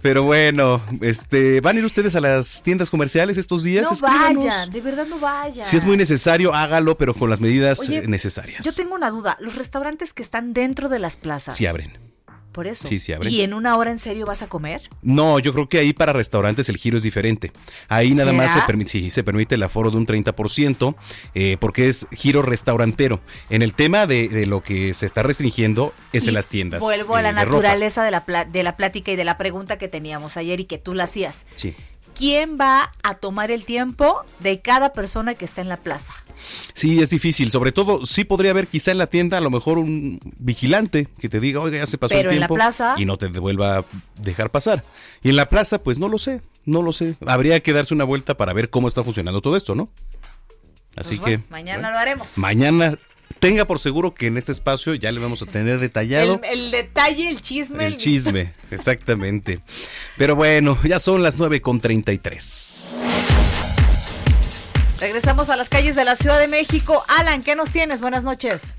Pero 0.00 0.24
bueno, 0.24 0.82
este, 1.00 1.60
¿van 1.60 1.76
a 1.76 1.78
ir 1.78 1.84
ustedes 1.84 2.16
a 2.16 2.20
las 2.20 2.64
tiendas 2.64 2.90
comerciales 2.90 3.38
estos 3.38 3.62
días? 3.62 3.84
No 3.84 3.92
Escríbanos. 3.92 4.44
vayan, 4.44 4.72
de 4.72 4.80
verdad 4.80 5.06
no 5.06 5.20
vayan. 5.20 5.64
Si 5.64 5.76
es 5.76 5.84
muy 5.84 5.96
necesario, 5.96 6.52
hágalo, 6.52 6.98
pero 6.98 7.14
con 7.14 7.30
las 7.30 7.40
medidas 7.40 7.78
Oye, 7.78 8.08
necesarias. 8.08 8.64
Yo 8.64 8.72
tengo 8.72 8.96
una 8.96 9.10
duda. 9.10 9.36
Los 9.38 9.54
restaurantes 9.54 10.12
que 10.12 10.24
están 10.24 10.52
dentro 10.52 10.88
de 10.88 10.98
las 10.98 11.16
plazas. 11.16 11.56
Sí 11.56 11.66
abren. 11.66 11.96
Por 12.52 12.66
eso. 12.66 12.86
Sí, 12.86 12.98
sí 12.98 13.12
abren. 13.12 13.32
¿Y 13.32 13.40
en 13.40 13.54
una 13.54 13.76
hora 13.76 13.90
en 13.90 13.98
serio 13.98 14.26
vas 14.26 14.42
a 14.42 14.46
comer? 14.46 14.82
No, 15.00 15.38
yo 15.38 15.54
creo 15.54 15.68
que 15.68 15.78
ahí 15.78 15.92
para 15.92 16.12
restaurantes 16.12 16.68
el 16.68 16.76
giro 16.76 16.98
es 16.98 17.02
diferente. 17.02 17.50
Ahí 17.88 18.12
nada 18.14 18.32
más 18.32 18.52
se 18.52 18.60
permite, 18.66 18.90
sí, 18.90 19.10
se 19.10 19.24
permite 19.24 19.54
el 19.54 19.62
aforo 19.62 19.90
de 19.90 19.96
un 19.96 20.06
30%, 20.06 20.94
eh, 21.34 21.56
porque 21.58 21.88
es 21.88 22.06
giro 22.12 22.42
restaurantero. 22.42 23.20
En 23.50 23.62
el 23.62 23.72
tema 23.72 24.06
de, 24.06 24.28
de 24.28 24.46
lo 24.46 24.62
que 24.62 24.92
se 24.94 25.06
está 25.06 25.22
restringiendo 25.22 25.94
es 26.12 26.28
en 26.28 26.34
las 26.34 26.48
tiendas. 26.48 26.80
Vuelvo 26.80 27.16
a 27.16 27.20
eh, 27.20 27.22
la 27.22 27.32
de 27.32 27.44
ropa. 27.46 27.56
naturaleza 27.56 28.04
de 28.04 28.10
la, 28.10 28.44
de 28.44 28.62
la 28.62 28.76
plática 28.76 29.12
y 29.12 29.16
de 29.16 29.24
la 29.24 29.38
pregunta 29.38 29.78
que 29.78 29.88
teníamos 29.88 30.36
ayer 30.36 30.60
y 30.60 30.64
que 30.66 30.78
tú 30.78 30.94
la 30.94 31.04
hacías. 31.04 31.46
Sí. 31.56 31.74
¿Quién 32.16 32.56
va 32.60 32.90
a 33.02 33.14
tomar 33.14 33.50
el 33.50 33.64
tiempo 33.64 34.24
de 34.40 34.60
cada 34.60 34.92
persona 34.92 35.34
que 35.34 35.44
está 35.44 35.60
en 35.60 35.68
la 35.68 35.76
plaza? 35.76 36.12
Sí, 36.74 37.00
es 37.00 37.10
difícil. 37.10 37.50
Sobre 37.50 37.72
todo, 37.72 38.04
sí 38.06 38.24
podría 38.24 38.50
haber 38.50 38.66
quizá 38.68 38.90
en 38.92 38.98
la 38.98 39.06
tienda 39.06 39.38
a 39.38 39.40
lo 39.40 39.50
mejor 39.50 39.78
un 39.78 40.20
vigilante 40.38 41.08
que 41.20 41.28
te 41.28 41.40
diga, 41.40 41.60
oiga, 41.60 41.78
ya 41.78 41.86
se 41.86 41.98
pasó 41.98 42.14
Pero 42.14 42.30
el 42.30 42.34
en 42.36 42.40
la 42.40 42.46
tiempo. 42.46 42.54
plaza- 42.54 42.94
Y 42.98 43.04
no 43.04 43.16
te 43.16 43.28
devuelva 43.28 43.78
a 43.78 43.84
dejar 44.16 44.50
pasar. 44.50 44.84
Y 45.22 45.30
en 45.30 45.36
la 45.36 45.48
plaza, 45.48 45.82
pues 45.82 45.98
no 45.98 46.08
lo 46.08 46.18
sé, 46.18 46.42
no 46.64 46.82
lo 46.82 46.92
sé. 46.92 47.16
Habría 47.26 47.60
que 47.60 47.72
darse 47.72 47.94
una 47.94 48.04
vuelta 48.04 48.36
para 48.36 48.52
ver 48.52 48.70
cómo 48.70 48.88
está 48.88 49.02
funcionando 49.02 49.40
todo 49.40 49.56
esto, 49.56 49.74
¿no? 49.74 49.88
Así 50.96 51.16
Pues 51.16 51.20
bueno, 51.20 51.42
que. 51.44 51.50
mañana 51.50 51.78
bueno, 51.80 51.92
lo 51.92 51.98
haremos. 51.98 52.38
Mañana 52.38 52.98
tenga 53.42 53.64
por 53.64 53.80
seguro 53.80 54.14
que 54.14 54.28
en 54.28 54.36
este 54.36 54.52
espacio 54.52 54.94
ya 54.94 55.10
le 55.10 55.18
vamos 55.18 55.42
a 55.42 55.46
tener 55.46 55.80
detallado. 55.80 56.40
El, 56.44 56.60
el 56.66 56.70
detalle, 56.70 57.28
el 57.28 57.42
chisme. 57.42 57.88
El 57.88 57.96
chisme, 57.96 58.52
exactamente. 58.70 59.58
Pero 60.16 60.36
bueno, 60.36 60.78
ya 60.84 61.00
son 61.00 61.24
las 61.24 61.38
9 61.38 61.60
con 61.60 61.80
33. 61.80 62.98
Regresamos 65.00 65.50
a 65.50 65.56
las 65.56 65.68
calles 65.68 65.96
de 65.96 66.04
la 66.04 66.14
Ciudad 66.14 66.38
de 66.38 66.46
México. 66.46 67.02
Alan, 67.08 67.42
¿qué 67.42 67.56
nos 67.56 67.72
tienes? 67.72 68.00
Buenas 68.00 68.22
noches. 68.22 68.76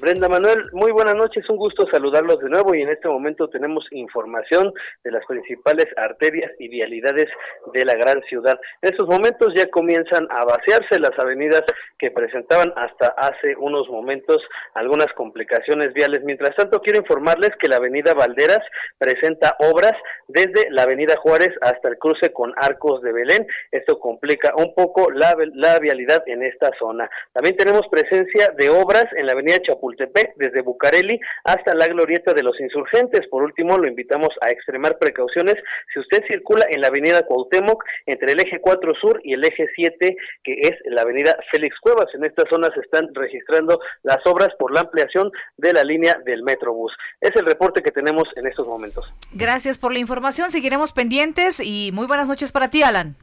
Brenda 0.00 0.28
Manuel, 0.28 0.64
muy 0.72 0.92
buenas 0.92 1.16
noches, 1.16 1.48
un 1.48 1.56
gusto 1.56 1.86
saludarlos 1.90 2.38
de 2.40 2.48
nuevo 2.48 2.74
y 2.74 2.82
en 2.82 2.88
este 2.88 3.08
momento 3.08 3.48
tenemos 3.48 3.84
información 3.90 4.72
de 5.02 5.10
las 5.10 5.24
principales 5.26 5.86
arterias 5.96 6.52
y 6.58 6.68
vialidades 6.68 7.26
de 7.72 7.84
la 7.84 7.94
gran 7.94 8.22
ciudad. 8.22 8.60
En 8.82 8.90
estos 8.90 9.08
momentos 9.08 9.52
ya 9.56 9.68
comienzan 9.70 10.28
a 10.30 10.44
vaciarse 10.44 11.00
las 11.00 11.18
avenidas 11.18 11.62
que 11.98 12.10
presentaban 12.10 12.72
hasta 12.76 13.08
hace 13.08 13.56
unos 13.56 13.88
momentos 13.88 14.38
algunas 14.74 15.08
complicaciones 15.14 15.92
viales. 15.94 16.22
Mientras 16.22 16.54
tanto, 16.54 16.80
quiero 16.80 17.00
informarles 17.00 17.50
que 17.58 17.68
la 17.68 17.76
avenida 17.76 18.14
Valderas 18.14 18.62
presenta 18.98 19.56
obras 19.58 19.94
desde 20.28 20.70
la 20.70 20.82
avenida 20.82 21.16
Juárez 21.16 21.50
hasta 21.60 21.88
el 21.88 21.98
cruce 21.98 22.32
con 22.32 22.52
Arcos 22.56 23.02
de 23.02 23.12
Belén. 23.12 23.46
Esto 23.72 23.98
complica 23.98 24.52
un 24.56 24.74
poco 24.74 25.10
la, 25.10 25.34
la 25.54 25.78
vialidad 25.80 26.22
en 26.26 26.44
esta 26.44 26.70
zona. 26.78 27.10
También 27.32 27.56
tenemos 27.56 27.82
presencia 27.90 28.52
de 28.56 28.70
obras 28.70 29.06
en 29.16 29.26
la 29.26 29.32
avenida 29.32 29.58
Chapultepec 29.60 29.87
desde 30.36 30.62
Bucareli 30.62 31.20
hasta 31.44 31.74
la 31.74 31.86
glorieta 31.86 32.32
de 32.34 32.42
los 32.42 32.58
insurgentes. 32.60 33.26
Por 33.28 33.42
último, 33.42 33.76
lo 33.76 33.88
invitamos 33.88 34.30
a 34.40 34.50
extremar 34.50 34.98
precauciones 34.98 35.56
si 35.92 36.00
usted 36.00 36.22
circula 36.26 36.66
en 36.70 36.80
la 36.80 36.88
avenida 36.88 37.24
Cuauhtémoc 37.26 37.82
entre 38.06 38.32
el 38.32 38.40
eje 38.40 38.60
4 38.60 38.94
Sur 39.00 39.20
y 39.24 39.34
el 39.34 39.44
eje 39.44 39.66
7, 39.74 40.16
que 40.44 40.52
es 40.62 40.72
la 40.86 41.02
avenida 41.02 41.36
Félix 41.50 41.78
Cuevas. 41.80 42.06
En 42.14 42.24
esta 42.24 42.44
zona 42.48 42.68
se 42.74 42.80
están 42.80 43.08
registrando 43.14 43.80
las 44.02 44.18
obras 44.26 44.50
por 44.58 44.72
la 44.72 44.80
ampliación 44.80 45.30
de 45.56 45.72
la 45.72 45.84
línea 45.84 46.16
del 46.24 46.42
Metrobús. 46.42 46.92
Es 47.20 47.34
el 47.36 47.46
reporte 47.46 47.82
que 47.82 47.90
tenemos 47.90 48.24
en 48.36 48.46
estos 48.46 48.66
momentos. 48.66 49.04
Gracias 49.32 49.78
por 49.78 49.92
la 49.92 49.98
información. 49.98 50.50
Seguiremos 50.50 50.92
pendientes 50.92 51.60
y 51.60 51.90
muy 51.92 52.06
buenas 52.06 52.28
noches 52.28 52.52
para 52.52 52.70
ti, 52.70 52.82
Alan. 52.82 53.16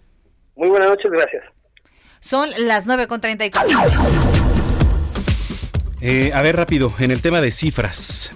Muy 0.55 0.69
buenas 0.69 0.89
noches, 0.89 1.11
gracias. 1.11 1.43
Son 2.19 2.49
las 2.57 2.87
9 2.87 3.07
con 3.07 3.21
34. 3.21 4.54
Eh, 6.01 6.31
a 6.33 6.41
ver, 6.41 6.55
rápido, 6.55 6.93
en 6.99 7.11
el 7.11 7.21
tema 7.21 7.41
de 7.41 7.51
cifras. 7.51 8.33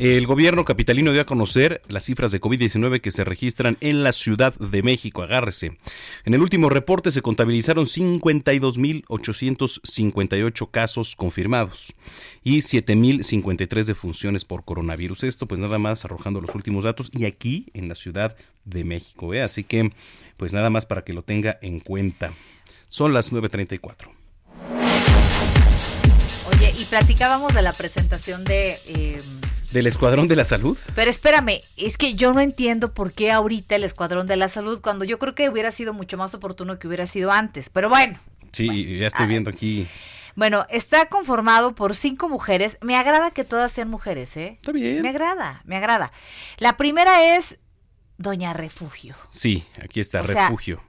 El 0.00 0.26
gobierno 0.26 0.64
capitalino 0.64 1.12
dio 1.12 1.20
a 1.20 1.26
conocer 1.26 1.82
las 1.86 2.04
cifras 2.04 2.32
de 2.32 2.40
COVID-19 2.40 3.02
que 3.02 3.10
se 3.10 3.22
registran 3.22 3.76
en 3.82 4.02
la 4.02 4.12
Ciudad 4.12 4.54
de 4.54 4.82
México. 4.82 5.22
Agárrese. 5.22 5.76
En 6.24 6.32
el 6.32 6.40
último 6.40 6.70
reporte 6.70 7.10
se 7.10 7.20
contabilizaron 7.20 7.84
52.858 7.84 10.70
casos 10.70 11.16
confirmados 11.16 11.92
y 12.42 12.60
7.053 12.60 13.84
defunciones 13.84 14.46
por 14.46 14.64
coronavirus. 14.64 15.24
Esto 15.24 15.46
pues 15.46 15.60
nada 15.60 15.78
más 15.78 16.06
arrojando 16.06 16.40
los 16.40 16.54
últimos 16.54 16.84
datos 16.84 17.10
y 17.12 17.26
aquí 17.26 17.66
en 17.74 17.90
la 17.90 17.94
Ciudad 17.94 18.34
de 18.64 18.84
México. 18.84 19.34
¿eh? 19.34 19.42
Así 19.42 19.64
que 19.64 19.92
pues 20.38 20.54
nada 20.54 20.70
más 20.70 20.86
para 20.86 21.04
que 21.04 21.12
lo 21.12 21.20
tenga 21.20 21.58
en 21.60 21.78
cuenta. 21.78 22.32
Son 22.88 23.12
las 23.12 23.34
9.34. 23.34 24.19
Oye, 26.60 26.74
y 26.76 26.84
platicábamos 26.84 27.54
de 27.54 27.62
la 27.62 27.72
presentación 27.72 28.44
de... 28.44 28.76
Eh, 28.88 29.18
¿Del 29.72 29.86
Escuadrón 29.86 30.28
de 30.28 30.36
la 30.36 30.44
Salud? 30.44 30.76
Pero 30.94 31.08
espérame, 31.08 31.62
es 31.78 31.96
que 31.96 32.16
yo 32.16 32.34
no 32.34 32.40
entiendo 32.40 32.92
por 32.92 33.14
qué 33.14 33.32
ahorita 33.32 33.76
el 33.76 33.84
Escuadrón 33.84 34.26
de 34.26 34.36
la 34.36 34.46
Salud, 34.48 34.82
cuando 34.82 35.06
yo 35.06 35.18
creo 35.18 35.34
que 35.34 35.48
hubiera 35.48 35.70
sido 35.70 35.94
mucho 35.94 36.18
más 36.18 36.34
oportuno 36.34 36.78
que 36.78 36.86
hubiera 36.86 37.06
sido 37.06 37.32
antes. 37.32 37.70
Pero 37.70 37.88
bueno. 37.88 38.20
Sí, 38.52 38.98
ya 38.98 39.06
estoy 39.06 39.26
viendo 39.26 39.48
aquí. 39.48 39.86
Bueno, 40.36 40.66
está 40.68 41.06
conformado 41.06 41.74
por 41.74 41.96
cinco 41.96 42.28
mujeres. 42.28 42.76
Me 42.82 42.94
agrada 42.94 43.30
que 43.30 43.44
todas 43.44 43.72
sean 43.72 43.88
mujeres, 43.88 44.36
¿eh? 44.36 44.58
Está 44.60 44.72
bien. 44.72 45.00
Me 45.00 45.08
agrada, 45.08 45.62
me 45.64 45.78
agrada. 45.78 46.12
La 46.58 46.76
primera 46.76 47.36
es 47.36 47.58
Doña 48.18 48.52
Refugio. 48.52 49.16
Sí, 49.30 49.64
aquí 49.82 49.98
está, 49.98 50.20
Refugio. 50.20 50.82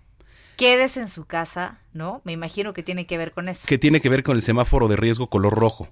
Quédese 0.57 0.99
en 0.99 1.07
su 1.07 1.25
casa, 1.25 1.79
¿no? 1.93 2.21
Me 2.23 2.31
imagino 2.31 2.73
que 2.73 2.83
tiene 2.83 3.05
que 3.05 3.17
ver 3.17 3.31
con 3.31 3.49
eso. 3.49 3.67
Que 3.67 3.77
tiene 3.77 4.01
que 4.01 4.09
ver 4.09 4.23
con 4.23 4.35
el 4.35 4.41
semáforo 4.41 4.87
de 4.87 4.95
riesgo 4.95 5.29
color 5.29 5.53
rojo. 5.53 5.89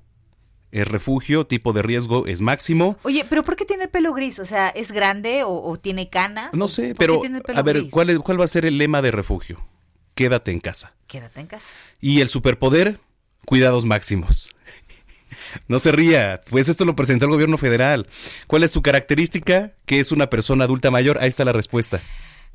El 0.71 0.85
refugio, 0.85 1.47
tipo 1.47 1.73
de 1.73 1.81
riesgo 1.81 2.27
es 2.27 2.41
máximo. 2.41 2.97
Oye, 3.03 3.25
pero 3.27 3.43
¿por 3.43 3.55
qué 3.55 3.65
tiene 3.65 3.85
el 3.85 3.89
pelo 3.89 4.13
gris? 4.13 4.37
O 4.37 4.45
sea, 4.45 4.69
¿es 4.69 4.91
grande 4.91 5.41
o, 5.43 5.77
tiene 5.77 6.09
canas? 6.09 6.53
No 6.53 6.67
sé, 6.67 6.93
pero 6.95 7.21
a 7.55 7.61
ver, 7.63 7.89
¿cuál, 7.89 8.21
¿cuál 8.21 8.39
va 8.39 8.45
a 8.45 8.47
ser 8.47 8.65
el 8.65 8.77
lema 8.77 9.01
de 9.01 9.09
refugio? 9.11 9.65
Quédate 10.13 10.51
en 10.51 10.59
casa. 10.59 10.93
Quédate 11.07 11.39
en 11.39 11.47
casa. 11.47 11.73
Y 11.99 12.21
el 12.21 12.29
superpoder, 12.29 12.99
cuidados 13.45 13.85
máximos. 13.85 14.55
No 15.67 15.79
se 15.79 15.91
ría, 15.91 16.41
pues 16.49 16.69
esto 16.69 16.85
lo 16.85 16.95
presentó 16.95 17.25
el 17.25 17.31
gobierno 17.31 17.57
federal. 17.57 18.07
¿Cuál 18.45 18.63
es 18.63 18.71
su 18.71 18.83
característica? 18.83 19.73
Que 19.87 19.99
es 19.99 20.11
una 20.11 20.29
persona 20.29 20.65
adulta 20.65 20.91
mayor. 20.91 21.17
Ahí 21.19 21.29
está 21.29 21.43
la 21.43 21.53
respuesta. 21.53 22.01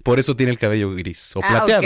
Por 0.02 0.18
eso 0.18 0.36
tiene 0.36 0.52
el 0.52 0.58
cabello 0.58 0.94
gris 0.94 1.34
o 1.34 1.40
ah, 1.42 1.48
plateado. 1.48 1.82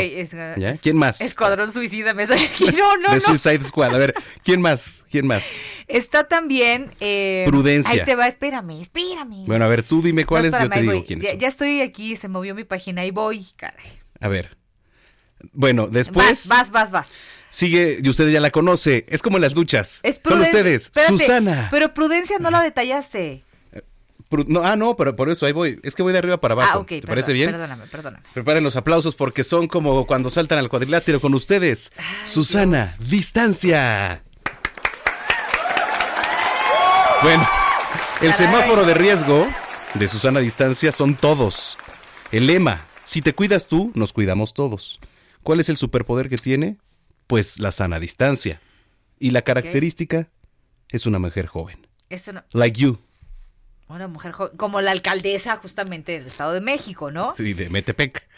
¿Quién 0.83 0.97
más? 0.97 1.21
Escuadrón 1.21 1.71
Suicida 1.71 2.15
me 2.15 2.27
No, 2.27 2.97
no, 2.97 3.13
De 3.13 3.21
Suicide 3.21 3.63
Squad. 3.63 3.95
A 3.95 3.99
ver, 3.99 4.13
¿quién 4.43 4.61
más? 4.61 5.05
¿Quién 5.09 5.27
más? 5.27 5.55
Está 5.87 6.25
también. 6.25 6.91
Eh, 6.99 7.45
Prudencia. 7.47 7.93
Ahí 7.93 8.05
te 8.05 8.17
va, 8.17 8.27
espérame, 8.27 8.81
espérame. 8.81 9.47
Bueno, 9.47 9.65
a 9.65 9.69
ver, 9.69 9.85
tú 9.85 10.03
dime 10.03 10.27
cuál 10.27 10.47
es, 10.47 10.59
yo 10.59 10.69
te 10.69 10.81
digo 10.81 11.05
quién 11.07 11.21
ya, 11.21 11.35
ya, 11.35 11.47
estoy 11.47 11.81
aquí, 11.81 12.17
se 12.17 12.27
movió 12.27 12.57
mi 12.57 12.65
página 12.65 13.07
y 13.07 13.13
voy, 13.13 13.47
caray. 13.55 13.87
A 14.21 14.27
ver. 14.27 14.57
Bueno, 15.53 15.87
después. 15.87 16.49
Vas, 16.49 16.49
vas, 16.49 16.71
vas, 16.73 16.91
vas. 16.91 17.09
Sigue, 17.51 17.99
y 18.03 18.09
usted 18.09 18.29
ya 18.29 18.41
la 18.41 18.51
conoce. 18.51 19.07
Es 19.09 19.23
como 19.23 19.37
en 19.37 19.43
las 19.43 19.55
luchas. 19.55 20.01
Es 20.03 20.19
Con 20.19 20.41
ustedes, 20.41 20.91
Susana. 21.07 21.69
Pero 21.71 21.95
Prudencia 21.95 22.39
no 22.39 22.51
la 22.51 22.63
detallaste. 22.63 23.45
No, 24.47 24.63
ah, 24.63 24.77
no, 24.77 24.95
pero 24.95 25.17
por 25.17 25.31
eso 25.31 25.47
ahí 25.47 25.53
voy. 25.53 25.81
Es 25.83 25.95
que 25.95 26.03
voy 26.03 26.13
de 26.13 26.19
arriba 26.19 26.39
para 26.39 26.53
abajo. 26.53 26.81
Ah, 26.83 26.87
¿Te 26.87 27.01
parece 27.03 27.33
bien? 27.33 27.51
Perdóname, 27.51 27.87
perdóname. 27.87 28.25
Preparen 28.35 28.63
los 28.63 28.77
aplausos 28.77 29.15
porque 29.15 29.43
son 29.43 29.69
como 29.69 30.07
cuando 30.07 30.29
saltan 30.29 30.59
al 30.59 30.69
cuadrilátero 30.69 31.21
con 31.21 31.33
ustedes. 31.35 31.93
Susana, 32.27 32.93
distancia. 33.01 34.23
Bueno, 37.23 37.49
el 38.21 38.33
semáforo 38.33 38.85
de 38.85 38.95
riesgo 38.95 39.49
de 39.95 40.07
Susana 40.07 40.41
Distancia 40.41 40.93
son 40.93 41.17
todos. 41.17 41.79
El 42.31 42.47
lema, 42.47 42.87
si 43.05 43.23
te 43.23 43.33
cuidas 43.33 43.67
tú, 43.67 43.91
nos 43.95 44.13
cuidamos 44.13 44.55
todos. 44.55 45.01
¿Cuál 45.43 45.59
es 45.61 45.69
el 45.69 45.77
superpoder 45.77 46.29
que 46.29 46.37
tiene? 46.37 46.77
Pues 47.27 47.59
la 47.59 47.73
sana 47.73 47.99
distancia. 47.99 48.61
Y 49.19 49.31
la 49.31 49.43
característica 49.43 50.29
es 50.89 51.07
una 51.07 51.19
mujer 51.19 51.47
joven. 51.47 51.89
Eso 52.09 52.33
no. 52.33 52.45
Like 52.53 52.79
you. 52.81 52.99
Una 53.89 54.07
mujer 54.07 54.33
joven, 54.33 54.57
como 54.57 54.83
la 54.83 54.91
alcaldesa 54.91 55.57
justamente 55.57 56.13
del 56.13 56.27
Estado 56.27 56.53
de 56.53 56.61
México, 56.61 57.11
¿no? 57.11 57.33
Sí, 57.33 57.55
de 57.55 57.71
Metepec. 57.71 58.29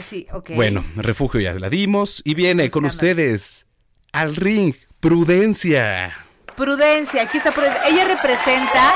sí, 0.00 0.26
ok. 0.32 0.50
Bueno, 0.56 0.84
refugio 0.96 1.38
ya 1.40 1.54
la 1.54 1.70
dimos 1.70 2.22
y 2.24 2.34
viene 2.34 2.70
con 2.70 2.84
ustedes 2.84 3.66
al 4.12 4.34
ring, 4.34 4.74
Prudencia. 4.98 6.12
Prudencia, 6.56 7.22
aquí 7.22 7.38
está 7.38 7.52
Prudencia. 7.52 7.86
Ella 7.86 8.04
representa, 8.06 8.94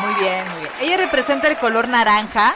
muy 0.00 0.14
bien, 0.22 0.48
muy 0.48 0.60
bien. 0.60 0.72
Ella 0.80 0.96
representa 0.96 1.48
el 1.48 1.58
color 1.58 1.88
naranja. 1.88 2.54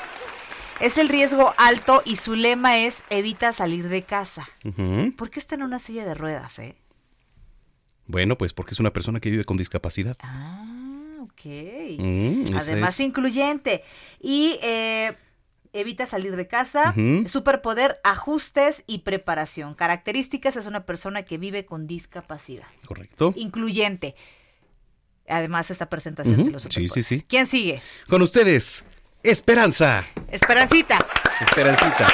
Es 0.81 0.99
el 0.99 1.09
riesgo 1.09 1.55
alto 1.57 2.03
y 2.05 2.17
su 2.17 2.35
lema 2.35 2.79
es 2.79 3.03
evita 3.11 3.53
salir 3.53 3.89
de 3.89 4.03
casa. 4.03 4.47
¿Por 5.17 5.31
qué 5.31 5.41
está 5.41 5.55
en 5.55 5.63
una 5.63 5.79
silla 5.79 6.05
de 6.05 6.15
ruedas, 6.15 6.59
eh? 6.59 6.77
Bueno, 8.07 8.39
pues 8.39 8.53
porque 8.53 8.73
es 8.73 8.81
una 8.81 8.93
persona 8.93 9.21
que 9.21 9.31
vive 9.31 9.45
con 9.45 9.57
discapacidad. 9.57 10.17
Ah. 10.23 10.76
Mm, 11.17 12.45
Además, 12.57 13.01
incluyente. 13.01 13.83
Y 14.21 14.59
eh, 14.63 15.17
evita 15.73 16.07
salir 16.07 16.37
de 16.37 16.47
casa. 16.47 16.95
Superpoder, 17.27 17.99
ajustes 18.05 18.85
y 18.87 18.99
preparación. 18.99 19.75
Características, 19.75 20.57
es 20.57 20.67
una 20.67 20.85
persona 20.85 21.23
que 21.25 21.39
vive 21.39 21.67
con 21.67 21.87
discapacidad. 21.87 22.67
Correcto. 22.87 23.33
Incluyente. 23.37 24.15
Además, 25.29 25.71
esta 25.71 25.89
presentación 25.89 26.45
de 26.45 26.51
los 26.51 26.63
Sí, 26.63 26.89
sí, 26.89 27.03
sí. 27.03 27.23
¿Quién 27.23 27.47
sigue? 27.47 27.83
Con 28.09 28.23
ustedes, 28.23 28.85
Esperanza. 29.23 30.05
Esperancita. 30.31 30.99
Esperancita. 31.41 32.07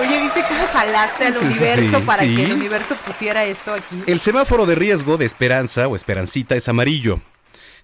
Oye, 0.00 0.22
¿viste 0.22 0.42
cómo 0.48 0.66
jalaste 0.72 1.24
al 1.26 1.36
universo 1.36 2.00
para 2.04 2.22
que 2.22 2.44
el 2.44 2.52
universo 2.52 2.96
pusiera 2.96 3.44
esto 3.44 3.72
aquí? 3.72 4.02
El 4.06 4.18
semáforo 4.18 4.66
de 4.66 4.74
riesgo 4.74 5.16
de 5.16 5.24
esperanza 5.24 5.86
o 5.86 5.94
esperancita 5.94 6.56
es 6.56 6.68
amarillo. 6.68 7.20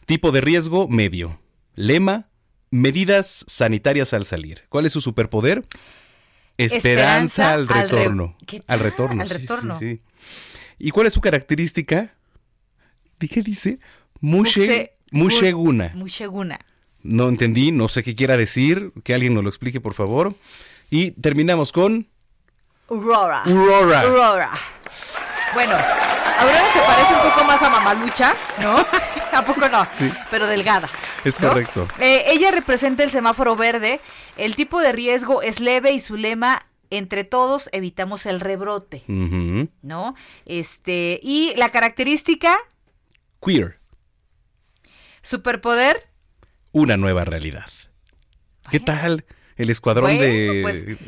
Tipo 0.07 0.33
de 0.33 0.41
riesgo 0.41 0.89
medio. 0.89 1.41
Lema, 1.77 2.29
medidas 2.71 3.45
sanitarias 3.47 4.13
al 4.13 4.25
salir. 4.25 4.65
¿Cuál 4.69 4.87
es 4.87 4.93
su 4.93 5.01
superpoder? 5.01 5.65
Esperanza, 6.57 7.53
al 7.53 7.69
retorno. 7.69 8.37
Al, 8.67 8.81
retorno. 8.81 9.23
Al 9.23 9.31
retorno. 9.31 9.79
¿Y 10.79 10.91
cuál 10.91 11.07
es 11.07 11.13
su 11.13 11.21
característica? 11.21 12.15
¿Qué 13.19 13.43
dice? 13.43 13.79
Mushe, 14.21 14.95
musheguna. 15.13 15.93
Musheguna. 15.95 16.59
No 17.03 17.29
entendí, 17.29 17.71
no 17.71 17.89
sé 17.89 18.03
qué 18.03 18.15
quiera 18.15 18.37
decir. 18.37 18.93
Que 19.05 19.15
alguien 19.15 19.35
nos 19.35 19.45
lo 19.45 19.49
explique, 19.49 19.81
por 19.81 19.95
favor. 19.95 20.35
Y 20.91 21.13
terminamos 21.13 21.73
con... 21.73 22.09
Aurora. 22.89 23.45
Aurora. 23.45 24.01
Aurora. 24.01 24.51
Bueno, 25.55 25.75
Aurora 25.75 26.73
se 26.73 26.81
parece 26.81 27.15
un 27.15 27.31
poco 27.31 27.45
más 27.45 27.63
a 27.63 27.71
Mamalucha, 27.71 28.35
¿no? 28.61 28.77
¿A 29.33 29.45
poco 29.45 29.69
no? 29.69 29.87
Sí. 29.89 30.13
Pero 30.31 30.49
delgada. 30.49 30.89
Es 31.25 31.39
correcto. 31.39 31.87
Eh, 32.01 32.25
ella 32.27 32.51
representa 32.51 33.05
el 33.05 33.11
semáforo 33.11 33.55
verde. 33.55 34.01
El 34.37 34.57
tipo 34.57 34.81
de 34.81 34.91
riesgo 34.91 35.43
es 35.43 35.61
leve 35.61 35.93
y 35.93 36.01
su 36.01 36.17
lema 36.17 36.67
entre 36.91 37.23
todos 37.23 37.69
evitamos 37.73 38.27
el 38.27 38.41
rebrote, 38.41 39.05
¿no? 39.07 40.17
Este, 40.45 41.21
y 41.23 41.55
la 41.57 41.71
característica 41.71 42.57
queer. 43.41 43.79
Superpoder 45.23 46.09
una 46.73 46.97
nueva 46.97 47.25
realidad. 47.25 47.71
¿Qué 48.71 48.81
tal? 48.81 49.25
El 49.61 49.71
escuadrón 49.71 50.19
de, 50.19 50.61
pues, 50.63 50.99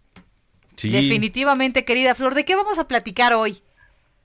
Sí. 0.76 0.90
Definitivamente, 0.90 1.86
querida 1.86 2.16
Flor, 2.16 2.34
¿de 2.34 2.46
qué 2.46 2.56
vamos 2.56 2.80
a 2.80 2.88
platicar 2.88 3.34
hoy? 3.34 3.62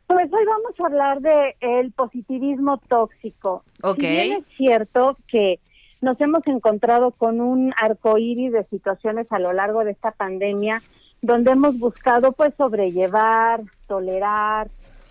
Pues 0.06 0.32
hoy 0.32 0.44
vamos 0.44 0.72
a 0.80 0.86
hablar 0.86 1.20
de 1.20 1.56
el 1.60 1.92
positivismo 1.92 2.78
tóxico. 2.88 3.64
Ok. 3.82 4.02
es 4.02 4.44
cierto 4.56 5.16
que 5.28 5.60
nos 6.00 6.20
hemos 6.20 6.46
encontrado 6.46 7.10
con 7.12 7.40
un 7.40 7.72
arco 7.76 8.18
iris 8.18 8.52
de 8.52 8.64
situaciones 8.64 9.30
a 9.32 9.38
lo 9.38 9.52
largo 9.52 9.84
de 9.84 9.92
esta 9.92 10.12
pandemia 10.12 10.82
donde 11.22 11.52
hemos 11.52 11.78
buscado 11.78 12.32
pues 12.32 12.54
sobrellevar, 12.56 13.60
tolerar, 13.86 14.68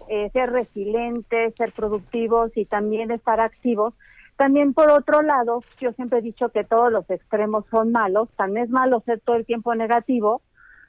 eh, 0.07 0.29
ser 0.33 0.51
resilientes, 0.51 1.53
ser 1.55 1.71
productivos 1.71 2.51
y 2.55 2.65
también 2.65 3.11
estar 3.11 3.39
activos, 3.39 3.93
también 4.39 4.73
por 4.73 4.89
otro 4.89 5.21
lado, 5.21 5.61
yo 5.81 5.91
siempre 5.91 6.19
he 6.19 6.21
dicho 6.21 6.47
que 6.47 6.63
todos 6.63 6.91
los 6.91 7.09
extremos 7.09 7.65
son 7.69 7.91
malos, 7.91 8.29
tan 8.37 8.55
es 8.57 8.69
malo 8.69 9.03
ser 9.05 9.19
todo 9.19 9.35
el 9.35 9.45
tiempo 9.45 9.75
negativo, 9.75 10.41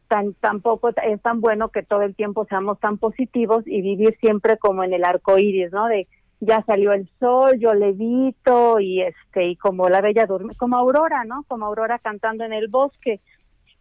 tan 0.07 0.35
tampoco 0.35 0.91
es 0.91 1.21
tan 1.21 1.41
bueno 1.41 1.69
que 1.69 1.83
todo 1.83 2.03
el 2.03 2.15
tiempo 2.15 2.47
seamos 2.49 2.79
tan 2.79 2.97
positivos 2.97 3.65
y 3.67 3.83
vivir 3.83 4.17
siempre 4.21 4.57
como 4.57 4.85
en 4.85 4.93
el 4.93 5.05
arco 5.05 5.37
iris, 5.37 5.73
¿no? 5.73 5.87
De 5.87 6.07
ya 6.41 6.65
salió 6.65 6.93
el 6.93 7.09
sol, 7.19 7.59
yo 7.59 7.75
levito 7.75 8.81
y 8.81 9.03
este 9.03 9.49
y 9.49 9.57
como 9.57 9.89
la 9.89 10.01
bella 10.01 10.27
duerme, 10.27 10.55
como 10.57 10.77
Aurora, 10.77 11.25
¿no? 11.25 11.45
Como 11.47 11.67
Aurora 11.67 11.99
cantando 11.99 12.45
en 12.45 12.53
el 12.53 12.69
bosque. 12.69 13.21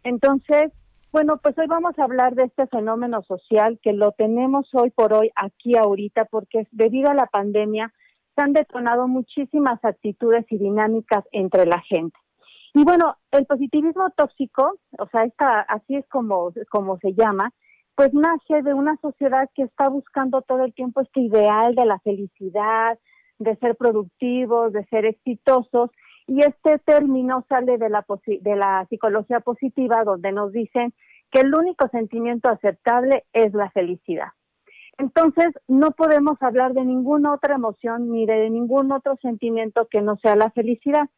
Entonces, 0.04 0.72
bueno, 1.12 1.38
pues 1.42 1.58
hoy 1.58 1.66
vamos 1.66 1.98
a 1.98 2.04
hablar 2.04 2.34
de 2.34 2.44
este 2.44 2.66
fenómeno 2.66 3.22
social 3.22 3.80
que 3.82 3.92
lo 3.92 4.12
tenemos 4.12 4.68
hoy 4.74 4.90
por 4.90 5.12
hoy 5.12 5.30
aquí 5.34 5.76
ahorita 5.76 6.26
porque 6.26 6.68
debido 6.70 7.10
a 7.10 7.14
la 7.14 7.26
pandemia 7.26 7.92
se 8.34 8.42
han 8.42 8.52
detonado 8.52 9.08
muchísimas 9.08 9.84
actitudes 9.84 10.44
y 10.50 10.58
dinámicas 10.58 11.24
entre 11.32 11.66
la 11.66 11.80
gente. 11.80 12.16
Y 12.74 12.84
bueno, 12.84 13.16
el 13.32 13.46
positivismo 13.46 14.10
tóxico, 14.16 14.78
o 14.98 15.08
sea, 15.08 15.24
esta, 15.24 15.60
así 15.62 15.96
es 15.96 16.06
como, 16.08 16.52
como 16.70 16.98
se 16.98 17.12
llama, 17.14 17.52
pues 17.94 18.12
nace 18.14 18.62
de 18.62 18.74
una 18.74 18.96
sociedad 19.02 19.48
que 19.54 19.62
está 19.62 19.88
buscando 19.88 20.42
todo 20.42 20.64
el 20.64 20.74
tiempo 20.74 21.00
este 21.00 21.20
ideal 21.20 21.74
de 21.74 21.84
la 21.84 21.98
felicidad, 22.00 22.98
de 23.38 23.56
ser 23.56 23.76
productivos, 23.76 24.72
de 24.72 24.84
ser 24.86 25.06
exitosos, 25.06 25.90
y 26.26 26.42
este 26.42 26.78
término 26.78 27.44
sale 27.48 27.76
de 27.76 27.88
la, 27.88 28.04
de 28.26 28.56
la 28.56 28.86
psicología 28.88 29.40
positiva, 29.40 30.04
donde 30.04 30.32
nos 30.32 30.52
dicen 30.52 30.94
que 31.30 31.40
el 31.40 31.54
único 31.54 31.88
sentimiento 31.88 32.48
aceptable 32.48 33.24
es 33.32 33.52
la 33.52 33.70
felicidad. 33.70 34.28
Entonces, 34.98 35.46
no 35.66 35.92
podemos 35.92 36.40
hablar 36.42 36.74
de 36.74 36.84
ninguna 36.84 37.32
otra 37.32 37.54
emoción 37.54 38.10
ni 38.12 38.26
de 38.26 38.50
ningún 38.50 38.92
otro 38.92 39.16
sentimiento 39.22 39.88
que 39.90 40.02
no 40.02 40.16
sea 40.18 40.36
la 40.36 40.50
felicidad. 40.50 41.08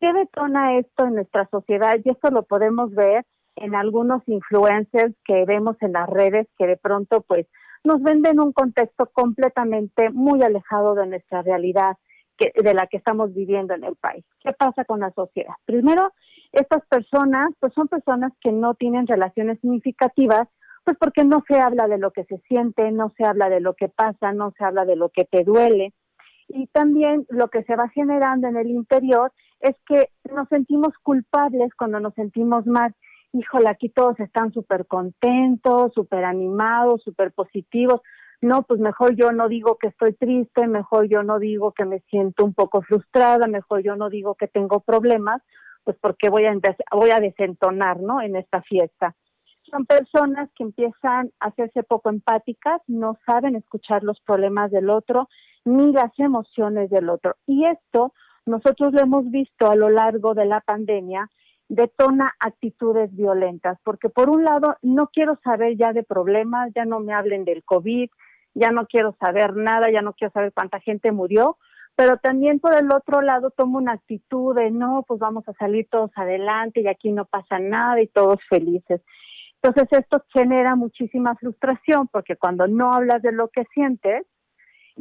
¿Qué 0.00 0.12
detona 0.12 0.78
esto 0.78 1.04
en 1.06 1.14
nuestra 1.14 1.46
sociedad? 1.50 1.96
Y 2.02 2.10
esto 2.10 2.30
lo 2.30 2.44
podemos 2.44 2.90
ver 2.94 3.26
en 3.60 3.74
algunos 3.74 4.22
influencers 4.26 5.14
que 5.24 5.44
vemos 5.44 5.76
en 5.80 5.92
las 5.92 6.08
redes 6.08 6.46
que 6.58 6.66
de 6.66 6.76
pronto 6.76 7.22
pues 7.22 7.46
nos 7.84 8.02
venden 8.02 8.40
un 8.40 8.52
contexto 8.52 9.06
completamente 9.12 10.10
muy 10.10 10.42
alejado 10.42 10.94
de 10.94 11.06
nuestra 11.06 11.42
realidad 11.42 11.96
que, 12.36 12.52
de 12.54 12.74
la 12.74 12.86
que 12.86 12.96
estamos 12.96 13.34
viviendo 13.34 13.74
en 13.74 13.84
el 13.84 13.96
país. 13.96 14.24
¿Qué 14.40 14.52
pasa 14.52 14.84
con 14.84 15.00
la 15.00 15.10
sociedad? 15.12 15.54
Primero, 15.64 16.12
estas 16.52 16.84
personas 16.86 17.50
pues 17.60 17.72
son 17.74 17.88
personas 17.88 18.32
que 18.40 18.52
no 18.52 18.74
tienen 18.74 19.06
relaciones 19.06 19.60
significativas 19.60 20.48
pues 20.84 20.96
porque 20.98 21.22
no 21.22 21.44
se 21.46 21.60
habla 21.60 21.86
de 21.86 21.98
lo 21.98 22.12
que 22.12 22.24
se 22.24 22.38
siente, 22.48 22.90
no 22.92 23.12
se 23.16 23.24
habla 23.24 23.50
de 23.50 23.60
lo 23.60 23.74
que 23.74 23.88
pasa, 23.88 24.32
no 24.32 24.52
se 24.56 24.64
habla 24.64 24.86
de 24.86 24.96
lo 24.96 25.10
que 25.10 25.26
te 25.26 25.44
duele. 25.44 25.92
Y 26.48 26.66
también 26.68 27.26
lo 27.28 27.48
que 27.48 27.62
se 27.64 27.76
va 27.76 27.90
generando 27.90 28.48
en 28.48 28.56
el 28.56 28.70
interior 28.70 29.30
es 29.60 29.76
que 29.86 30.08
nos 30.32 30.48
sentimos 30.48 30.94
culpables 31.02 31.74
cuando 31.76 32.00
nos 32.00 32.14
sentimos 32.14 32.64
mal. 32.66 32.94
Híjole, 33.32 33.68
aquí 33.68 33.88
todos 33.88 34.18
están 34.20 34.52
súper 34.52 34.86
contentos, 34.86 35.92
súper 35.94 36.24
animados, 36.24 37.02
súper 37.02 37.32
positivos. 37.32 38.00
No, 38.40 38.62
pues 38.62 38.80
mejor 38.80 39.16
yo 39.16 39.32
no 39.32 39.48
digo 39.48 39.76
que 39.76 39.88
estoy 39.88 40.14
triste, 40.14 40.66
mejor 40.66 41.08
yo 41.08 41.22
no 41.22 41.38
digo 41.38 41.72
que 41.72 41.84
me 41.84 42.00
siento 42.08 42.44
un 42.44 42.54
poco 42.54 42.82
frustrada, 42.82 43.46
mejor 43.48 43.82
yo 43.82 43.96
no 43.96 44.08
digo 44.10 44.34
que 44.34 44.46
tengo 44.46 44.80
problemas, 44.80 45.42
pues 45.84 45.96
porque 46.00 46.28
voy 46.30 46.44
a, 46.44 47.20
desentonar, 47.20 48.00
¿no? 48.00 48.20
En 48.20 48.36
esta 48.36 48.62
fiesta 48.62 49.14
son 49.70 49.86
personas 49.86 50.48
que 50.56 50.64
empiezan 50.64 51.30
a 51.40 51.48
hacerse 51.48 51.82
poco 51.82 52.10
empáticas, 52.10 52.80
no 52.86 53.18
saben 53.26 53.54
escuchar 53.54 54.02
los 54.02 54.20
problemas 54.20 54.70
del 54.70 54.90
otro 54.90 55.28
ni 55.64 55.92
las 55.92 56.12
emociones 56.18 56.90
del 56.90 57.10
otro. 57.10 57.36
Y 57.46 57.66
esto 57.66 58.12
nosotros 58.46 58.92
lo 58.92 59.00
hemos 59.00 59.30
visto 59.30 59.70
a 59.70 59.76
lo 59.76 59.90
largo 59.90 60.34
de 60.34 60.46
la 60.46 60.60
pandemia, 60.60 61.28
detona 61.68 62.34
actitudes 62.40 63.14
violentas, 63.14 63.78
porque 63.84 64.08
por 64.08 64.30
un 64.30 64.44
lado 64.44 64.76
no 64.82 65.08
quiero 65.08 65.38
saber 65.44 65.76
ya 65.76 65.92
de 65.92 66.02
problemas, 66.02 66.72
ya 66.74 66.84
no 66.84 67.00
me 67.00 67.12
hablen 67.12 67.44
del 67.44 67.62
COVID, 67.64 68.08
ya 68.54 68.70
no 68.70 68.86
quiero 68.86 69.16
saber 69.20 69.54
nada, 69.54 69.90
ya 69.90 70.02
no 70.02 70.14
quiero 70.14 70.32
saber 70.32 70.52
cuánta 70.52 70.80
gente 70.80 71.12
murió, 71.12 71.58
pero 71.94 72.16
también 72.16 72.60
por 72.60 72.74
el 72.74 72.92
otro 72.92 73.20
lado 73.20 73.50
tomo 73.50 73.78
una 73.78 73.92
actitud 73.92 74.54
de 74.54 74.70
no, 74.70 75.04
pues 75.06 75.20
vamos 75.20 75.46
a 75.48 75.52
salir 75.54 75.88
todos 75.90 76.10
adelante 76.14 76.80
y 76.80 76.86
aquí 76.86 77.12
no 77.12 77.24
pasa 77.24 77.58
nada 77.58 78.00
y 78.00 78.06
todos 78.06 78.38
felices. 78.48 79.02
Entonces 79.60 79.98
esto 79.98 80.24
genera 80.32 80.76
muchísima 80.76 81.34
frustración 81.34 82.08
porque 82.08 82.36
cuando 82.36 82.68
no 82.68 82.92
hablas 82.92 83.20
de 83.22 83.32
lo 83.32 83.48
que 83.48 83.64
sientes, 83.74 84.24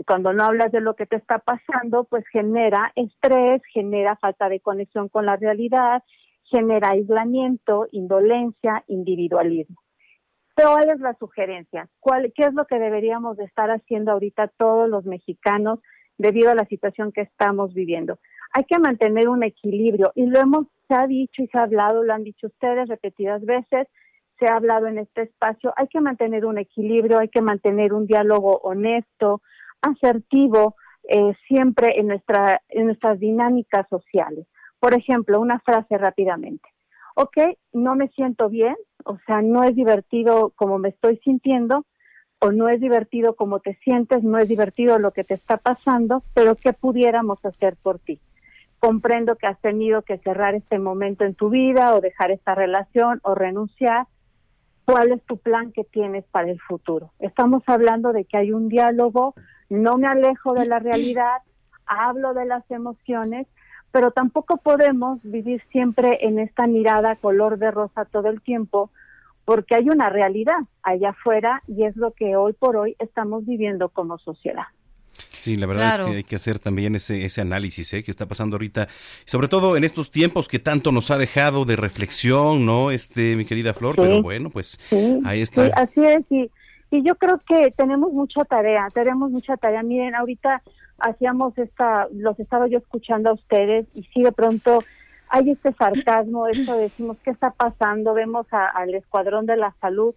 cuando 0.05 0.33
no 0.33 0.43
hablas 0.43 0.71
de 0.71 0.81
lo 0.81 0.95
que 0.95 1.05
te 1.05 1.15
está 1.15 1.39
pasando, 1.39 2.03
pues 2.05 2.25
genera 2.31 2.91
estrés, 2.95 3.61
genera 3.71 4.15
falta 4.15 4.49
de 4.49 4.59
conexión 4.59 5.09
con 5.09 5.25
la 5.25 5.35
realidad, 5.35 6.03
genera 6.49 6.91
aislamiento, 6.91 7.87
indolencia, 7.91 8.83
individualismo. 8.87 9.77
¿Cuál 10.55 10.89
es 10.89 10.99
la 10.99 11.13
sugerencia? 11.19 11.87
¿Cuál, 11.99 12.33
¿Qué 12.35 12.43
es 12.43 12.53
lo 12.53 12.65
que 12.65 12.79
deberíamos 12.79 13.37
de 13.37 13.43
estar 13.43 13.69
haciendo 13.69 14.11
ahorita 14.11 14.47
todos 14.57 14.89
los 14.89 15.05
mexicanos 15.05 15.79
debido 16.17 16.49
a 16.49 16.55
la 16.55 16.65
situación 16.65 17.11
que 17.11 17.21
estamos 17.21 17.73
viviendo? 17.73 18.17
Hay 18.53 18.63
que 18.63 18.79
mantener 18.79 19.29
un 19.29 19.43
equilibrio 19.43 20.11
y 20.15 20.25
lo 20.25 20.39
hemos, 20.39 20.65
se 20.87 20.95
ha 20.95 21.05
dicho 21.05 21.43
y 21.43 21.47
se 21.47 21.57
ha 21.59 21.63
hablado, 21.63 22.03
lo 22.03 22.13
han 22.13 22.23
dicho 22.23 22.47
ustedes 22.47 22.89
repetidas 22.89 23.45
veces, 23.45 23.87
se 24.39 24.47
ha 24.47 24.55
hablado 24.55 24.87
en 24.87 24.97
este 24.97 25.23
espacio, 25.23 25.73
hay 25.75 25.87
que 25.87 26.01
mantener 26.01 26.45
un 26.45 26.57
equilibrio, 26.57 27.19
hay 27.19 27.29
que 27.29 27.41
mantener 27.41 27.93
un 27.93 28.07
diálogo 28.07 28.57
honesto, 28.63 29.41
asertivo, 29.81 30.75
eh, 31.07 31.33
siempre 31.47 31.99
en, 31.99 32.07
nuestra, 32.07 32.61
en 32.69 32.85
nuestras 32.87 33.19
dinámicas 33.19 33.87
sociales. 33.89 34.47
Por 34.79 34.93
ejemplo, 34.93 35.39
una 35.39 35.59
frase 35.59 35.97
rápidamente. 35.97 36.69
Ok, 37.15 37.37
no 37.73 37.95
me 37.95 38.09
siento 38.09 38.49
bien, 38.49 38.75
o 39.03 39.17
sea, 39.25 39.41
no 39.41 39.63
es 39.63 39.75
divertido 39.75 40.51
como 40.55 40.77
me 40.77 40.89
estoy 40.89 41.17
sintiendo, 41.23 41.85
o 42.39 42.51
no 42.51 42.69
es 42.69 42.79
divertido 42.79 43.35
como 43.35 43.59
te 43.59 43.75
sientes, 43.83 44.23
no 44.23 44.37
es 44.37 44.47
divertido 44.47 44.99
lo 44.99 45.11
que 45.11 45.23
te 45.23 45.33
está 45.33 45.57
pasando, 45.57 46.23
pero 46.33 46.55
¿qué 46.55 46.73
pudiéramos 46.73 47.43
hacer 47.43 47.75
por 47.81 47.99
ti? 47.99 48.19
Comprendo 48.79 49.35
que 49.35 49.47
has 49.47 49.59
tenido 49.59 50.03
que 50.03 50.19
cerrar 50.19 50.53
este 50.53 50.77
momento 50.77 51.25
en 51.25 51.33
tu 51.33 51.49
vida 51.49 51.95
o 51.95 52.01
dejar 52.01 52.29
esta 52.29 52.53
relación 52.53 53.19
o 53.23 53.33
renunciar, 53.33 54.05
cuál 54.85 55.11
es 55.11 55.23
tu 55.23 55.37
plan 55.37 55.71
que 55.71 55.83
tienes 55.83 56.23
para 56.25 56.49
el 56.49 56.61
futuro. 56.61 57.11
Estamos 57.19 57.63
hablando 57.65 58.13
de 58.13 58.25
que 58.25 58.37
hay 58.37 58.53
un 58.53 58.69
diálogo, 58.69 59.33
no 59.69 59.97
me 59.97 60.07
alejo 60.07 60.53
de 60.53 60.65
la 60.65 60.79
realidad, 60.79 61.41
hablo 61.85 62.33
de 62.33 62.45
las 62.45 62.69
emociones, 62.71 63.47
pero 63.91 64.11
tampoco 64.11 64.57
podemos 64.57 65.19
vivir 65.23 65.63
siempre 65.71 66.19
en 66.21 66.39
esta 66.39 66.67
mirada 66.67 67.15
color 67.15 67.57
de 67.57 67.71
rosa 67.71 68.05
todo 68.05 68.29
el 68.29 68.41
tiempo, 68.41 68.91
porque 69.45 69.75
hay 69.75 69.89
una 69.89 70.09
realidad 70.09 70.59
allá 70.83 71.09
afuera 71.09 71.63
y 71.67 71.85
es 71.85 71.95
lo 71.95 72.11
que 72.11 72.35
hoy 72.35 72.53
por 72.53 72.75
hoy 72.75 72.95
estamos 72.99 73.45
viviendo 73.45 73.89
como 73.89 74.17
sociedad. 74.17 74.65
Sí, 75.37 75.55
la 75.55 75.65
verdad 75.65 75.93
es 75.93 75.99
que 76.01 76.15
hay 76.17 76.23
que 76.23 76.35
hacer 76.35 76.59
también 76.59 76.95
ese, 76.95 77.25
ese 77.25 77.41
análisis 77.41 77.93
¿eh? 77.93 78.03
que 78.03 78.11
está 78.11 78.25
pasando 78.25 78.55
ahorita, 78.55 78.87
sobre 79.25 79.47
todo 79.47 79.77
en 79.77 79.83
estos 79.83 80.11
tiempos 80.11 80.47
que 80.47 80.59
tanto 80.59 80.91
nos 80.91 81.09
ha 81.11 81.17
dejado 81.17 81.65
de 81.65 81.75
reflexión, 81.75 82.65
¿no? 82.65 82.91
Este, 82.91 83.35
mi 83.35 83.45
querida 83.45 83.73
Flor, 83.73 83.95
pero 83.95 84.21
bueno, 84.21 84.49
pues 84.49 84.79
ahí 85.25 85.41
está. 85.41 85.67
así 85.75 86.01
es, 86.03 86.23
y, 86.29 86.51
y 86.91 87.03
yo 87.03 87.15
creo 87.15 87.39
que 87.47 87.71
tenemos 87.71 88.11
mucha 88.13 88.45
tarea, 88.45 88.87
tenemos 88.93 89.31
mucha 89.31 89.57
tarea. 89.57 89.83
Miren, 89.83 90.15
ahorita 90.15 90.61
hacíamos 90.99 91.57
esta, 91.57 92.07
los 92.13 92.39
estaba 92.39 92.67
yo 92.67 92.77
escuchando 92.79 93.29
a 93.29 93.33
ustedes 93.33 93.87
y 93.93 94.03
sí 94.13 94.23
de 94.23 94.31
pronto 94.31 94.83
hay 95.29 95.51
este 95.51 95.73
sarcasmo, 95.73 96.47
esto 96.47 96.77
decimos, 96.77 97.17
¿qué 97.23 97.31
está 97.31 97.51
pasando? 97.51 98.13
Vemos 98.13 98.47
al 98.51 98.95
escuadrón 98.95 99.45
de 99.45 99.57
la 99.57 99.75
salud 99.81 100.15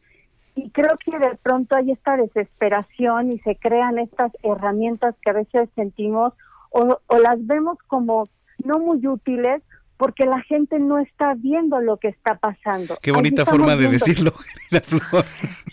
y 0.54 0.70
creo 0.70 0.96
que 1.04 1.18
de 1.18 1.36
pronto 1.42 1.76
hay 1.76 1.92
esta 1.92 2.16
desesperación 2.16 3.32
y 3.32 3.38
se 3.40 3.56
crean 3.56 3.98
estas 3.98 4.32
herramientas 4.42 5.14
que 5.22 5.30
a 5.30 5.34
veces 5.34 5.68
sentimos 5.74 6.32
o, 6.70 6.98
las 7.22 7.44
vemos 7.46 7.78
como 7.86 8.28
no 8.64 8.78
muy 8.78 9.04
útiles 9.06 9.62
porque 9.96 10.24
la 10.24 10.40
gente 10.42 10.78
no 10.78 10.98
está 10.98 11.34
viendo 11.34 11.80
lo 11.80 11.98
que 11.98 12.08
está 12.08 12.36
pasando. 12.36 12.96
Qué 13.02 13.12
bonita 13.12 13.44
forma 13.44 13.76
de 13.76 13.88
decirlo, 13.88 14.32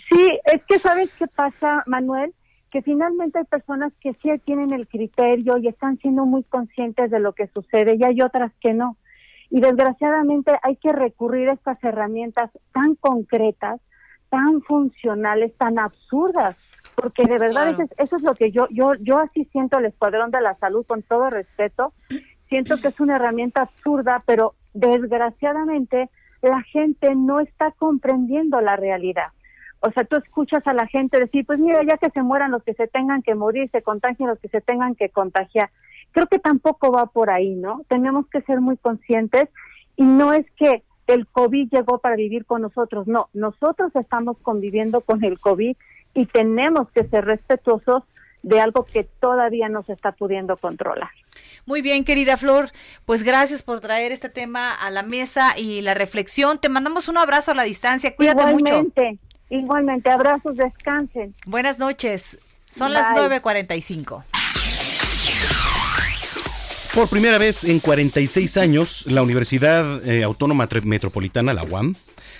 Sí, 0.09 0.39
es 0.45 0.63
que 0.65 0.79
sabes 0.79 1.13
qué 1.17 1.27
pasa, 1.27 1.83
Manuel, 1.85 2.33
que 2.71 2.81
finalmente 2.81 3.39
hay 3.39 3.45
personas 3.45 3.93
que 4.01 4.13
sí 4.15 4.29
tienen 4.45 4.73
el 4.73 4.87
criterio 4.87 5.57
y 5.57 5.67
están 5.67 5.97
siendo 5.97 6.25
muy 6.25 6.43
conscientes 6.43 7.09
de 7.09 7.19
lo 7.19 7.33
que 7.33 7.47
sucede 7.47 7.95
y 7.95 8.03
hay 8.03 8.21
otras 8.21 8.51
que 8.59 8.73
no. 8.73 8.97
Y 9.49 9.61
desgraciadamente 9.61 10.51
hay 10.61 10.75
que 10.75 10.91
recurrir 10.91 11.49
a 11.49 11.53
estas 11.53 11.81
herramientas 11.83 12.51
tan 12.73 12.95
concretas 12.95 13.79
tan 14.29 14.61
funcionales, 14.61 15.55
tan 15.57 15.79
absurdas, 15.79 16.57
porque 16.95 17.23
de 17.23 17.37
verdad 17.37 17.69
eso, 17.97 18.15
es 18.15 18.21
lo 18.23 18.33
que 18.33 18.51
yo, 18.51 18.67
yo, 18.71 18.93
yo 18.95 19.19
así 19.19 19.45
siento 19.51 19.77
el 19.77 19.85
Escuadrón 19.85 20.31
de 20.31 20.41
la 20.41 20.55
Salud, 20.55 20.85
con 20.85 21.03
todo 21.03 21.29
respeto, 21.29 21.93
siento 22.49 22.77
que 22.77 22.89
es 22.89 22.99
una 22.99 23.17
herramienta 23.17 23.61
absurda, 23.61 24.23
pero 24.25 24.55
desgraciadamente 24.73 26.09
la 26.41 26.61
gente 26.63 27.15
no 27.15 27.39
está 27.39 27.71
comprendiendo 27.71 28.61
la 28.61 28.75
realidad. 28.75 29.27
O 29.79 29.91
sea, 29.91 30.03
tú 30.05 30.15
escuchas 30.15 30.65
a 30.65 30.73
la 30.73 30.87
gente 30.87 31.19
decir, 31.19 31.45
pues 31.45 31.59
mira, 31.59 31.83
ya 31.83 31.97
que 31.97 32.09
se 32.09 32.21
mueran 32.23 32.51
los 32.51 32.63
que 32.63 32.73
se 32.73 32.87
tengan 32.87 33.21
que 33.21 33.35
morir, 33.35 33.69
se 33.71 33.81
contagien 33.81 34.29
los 34.29 34.39
que 34.39 34.47
se 34.49 34.61
tengan 34.61 34.95
que 34.95 35.09
contagiar. 35.09 35.69
Creo 36.11 36.27
que 36.27 36.39
tampoco 36.39 36.91
va 36.91 37.05
por 37.05 37.29
ahí, 37.29 37.55
¿no? 37.55 37.83
Tenemos 37.87 38.27
que 38.27 38.41
ser 38.41 38.59
muy 38.59 38.77
conscientes 38.77 39.49
y 39.95 40.03
no 40.03 40.33
es 40.33 40.45
que 40.57 40.83
el 41.07 41.27
COVID 41.27 41.69
llegó 41.71 41.99
para 41.99 42.15
vivir 42.15 42.45
con 42.45 42.61
nosotros. 42.61 43.07
No, 43.07 43.29
nosotros 43.33 43.95
estamos 43.95 44.37
conviviendo 44.41 45.01
con 45.01 45.23
el 45.23 45.39
COVID 45.39 45.75
y 46.13 46.25
tenemos 46.25 46.89
que 46.91 47.07
ser 47.07 47.25
respetuosos 47.25 48.03
de 48.43 48.59
algo 48.59 48.85
que 48.85 49.03
todavía 49.03 49.69
no 49.69 49.83
se 49.83 49.93
está 49.93 50.11
pudiendo 50.11 50.57
controlar. 50.57 51.09
Muy 51.65 51.81
bien, 51.81 52.03
querida 52.03 52.37
Flor, 52.37 52.69
pues 53.05 53.23
gracias 53.23 53.61
por 53.61 53.81
traer 53.81 54.11
este 54.11 54.29
tema 54.29 54.73
a 54.73 54.89
la 54.89 55.03
mesa 55.03 55.57
y 55.57 55.81
la 55.81 55.93
reflexión. 55.93 56.59
Te 56.59 56.69
mandamos 56.69 57.09
un 57.09 57.17
abrazo 57.17 57.51
a 57.51 57.55
la 57.55 57.63
distancia. 57.63 58.15
Cuídate 58.15 58.49
igualmente, 58.49 59.19
Igualmente, 59.49 60.09
abrazos, 60.09 60.57
descansen. 60.57 61.33
Buenas 61.45 61.79
noches. 61.79 62.39
Son 62.69 62.91
las 62.91 63.07
9.45. 63.07 64.23
Por 66.93 67.09
primera 67.09 67.37
vez 67.37 67.63
en 67.63 67.79
46 67.79 68.57
años, 68.57 69.05
la 69.07 69.21
Universidad 69.21 70.03
eh, 70.07 70.23
Autónoma 70.23 70.67
Metropolitana, 70.83 71.53
la 71.53 71.63
UAM, 71.63 71.95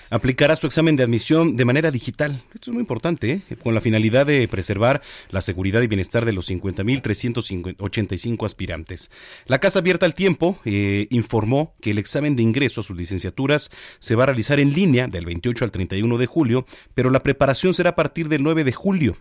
aplicará 0.09 0.55
su 0.55 0.67
examen 0.67 0.95
de 0.95 1.03
admisión 1.03 1.55
de 1.55 1.65
manera 1.65 1.91
digital. 1.91 2.43
Esto 2.53 2.71
es 2.71 2.73
muy 2.73 2.81
importante, 2.81 3.31
¿eh? 3.49 3.55
con 3.61 3.73
la 3.73 3.81
finalidad 3.81 4.25
de 4.25 4.47
preservar 4.47 5.01
la 5.29 5.41
seguridad 5.41 5.81
y 5.81 5.87
bienestar 5.87 6.25
de 6.25 6.33
los 6.33 6.49
50.385 6.49 8.45
aspirantes. 8.45 9.11
La 9.45 9.59
Casa 9.59 9.79
Abierta 9.79 10.05
al 10.05 10.13
Tiempo 10.13 10.59
eh, 10.65 11.07
informó 11.09 11.75
que 11.81 11.91
el 11.91 11.97
examen 11.97 12.35
de 12.35 12.43
ingreso 12.43 12.81
a 12.81 12.83
sus 12.83 12.97
licenciaturas 12.97 13.69
se 13.99 14.15
va 14.15 14.23
a 14.23 14.27
realizar 14.27 14.59
en 14.59 14.73
línea 14.73 15.07
del 15.07 15.25
28 15.25 15.65
al 15.65 15.71
31 15.71 16.17
de 16.17 16.25
julio, 16.25 16.65
pero 16.93 17.09
la 17.09 17.23
preparación 17.23 17.73
será 17.73 17.91
a 17.91 17.95
partir 17.95 18.29
del 18.29 18.43
9 18.43 18.63
de 18.63 18.71
julio. 18.71 19.17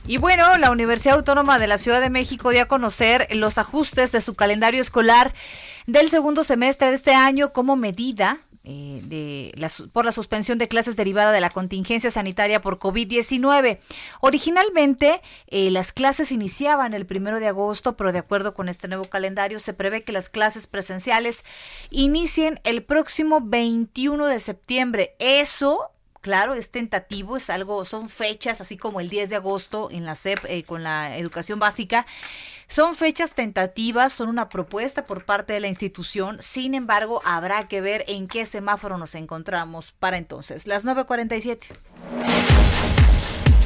Y 0.09 0.17
bueno, 0.17 0.57
la 0.57 0.71
Universidad 0.71 1.17
Autónoma 1.17 1.59
de 1.59 1.67
la 1.67 1.77
Ciudad 1.77 2.01
de 2.01 2.09
México 2.09 2.49
dio 2.49 2.63
a 2.63 2.65
conocer 2.65 3.27
los 3.35 3.59
ajustes 3.59 4.11
de 4.11 4.21
su 4.21 4.33
calendario 4.33 4.81
escolar 4.81 5.35
del 5.85 6.09
segundo 6.09 6.43
semestre 6.43 6.87
de 6.89 6.95
este 6.95 7.13
año 7.13 7.53
como 7.53 7.75
medida 7.75 8.39
eh, 8.63 9.01
de 9.03 9.53
por 9.93 10.05
la 10.05 10.11
suspensión 10.11 10.57
de 10.57 10.67
clases 10.67 10.95
derivada 10.95 11.31
de 11.31 11.41
la 11.41 11.51
contingencia 11.51 12.09
sanitaria 12.09 12.59
por 12.59 12.79
COVID-19. 12.79 13.77
Originalmente, 14.19 15.21
eh, 15.45 15.69
las 15.69 15.91
clases 15.91 16.31
iniciaban 16.31 16.95
el 16.95 17.05
primero 17.05 17.39
de 17.39 17.47
agosto, 17.47 17.95
pero 17.95 18.11
de 18.11 18.17
acuerdo 18.17 18.55
con 18.55 18.67
este 18.67 18.87
nuevo 18.87 19.05
calendario, 19.05 19.59
se 19.59 19.75
prevé 19.75 20.01
que 20.01 20.11
las 20.11 20.27
clases 20.27 20.65
presenciales 20.65 21.45
inicien 21.91 22.59
el 22.63 22.81
próximo 22.81 23.41
21 23.43 24.25
de 24.25 24.39
septiembre. 24.39 25.15
Eso 25.19 25.91
claro, 26.21 26.53
es 26.53 26.71
tentativo, 26.71 27.37
es 27.37 27.49
algo, 27.49 27.85
son 27.85 28.09
fechas, 28.09 28.61
así 28.61 28.77
como 28.77 28.99
el 28.99 29.09
10 29.09 29.29
de 29.29 29.35
agosto 29.37 29.89
en 29.91 30.05
la 30.05 30.15
SEP 30.15 30.39
eh, 30.45 30.63
con 30.63 30.83
la 30.83 31.17
educación 31.17 31.59
básica. 31.59 32.05
Son 32.67 32.95
fechas 32.95 33.33
tentativas, 33.33 34.13
son 34.13 34.29
una 34.29 34.49
propuesta 34.49 35.07
por 35.07 35.25
parte 35.25 35.53
de 35.53 35.59
la 35.59 35.67
institución, 35.67 36.37
sin 36.39 36.75
embargo, 36.75 37.21
habrá 37.25 37.67
que 37.67 37.81
ver 37.81 38.05
en 38.07 38.27
qué 38.27 38.45
semáforo 38.45 38.97
nos 38.97 39.15
encontramos 39.15 39.91
para 39.93 40.17
entonces. 40.17 40.67
Las 40.67 40.85
9.47. 40.85 42.88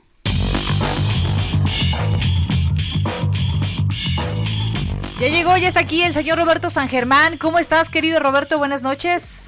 Ya 5.20 5.28
llegó, 5.28 5.55
ya 5.59 5.68
está 5.68 5.80
aquí 5.80 6.02
el 6.02 6.14
señor 6.14 6.38
Roberto 6.38 6.70
San 6.70 6.88
Germán. 6.88 7.36
¿Cómo 7.36 7.59
estás, 7.59 7.90
querido 7.90 8.20
Roberto? 8.20 8.57
Buenas 8.57 8.82
noches. 8.82 9.43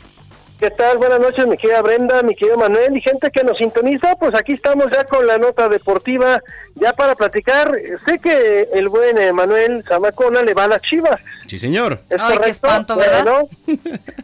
¿Qué 0.59 0.71
tal? 0.71 0.97
Buenas 0.97 1.21
noches, 1.21 1.47
mi 1.47 1.59
querida 1.59 1.83
Brenda, 1.83 2.23
mi 2.23 2.35
querido 2.35 2.57
Manuel 2.57 2.97
y 2.97 3.03
gente 3.03 3.31
que 3.31 3.45
nos 3.45 3.59
sintoniza. 3.59 4.17
Pues 4.17 4.35
aquí 4.35 4.55
estamos 4.55 4.87
ya 4.91 5.05
con 5.05 5.27
la 5.27 5.37
nota 5.37 5.69
deportiva, 5.69 6.43
ya 6.77 6.95
para 6.95 7.15
platicar. 7.15 7.71
Sé 8.07 8.19
que 8.19 8.67
el 8.73 8.89
buen 8.89 9.19
eh, 9.19 9.33
Manuel 9.35 9.85
Zamacona 9.87 10.41
le 10.43 10.55
va 10.55 10.65
a 10.65 10.69
las 10.69 10.81
chivas. 10.83 11.17
Sí, 11.47 11.59
señor. 11.59 12.01
Ay, 12.19 12.39
qué 12.43 12.49
espanto, 12.51 12.97
¿verdad? 12.97 13.43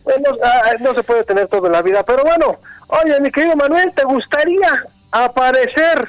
Bueno, 0.05 0.39
ah, 0.43 0.71
no 0.81 0.95
se 0.95 1.03
puede 1.03 1.23
tener 1.25 1.49
todo 1.49 1.67
en 1.67 1.73
la 1.73 1.83
vida, 1.83 2.03
pero 2.03 2.23
bueno. 2.25 2.59
Oye, 2.89 3.21
mi 3.21 3.31
querido 3.31 3.55
Manuel, 3.55 3.93
¿te 3.95 4.05
gustaría 4.05 4.85
aparecer 5.11 6.09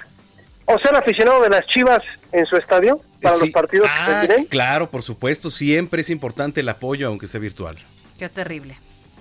o 0.65 0.79
ser 0.79 0.95
aficionado 0.95 1.41
de 1.41 1.49
las 1.49 1.65
Chivas 1.67 2.01
en 2.31 2.45
su 2.45 2.55
estadio 2.55 3.01
para 3.21 3.35
Sí. 3.35 3.41
los 3.47 3.49
partidos 3.53 3.89
que 3.89 3.99
Ah, 3.99 4.21
se 4.21 4.27
vienen? 4.27 4.45
claro, 4.45 4.89
por 4.89 5.03
supuesto, 5.03 5.49
siempre 5.49 5.99
es 6.01 6.09
importante 6.09 6.61
el 6.61 6.69
apoyo, 6.69 7.07
aunque 7.09 7.27
sea 7.27 7.41
virtual. 7.41 7.77
Qué 8.17 8.29
terrible. 8.29 8.77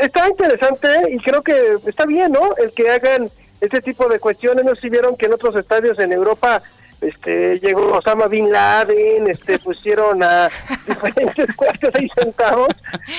Está, 0.00 0.28
interesante 0.28 0.88
y 1.12 1.18
creo 1.18 1.42
que 1.42 1.76
está 1.86 2.06
bien, 2.06 2.32
¿no? 2.32 2.56
El 2.56 2.72
que 2.72 2.90
hagan 2.90 3.30
este 3.60 3.80
tipo 3.80 4.08
de 4.08 4.18
cuestiones. 4.18 4.64
No 4.64 4.74
sé 4.74 4.80
si 4.80 4.88
vieron 4.88 5.16
que 5.16 5.26
en 5.26 5.34
otros 5.34 5.54
estadios 5.54 5.96
en 6.00 6.12
Europa 6.12 6.60
este 7.00 7.58
llegó 7.60 7.92
Osama 7.92 8.26
Bin 8.26 8.50
Laden, 8.52 9.30
este 9.30 9.58
pusieron 9.64 10.22
a 10.24 10.50
diferentes 10.86 11.54
cuartos 11.56 11.94
ahí 11.94 12.10
sentados 12.14 12.68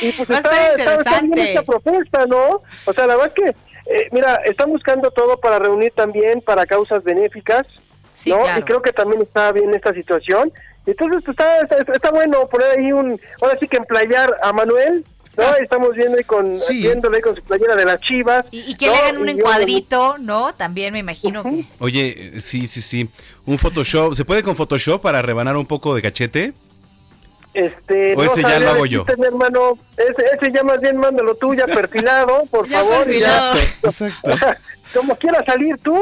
y 0.01 0.11
pues 0.11 0.29
está, 0.29 0.73
está- 0.75 0.95
está 0.95 1.21
bien 1.21 1.37
esta 1.39 1.63
propuesta, 1.63 2.25
¿no? 2.27 2.61
O 2.85 2.93
sea, 2.93 3.07
la 3.07 3.15
verdad 3.15 3.33
es 3.35 3.43
que, 3.43 3.55
eh, 3.85 4.07
mira, 4.11 4.35
están 4.45 4.69
buscando 4.69 5.11
todo 5.11 5.37
para 5.39 5.59
reunir 5.59 5.91
también 5.95 6.41
para 6.41 6.65
causas 6.65 7.03
benéficas, 7.03 7.65
Sí, 8.13 8.29
¿no? 8.29 8.39
claro. 8.41 8.59
Y 8.59 8.63
creo 8.63 8.81
que 8.81 8.91
también 8.93 9.21
está 9.21 9.51
bien 9.51 9.73
esta 9.73 9.93
situación. 9.93 10.51
Entonces, 10.85 11.21
pues, 11.25 11.37
está, 11.37 11.59
está, 11.61 11.93
está 11.93 12.11
bueno 12.11 12.47
poner 12.49 12.77
ahí 12.79 12.91
un, 12.91 13.19
ahora 13.41 13.57
sí 13.59 13.67
que 13.67 13.77
emplayar 13.77 14.35
a 14.43 14.51
Manuel, 14.51 15.05
¿no? 15.37 15.43
Ahí 15.43 15.63
Estamos 15.63 15.95
viendo 15.95 16.17
ahí 16.17 16.23
con, 16.23 16.53
Sí. 16.53 16.81
viéndole 16.81 17.21
con 17.21 17.35
su 17.35 17.41
playera 17.43 17.75
de 17.75 17.85
las 17.85 17.99
chivas. 18.01 18.45
Y, 18.51 18.59
y 18.71 18.75
que 18.75 18.87
¿no? 18.87 18.91
le 18.93 18.97
hagan 18.99 19.17
un 19.17 19.29
Y 19.29 19.33
yo- 19.33 19.37
encuadrito, 19.39 20.17
¿no? 20.19 20.53
También 20.53 20.91
me 20.93 20.99
imagino 20.99 21.43
que... 21.43 21.63
Oye, 21.79 22.15
eh, 22.37 22.41
sí, 22.41 22.67
sí, 22.67 22.81
sí. 22.81 23.09
Un 23.45 23.57
Photoshop. 23.57 24.13
¿Se 24.13 24.25
puede 24.25 24.43
con 24.43 24.55
Photoshop 24.55 25.01
para 25.01 25.21
rebanar 25.21 25.55
un 25.55 25.65
poco 25.65 25.95
de 25.95 26.01
cachete? 26.01 26.53
Este, 27.53 28.15
O 28.15 28.23
ese 28.23 28.41
ya 28.41 28.49
sabría 28.49 28.59
lo 28.65 28.71
hago 28.71 28.83
decirte, 28.83 29.17
mi 29.17 29.25
hermano, 29.25 29.77
ese, 29.97 30.25
ese 30.39 30.51
ya 30.53 30.63
más 30.63 30.79
bien 30.79 30.95
mándalo 30.97 31.35
tú, 31.35 31.53
ya 31.53 31.65
perfilado, 31.67 32.45
por 32.49 32.65
Ya 32.67 32.79
favor. 32.79 33.09
y 33.11 33.19
ya- 33.19 33.51
perfilado. 33.51 33.73
Exacto. 33.83 34.31
como 34.99 35.15
quieras 35.17 35.43
salir 35.45 35.77
tú, 35.83 35.97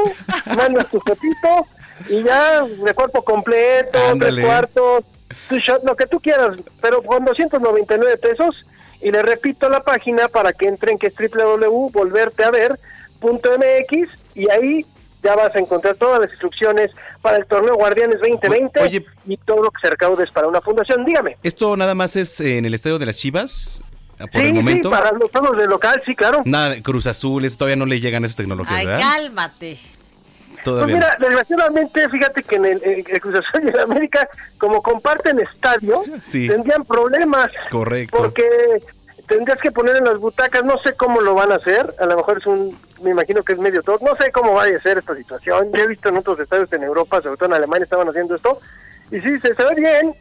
mandas 0.56 0.86
tu 0.88 1.00
fotito 1.00 1.66
y 2.08 2.22
ya 2.22 2.62
de 2.62 2.94
cuerpo 2.94 3.22
completo, 3.22 3.98
Ándale. 4.10 4.36
tres 4.36 4.46
cuartos, 4.46 5.04
tu 5.48 5.58
shot, 5.58 5.82
lo 5.84 5.96
que 5.96 6.06
tú 6.06 6.20
quieras, 6.20 6.56
pero 6.80 7.02
con 7.02 7.24
299 7.24 8.16
pesos. 8.18 8.64
Y 9.02 9.10
le 9.10 9.22
repito 9.22 9.70
la 9.70 9.82
página 9.82 10.28
para 10.28 10.52
que 10.52 10.68
entren 10.68 10.98
que 10.98 11.06
es 11.06 11.14
www.volverteaver.mx 11.16 14.08
y 14.34 14.50
ahí 14.50 14.84
ya 15.22 15.34
vas 15.36 15.54
a 15.54 15.58
encontrar 15.58 15.94
todas 15.96 16.20
las 16.20 16.30
instrucciones 16.30 16.90
para 17.22 17.36
el 17.38 17.46
torneo 17.46 17.74
Guardianes 17.76 18.18
2020 18.20 18.80
O- 18.80 18.82
oye. 18.84 19.04
y 19.26 19.36
todo 19.38 19.62
lo 19.62 19.70
que 19.70 19.80
se 19.82 19.90
recaude 19.90 20.24
es 20.24 20.30
para 20.30 20.46
una 20.48 20.60
fundación. 20.60 21.04
Dígame. 21.04 21.36
¿Esto 21.42 21.76
nada 21.76 21.94
más 21.94 22.16
es 22.16 22.40
eh, 22.40 22.58
en 22.58 22.64
el 22.64 22.74
estadio 22.74 22.98
de 22.98 23.06
las 23.06 23.16
Chivas? 23.16 23.82
ah, 24.18 24.26
Por 24.32 24.40
sí, 24.40 24.48
el 24.48 24.54
momento. 24.54 24.88
sí, 24.88 24.94
para 24.94 25.12
los 25.12 25.30
juegos 25.30 25.56
de 25.56 25.66
local, 25.66 26.02
sí, 26.04 26.14
claro. 26.14 26.42
Nada, 26.44 26.80
Cruz 26.82 27.06
Azul, 27.06 27.44
eso 27.44 27.56
todavía 27.58 27.76
no 27.76 27.86
le 27.86 28.00
llegan 28.00 28.24
esas 28.24 28.36
tecnologías, 28.36 28.78
Ay, 28.78 28.86
¿verdad? 28.86 29.00
cálmate. 29.00 29.78
Pues 30.52 30.64
Todavía. 30.64 30.94
mira, 30.96 31.16
desgraciadamente, 31.18 32.06
fíjate 32.10 32.42
que 32.42 32.56
en 32.56 32.64
el, 32.66 32.82
el- 32.84 33.04
el 33.08 33.20
Cruz 33.20 33.34
Azul 33.36 33.62
y 33.64 33.68
el 33.68 33.80
América, 33.80 34.28
como 34.58 34.82
comparten 34.82 35.40
estadio, 35.40 36.02
Sí. 36.20 36.48
tendrían 36.48 36.84
problemas. 36.84 37.50
Correcto. 37.70 38.14
Porque 38.18 38.44
tendrías 39.30 39.60
que 39.60 39.70
poner 39.70 39.94
en 39.94 40.04
las 40.04 40.18
butacas, 40.18 40.64
no 40.64 40.76
sé 40.78 40.94
cómo 40.94 41.20
lo 41.20 41.34
van 41.34 41.52
a 41.52 41.54
hacer, 41.54 41.94
a 42.00 42.06
lo 42.06 42.16
mejor 42.16 42.38
es 42.38 42.46
un, 42.46 42.76
me 43.00 43.10
imagino 43.10 43.44
que 43.44 43.52
es 43.52 43.60
medio 43.60 43.80
todo, 43.80 43.98
no 44.02 44.16
sé 44.16 44.32
cómo 44.32 44.54
vaya 44.54 44.76
a 44.76 44.82
ser 44.82 44.98
esta 44.98 45.14
situación, 45.14 45.70
yo 45.72 45.84
he 45.84 45.86
visto 45.86 46.08
en 46.08 46.16
otros 46.16 46.40
estadios 46.40 46.72
en 46.72 46.82
Europa, 46.82 47.22
sobre 47.22 47.36
todo 47.36 47.46
en 47.50 47.54
Alemania 47.54 47.84
estaban 47.84 48.08
haciendo 48.08 48.34
esto, 48.34 48.60
y 49.12 49.20
sí, 49.20 49.38
se, 49.38 49.54
se 49.54 49.62
ve 49.62 49.74
bien, 49.76 50.16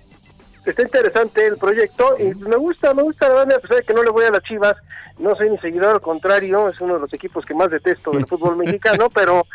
está 0.63 0.83
interesante 0.83 1.47
el 1.47 1.57
proyecto, 1.57 2.17
y 2.19 2.35
me 2.35 2.55
gusta, 2.55 2.93
me 2.93 3.01
gusta 3.01 3.27
la 3.29 3.33
banda, 3.33 3.55
a 3.55 3.59
pesar 3.59 3.77
de 3.77 3.83
que 3.83 3.95
no 3.95 4.03
le 4.03 4.11
voy 4.11 4.25
a 4.25 4.29
las 4.29 4.43
chivas, 4.43 4.77
no 5.17 5.35
soy 5.35 5.49
ni 5.49 5.57
seguidor, 5.57 5.95
al 5.95 6.01
contrario, 6.01 6.69
es 6.69 6.79
uno 6.79 6.93
de 6.93 6.99
los 6.99 7.13
equipos 7.13 7.43
que 7.47 7.55
más 7.55 7.71
detesto 7.71 8.11
del 8.11 8.25
fútbol 8.29 8.57
mexicano, 8.57 9.09
pero 9.09 9.47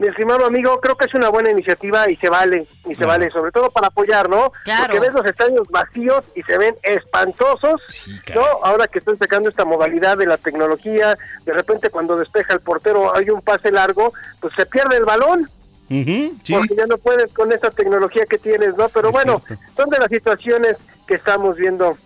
mi 0.00 0.08
estimado 0.08 0.46
amigo, 0.46 0.80
creo 0.80 0.96
que 0.96 1.04
es 1.04 1.14
una 1.14 1.28
buena 1.28 1.50
iniciativa 1.50 2.08
y 2.10 2.16
se 2.16 2.30
vale, 2.30 2.66
y 2.88 2.94
se 2.94 3.04
vale, 3.04 3.30
sobre 3.30 3.52
todo 3.52 3.70
para 3.70 3.88
apoyar, 3.88 4.30
¿no? 4.30 4.50
Claro. 4.64 4.84
Porque 4.84 5.00
ves 5.00 5.12
los 5.12 5.26
estadios 5.26 5.68
vacíos 5.68 6.24
y 6.34 6.42
se 6.42 6.56
ven 6.56 6.74
espantosos, 6.82 7.82
Sí, 7.88 8.18
¿no? 8.34 8.42
Ahora 8.62 8.88
que 8.88 8.98
están 8.98 9.18
sacando 9.18 9.50
esta 9.50 9.66
modalidad 9.66 10.16
de 10.16 10.24
la 10.24 10.38
tecnología, 10.38 11.18
de 11.44 11.52
repente 11.52 11.90
cuando 11.90 12.16
despeja 12.16 12.54
el 12.54 12.60
portero 12.60 13.14
hay 13.14 13.28
un 13.28 13.42
pase 13.42 13.70
largo, 13.70 14.14
pues 14.40 14.54
se 14.56 14.64
pierde 14.64 14.96
el 14.96 15.04
balón, 15.04 15.50
Ujú, 15.90 16.34
sí. 16.44 16.54
porque 16.54 16.76
ya 16.76 16.86
no 16.86 16.96
puedes 16.96 17.30
con 17.34 17.52
esta 17.52 17.70
tecnología 17.70 18.24
que 18.24 18.38
tienes, 18.38 18.76
¿no? 18.78 18.88
Pero 18.88 19.08
Es 19.08 19.12
bueno, 19.12 19.42
cierto. 19.46 19.62
son 19.76 19.90
de 19.90 19.98
las 19.98 20.08
situaciones 20.08 20.76
que 21.06 21.16
estamos 21.16 21.56
viendo 21.56 21.96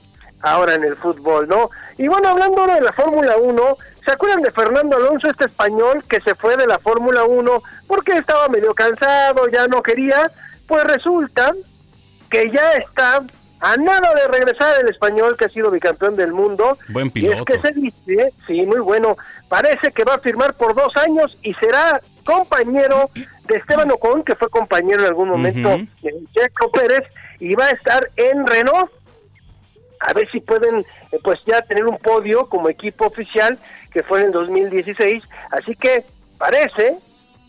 ahora 0.43 0.75
en 0.75 0.83
el 0.85 0.97
fútbol, 0.97 1.47
¿no? 1.49 1.71
Y 1.97 2.09
bueno, 2.09 2.29
hablando 2.31 2.61
ahora 2.61 2.75
de 2.75 2.81
la 2.83 2.93
Fórmula 2.93 3.37
1, 3.37 3.77
¿se 4.05 4.13
acuerdan 4.13 4.43
de 4.43 4.51
Fernando 4.51 4.97
Alonso, 4.97 5.29
este 5.29 5.47
español 5.47 6.05
que 6.09 6.21
se 6.21 6.35
fue 6.35 6.57
de 6.57 6.67
la 6.67 6.79
Fórmula 6.79 7.25
1 7.25 7.63
porque 7.87 8.13
estaba 8.13 8.49
medio 8.49 8.75
cansado, 8.75 9.49
ya 9.49 9.67
no 9.69 9.83
quería? 9.83 10.31
Pues 10.67 10.85
resulta 10.85 11.53
que 12.31 12.51
ya 12.51 12.73
está 12.73 13.23
a 13.61 13.77
nada 13.77 14.13
de 14.15 14.29
regresar 14.29 14.79
el 14.81 14.91
español 14.91 15.37
que 15.39 15.47
ha 15.47 15.49
sido 15.49 15.71
bicampeón 15.71 16.17
del 16.17 16.33
mundo. 16.33 16.77
Buen 16.89 17.07
Y 17.15 17.27
es 17.27 17.33
piloto. 17.33 17.45
que 17.47 17.61
se 17.61 17.73
dice, 17.73 18.33
sí, 18.47 18.63
muy 18.67 18.81
bueno, 18.81 19.17
parece 19.49 19.91
que 19.93 20.05
va 20.05 20.15
a 20.17 20.19
firmar 20.19 20.55
por 20.55 20.75
dos 20.75 20.95
años 20.97 21.37
y 21.43 21.55
será 21.55 22.01
compañero 22.25 23.11
de 23.47 23.57
Esteban 23.57 23.91
Ocon, 23.91 24.23
que 24.23 24.35
fue 24.35 24.51
compañero 24.51 25.01
en 25.01 25.07
algún 25.09 25.31
momento 25.31 25.71
de 26.03 26.15
Checo 26.35 26.71
Pérez, 26.73 27.05
y 27.41 27.55
va 27.55 27.67
a 27.67 27.71
estar 27.71 28.11
en 28.17 28.47
Renault. 28.47 28.91
A 30.01 30.13
ver 30.13 30.31
si 30.31 30.41
pueden, 30.41 30.85
eh, 31.13 31.19
pues 31.23 31.39
ya 31.47 31.63
tener 31.63 31.87
un 31.87 31.97
podio 31.99 32.47
como 32.47 32.69
equipo 32.69 33.07
oficial, 33.07 33.59
que 33.95 34.03
fue 34.03 34.23
en 34.23 34.33
2016. 34.33 35.23
Así 35.53 35.75
que 35.77 36.05
parece 36.37 36.97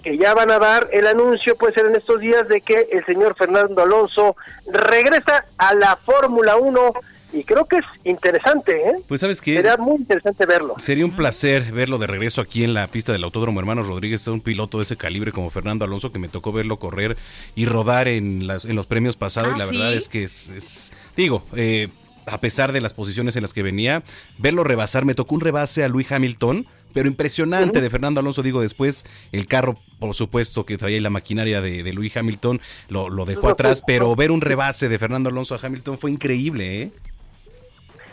que 0.04 0.18
ya 0.18 0.34
van 0.36 0.52
a 0.52 0.60
dar 0.60 0.88
el 0.93 1.08
anuncio, 1.08 1.58
puede 1.58 1.74
ser 1.74 1.88
en 1.88 1.96
estos 1.96 2.22
días, 2.22 2.48
de 2.48 2.62
que 2.62 2.88
el 2.91 3.04
señor 3.06 3.36
Fernando 3.36 3.82
Alonso 3.82 4.36
regresa 4.72 5.46
a 5.58 5.74
la 5.74 5.98
Fórmula 5.98 6.56
1 6.58 6.93
y 7.34 7.43
creo 7.43 7.66
que 7.66 7.78
es 7.78 7.86
interesante, 8.06 8.72
¿eh? 8.88 8.93
Pues 9.08 9.20
sabes 9.20 9.41
que 9.41 9.56
Sería 9.56 9.76
muy 9.78 9.96
interesante 9.98 10.46
verlo. 10.46 10.76
sería 10.78 11.04
un 11.04 11.16
placer 11.16 11.64
verlo 11.74 11.98
de 11.98 12.08
regreso 12.08 12.39
aquí 12.39 12.64
en 12.64 12.74
la 12.76 12.88
pista 12.88 13.12
del 13.12 13.24
Autódromo 13.26 13.60
Hermanos 13.60 13.88
Rodríguez, 13.88 14.26
un 14.28 14.39
piloto 14.41 14.78
de 14.78 14.84
ese 14.84 14.96
calibre 14.96 15.32
como 15.34 15.50
Fernando 15.50 15.84
Alonso 15.84 16.12
que 16.14 16.20
me 16.20 16.30
tocó 16.30 16.52
verlo 16.54 16.78
correr 16.78 17.18
y 17.56 17.66
rodar 17.66 18.08
en, 18.08 18.46
las, 18.48 18.64
en 18.66 18.76
los 18.76 18.86
premios 18.86 19.18
pasados 19.18 19.52
Ah, 19.54 19.56
y 19.56 19.60
la 19.60 19.66
¿sí? 19.66 19.78
verdad 19.78 19.93
es 19.96 20.08
que 20.08 20.24
es, 20.24 20.50
es- 20.50 20.93
digo, 21.18 21.43
eh, 21.58 21.89
a 22.28 22.39
pesar 22.39 22.71
de 22.71 22.82
las 22.82 22.93
posiciones 22.93 23.36
en 23.36 23.41
las 23.41 23.53
que 23.53 23.63
venía, 23.63 24.03
verlo 24.38 24.63
rebasar, 24.63 25.05
me 25.05 25.13
tocó 25.15 25.36
un 25.36 25.41
rebase 25.41 25.84
a 25.84 25.88
Luis 25.88 26.11
Hamilton, 26.11 26.65
pero 26.93 27.07
impresionante 27.09 27.82
de 27.82 27.89
Fernando 27.89 28.21
Alonso, 28.21 28.41
digo, 28.41 28.61
después 28.61 29.05
el 29.34 29.47
carro, 29.47 29.78
por 29.99 30.13
supuesto, 30.13 30.65
que 30.65 30.78
traía 30.78 30.99
la 31.01 31.09
maquinaria 31.09 31.59
de, 31.61 31.84
de 31.84 31.93
Luis 31.93 32.15
Hamilton, 32.15 32.61
lo, 32.88 33.09
lo 33.09 33.26
dejó 33.26 33.49
atrás, 33.49 33.84
pero 33.86 34.15
ver 34.15 34.32
un 34.32 34.39
rebase 34.41 34.88
de 34.88 34.97
Fernando 34.97 35.30
Alonso 35.30 35.55
a 35.55 35.59
Hamilton 35.61 35.97
fue 35.97 36.11
increíble, 36.11 36.82
¿eh? 36.84 36.91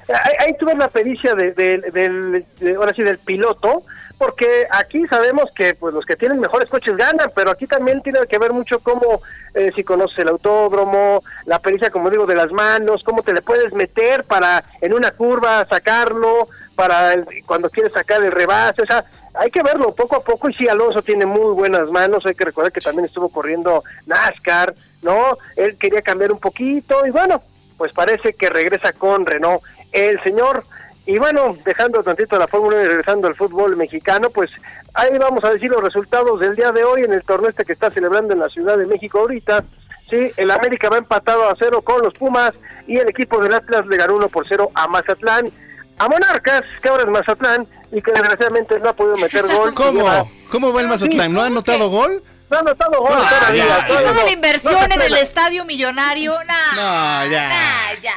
Ahí, 0.09 0.33
ahí 0.47 0.55
tú 0.59 0.67
ves 0.67 0.77
la 0.77 0.89
pericia 0.89 1.35
de- 1.35 1.53
de- 1.53 1.79
del, 1.93 2.45
de- 2.59 2.75
ahora 2.75 2.93
sí, 2.93 3.03
del 3.03 3.19
piloto, 3.19 3.85
porque 4.23 4.69
aquí 4.71 5.05
sabemos 5.09 5.51
que 5.53 5.75
pues 5.75 5.93
los 5.93 6.07
que 6.07 6.15
tienen 6.15 6.39
mejores 6.39 6.71
coches 6.71 6.97
ganan, 6.97 7.33
pero 7.35 7.51
aquí 7.51 7.67
también 7.67 8.01
tiene 8.03 8.21
que 8.29 8.39
ver 8.39 8.53
mucho 8.53 8.79
cómo, 8.79 9.21
eh, 9.53 9.73
si 9.75 9.83
conoces 9.83 10.21
el 10.21 10.29
autódromo, 10.29 11.25
la 11.45 11.59
pericia, 11.59 11.91
como 11.91 12.09
digo, 12.09 12.25
de 12.25 12.37
las 12.37 12.53
manos, 12.53 13.03
cómo 13.03 13.25
te 13.25 13.33
le 13.33 13.43
puedes 13.43 13.73
meter 13.73 14.23
para 14.23 14.63
en 14.81 14.95
una 14.95 15.11
curva 15.11 15.67
sacarlo, 15.69 16.47
para 16.77 17.17
cuando 17.47 17.69
quieres 17.69 17.93
sacar 17.93 18.23
el 18.23 18.31
rebase, 18.31 18.83
o 18.83 18.87
sea, 18.87 19.05
hay 19.35 19.51
que 19.51 19.65
verlo 19.65 19.93
poco 19.93 20.15
a 20.15 20.23
poco 20.23 20.49
y 20.49 20.55
sí, 20.55 20.69
Alonso 20.69 21.03
tiene 21.03 21.27
muy 21.27 21.53
buenas 21.55 21.91
manos, 21.91 22.25
hay 22.25 22.37
que 22.37 22.45
recordar 22.45 22.71
que 22.71 22.81
también 22.81 23.07
estuvo 23.07 23.29
corriendo 23.29 23.83
NASCAR, 24.07 24.73
¿no? 25.03 25.37
Él 25.57 25.77
quería 25.79 26.03
cambiar 26.03 26.31
un 26.31 26.39
poquito 26.39 27.05
y 27.05 27.11
bueno, 27.11 27.43
pues 27.77 27.93
parece 27.93 28.35
que 28.35 28.51
regresa 28.51 28.93
con 28.93 29.27
Renault 29.27 29.65
el 29.91 30.23
señor. 30.23 30.63
Y 31.07 31.19
bueno, 31.19 31.57
dejando 31.65 32.03
tantito 32.03 32.39
la 32.39 32.47
Fórmula 32.47 32.77
1 32.77 32.85
y 32.85 32.89
regresando 32.89 33.29
al 33.29 33.35
fútbol 33.35 33.77
mexicano, 33.77 34.31
pues 34.31 34.51
ahí 34.95 35.17
vamos 35.19 35.43
a 35.45 35.51
decir 35.51 35.71
los 35.71 35.83
resultados 35.83 36.39
del 36.41 36.55
día 36.55 36.71
de 36.71 36.85
hoy 36.85 37.03
en 37.03 37.13
el 37.13 37.23
torneo 37.25 37.51
este 37.51 37.65
que 37.65 37.73
está 37.73 37.91
celebrando 37.91 38.33
en 38.35 38.41
la 38.41 38.49
Ciudad 38.49 38.77
de 38.79 38.87
México 38.87 39.19
ahorita. 39.19 39.65
Sí, 40.09 40.31
el 40.37 40.51
América 40.51 40.89
va 40.91 40.99
empatado 40.99 41.49
a 41.49 41.55
cero 41.59 41.83
con 41.83 42.03
los 42.03 42.15
Pumas 42.15 42.53
y 42.87 42.99
el 42.99 43.09
equipo 43.09 43.41
del 43.43 43.55
Atlas 43.55 43.87
le 43.87 43.97
ganó 43.97 44.15
1 44.17 44.29
por 44.29 44.47
0 44.47 44.71
a 44.75 44.87
Mazatlán. 44.87 45.51
A 45.99 46.09
Monarcas, 46.09 46.63
que 46.83 46.89
ahora 46.89 47.03
es 47.05 47.09
Mazatlán 47.09 47.67
y 47.93 48.01
que 48.03 48.13
desgraciadamente 48.13 48.79
no 48.81 48.89
ha 48.91 48.93
podido 48.93 49.17
meter 49.17 49.47
gol. 49.47 49.75
¿Cómo? 49.75 50.31
¿Cómo 50.51 50.73
va 50.73 50.81
el 50.83 50.89
Mazatlán? 50.89 51.33
¿No 51.33 51.43
ha 51.43 51.47
anotado 51.47 51.89
gol? 51.89 52.23
No 52.51 52.57
ha 52.59 52.61
anotado 52.61 53.01
gol 53.01 53.13
Ah, 53.15 53.29
todavía. 53.41 53.67
ya, 53.67 53.87
todavía 53.87 54.11
Toda 54.13 54.25
la 54.25 54.31
inversión 54.33 54.75
No 54.75 54.95
en 54.95 55.03
el 55.03 55.15
estadio 55.17 55.65
millonario, 55.65 56.35
nah, 56.45 57.23
No, 57.25 57.31
ya. 57.31 57.49
nah, 57.49 58.01
ya. 58.03 58.15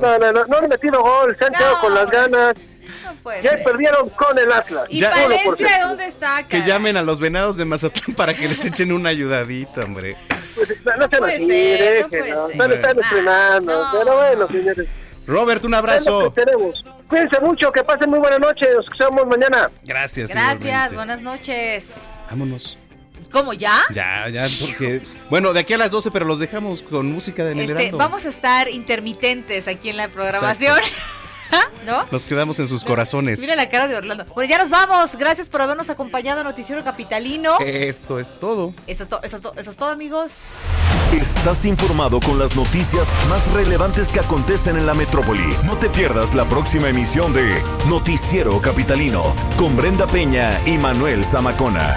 No, 0.00 0.18
no, 0.18 0.32
no, 0.32 0.44
no 0.46 0.58
han 0.58 0.68
metido 0.68 1.02
gol, 1.02 1.36
se 1.38 1.44
han 1.44 1.52
quedado 1.52 1.80
con 1.80 1.94
las 1.94 2.10
ganas. 2.10 2.54
No 3.24 3.34
Ya 3.42 3.50
ser. 3.50 3.64
perdieron 3.64 4.08
con 4.10 4.38
el 4.38 4.50
Atlas. 4.52 4.84
¿Y 4.88 4.98
Ya- 5.00 5.10
Valencia 5.10 5.86
dónde 5.86 6.06
está? 6.06 6.42
Que 6.48 6.62
llamen 6.62 6.96
a 6.96 7.02
los 7.02 7.20
venados 7.20 7.56
de 7.56 7.64
Mazatlán 7.64 8.14
para 8.16 8.34
que 8.34 8.48
les 8.48 8.64
echen 8.64 8.92
una 8.92 9.10
ayudadita, 9.10 9.82
hombre. 9.82 10.16
Pues, 10.54 10.68
no 10.98 11.08
puede 11.08 11.38
ser, 11.46 12.02
no 12.02 12.08
puede 12.08 12.30
Están, 12.30 12.70
ser. 12.70 12.72
están 12.72 12.96
Nah, 12.96 13.02
estrenando. 13.02 13.84
no. 13.84 13.98
Pero 13.98 14.16
bueno, 14.16 14.48
señores. 14.48 14.86
Robert, 15.26 15.64
un 15.64 15.74
abrazo. 15.74 16.32
tenemos. 16.32 16.82
Cuídense 17.06 17.38
mucho, 17.40 17.70
que 17.70 17.82
pasen 17.84 18.08
muy 18.10 18.18
buena 18.18 18.38
noche. 18.38 18.66
Nos 18.74 18.84
escuchamos 18.86 19.26
mañana. 19.26 19.70
Gracias. 19.84 20.30
Gracias, 20.30 20.60
igualmente. 20.62 20.96
buenas 20.96 21.22
noches. 21.22 22.14
Vámonos. 22.30 22.78
¿Cómo 23.30 23.52
ya? 23.52 23.80
Ya, 23.90 24.28
ya, 24.28 24.46
porque. 24.60 25.02
Bueno, 25.30 25.52
de 25.52 25.60
aquí 25.60 25.72
a 25.74 25.78
las 25.78 25.90
12, 25.92 26.10
pero 26.10 26.24
los 26.24 26.38
dejamos 26.38 26.82
con 26.82 27.10
música 27.12 27.44
de 27.44 27.52
Este, 27.60 27.72
Heraldo. 27.72 27.98
vamos 27.98 28.24
a 28.26 28.28
estar 28.28 28.68
intermitentes 28.68 29.68
aquí 29.68 29.90
en 29.90 29.96
la 29.96 30.08
programación. 30.08 30.78
¿No? 31.86 32.06
Nos 32.10 32.26
quedamos 32.26 32.58
en 32.60 32.68
sus 32.68 32.84
corazones. 32.84 33.40
Mira 33.40 33.56
la 33.56 33.70
cara 33.70 33.88
de 33.88 33.96
Orlando. 33.96 34.26
Bueno, 34.34 34.50
ya 34.50 34.58
nos 34.58 34.68
vamos. 34.68 35.16
Gracias 35.16 35.48
por 35.48 35.62
habernos 35.62 35.88
acompañado 35.88 36.42
a 36.42 36.44
Noticiero 36.44 36.84
Capitalino. 36.84 37.56
Esto 37.60 38.18
es 38.18 38.38
todo. 38.38 38.74
Eso 38.86 39.04
es, 39.04 39.08
to- 39.08 39.22
eso, 39.22 39.36
es 39.36 39.42
to- 39.42 39.54
eso 39.56 39.70
es 39.70 39.76
todo, 39.78 39.88
amigos. 39.88 40.32
Estás 41.18 41.64
informado 41.64 42.20
con 42.20 42.38
las 42.38 42.54
noticias 42.54 43.08
más 43.30 43.50
relevantes 43.52 44.08
que 44.08 44.20
acontecen 44.20 44.76
en 44.76 44.84
la 44.84 44.92
metrópoli. 44.92 45.56
No 45.64 45.78
te 45.78 45.88
pierdas 45.88 46.34
la 46.34 46.46
próxima 46.46 46.90
emisión 46.90 47.32
de 47.32 47.62
Noticiero 47.86 48.60
Capitalino 48.60 49.34
con 49.56 49.74
Brenda 49.74 50.06
Peña 50.06 50.60
y 50.66 50.76
Manuel 50.76 51.24
Zamacona. 51.24 51.96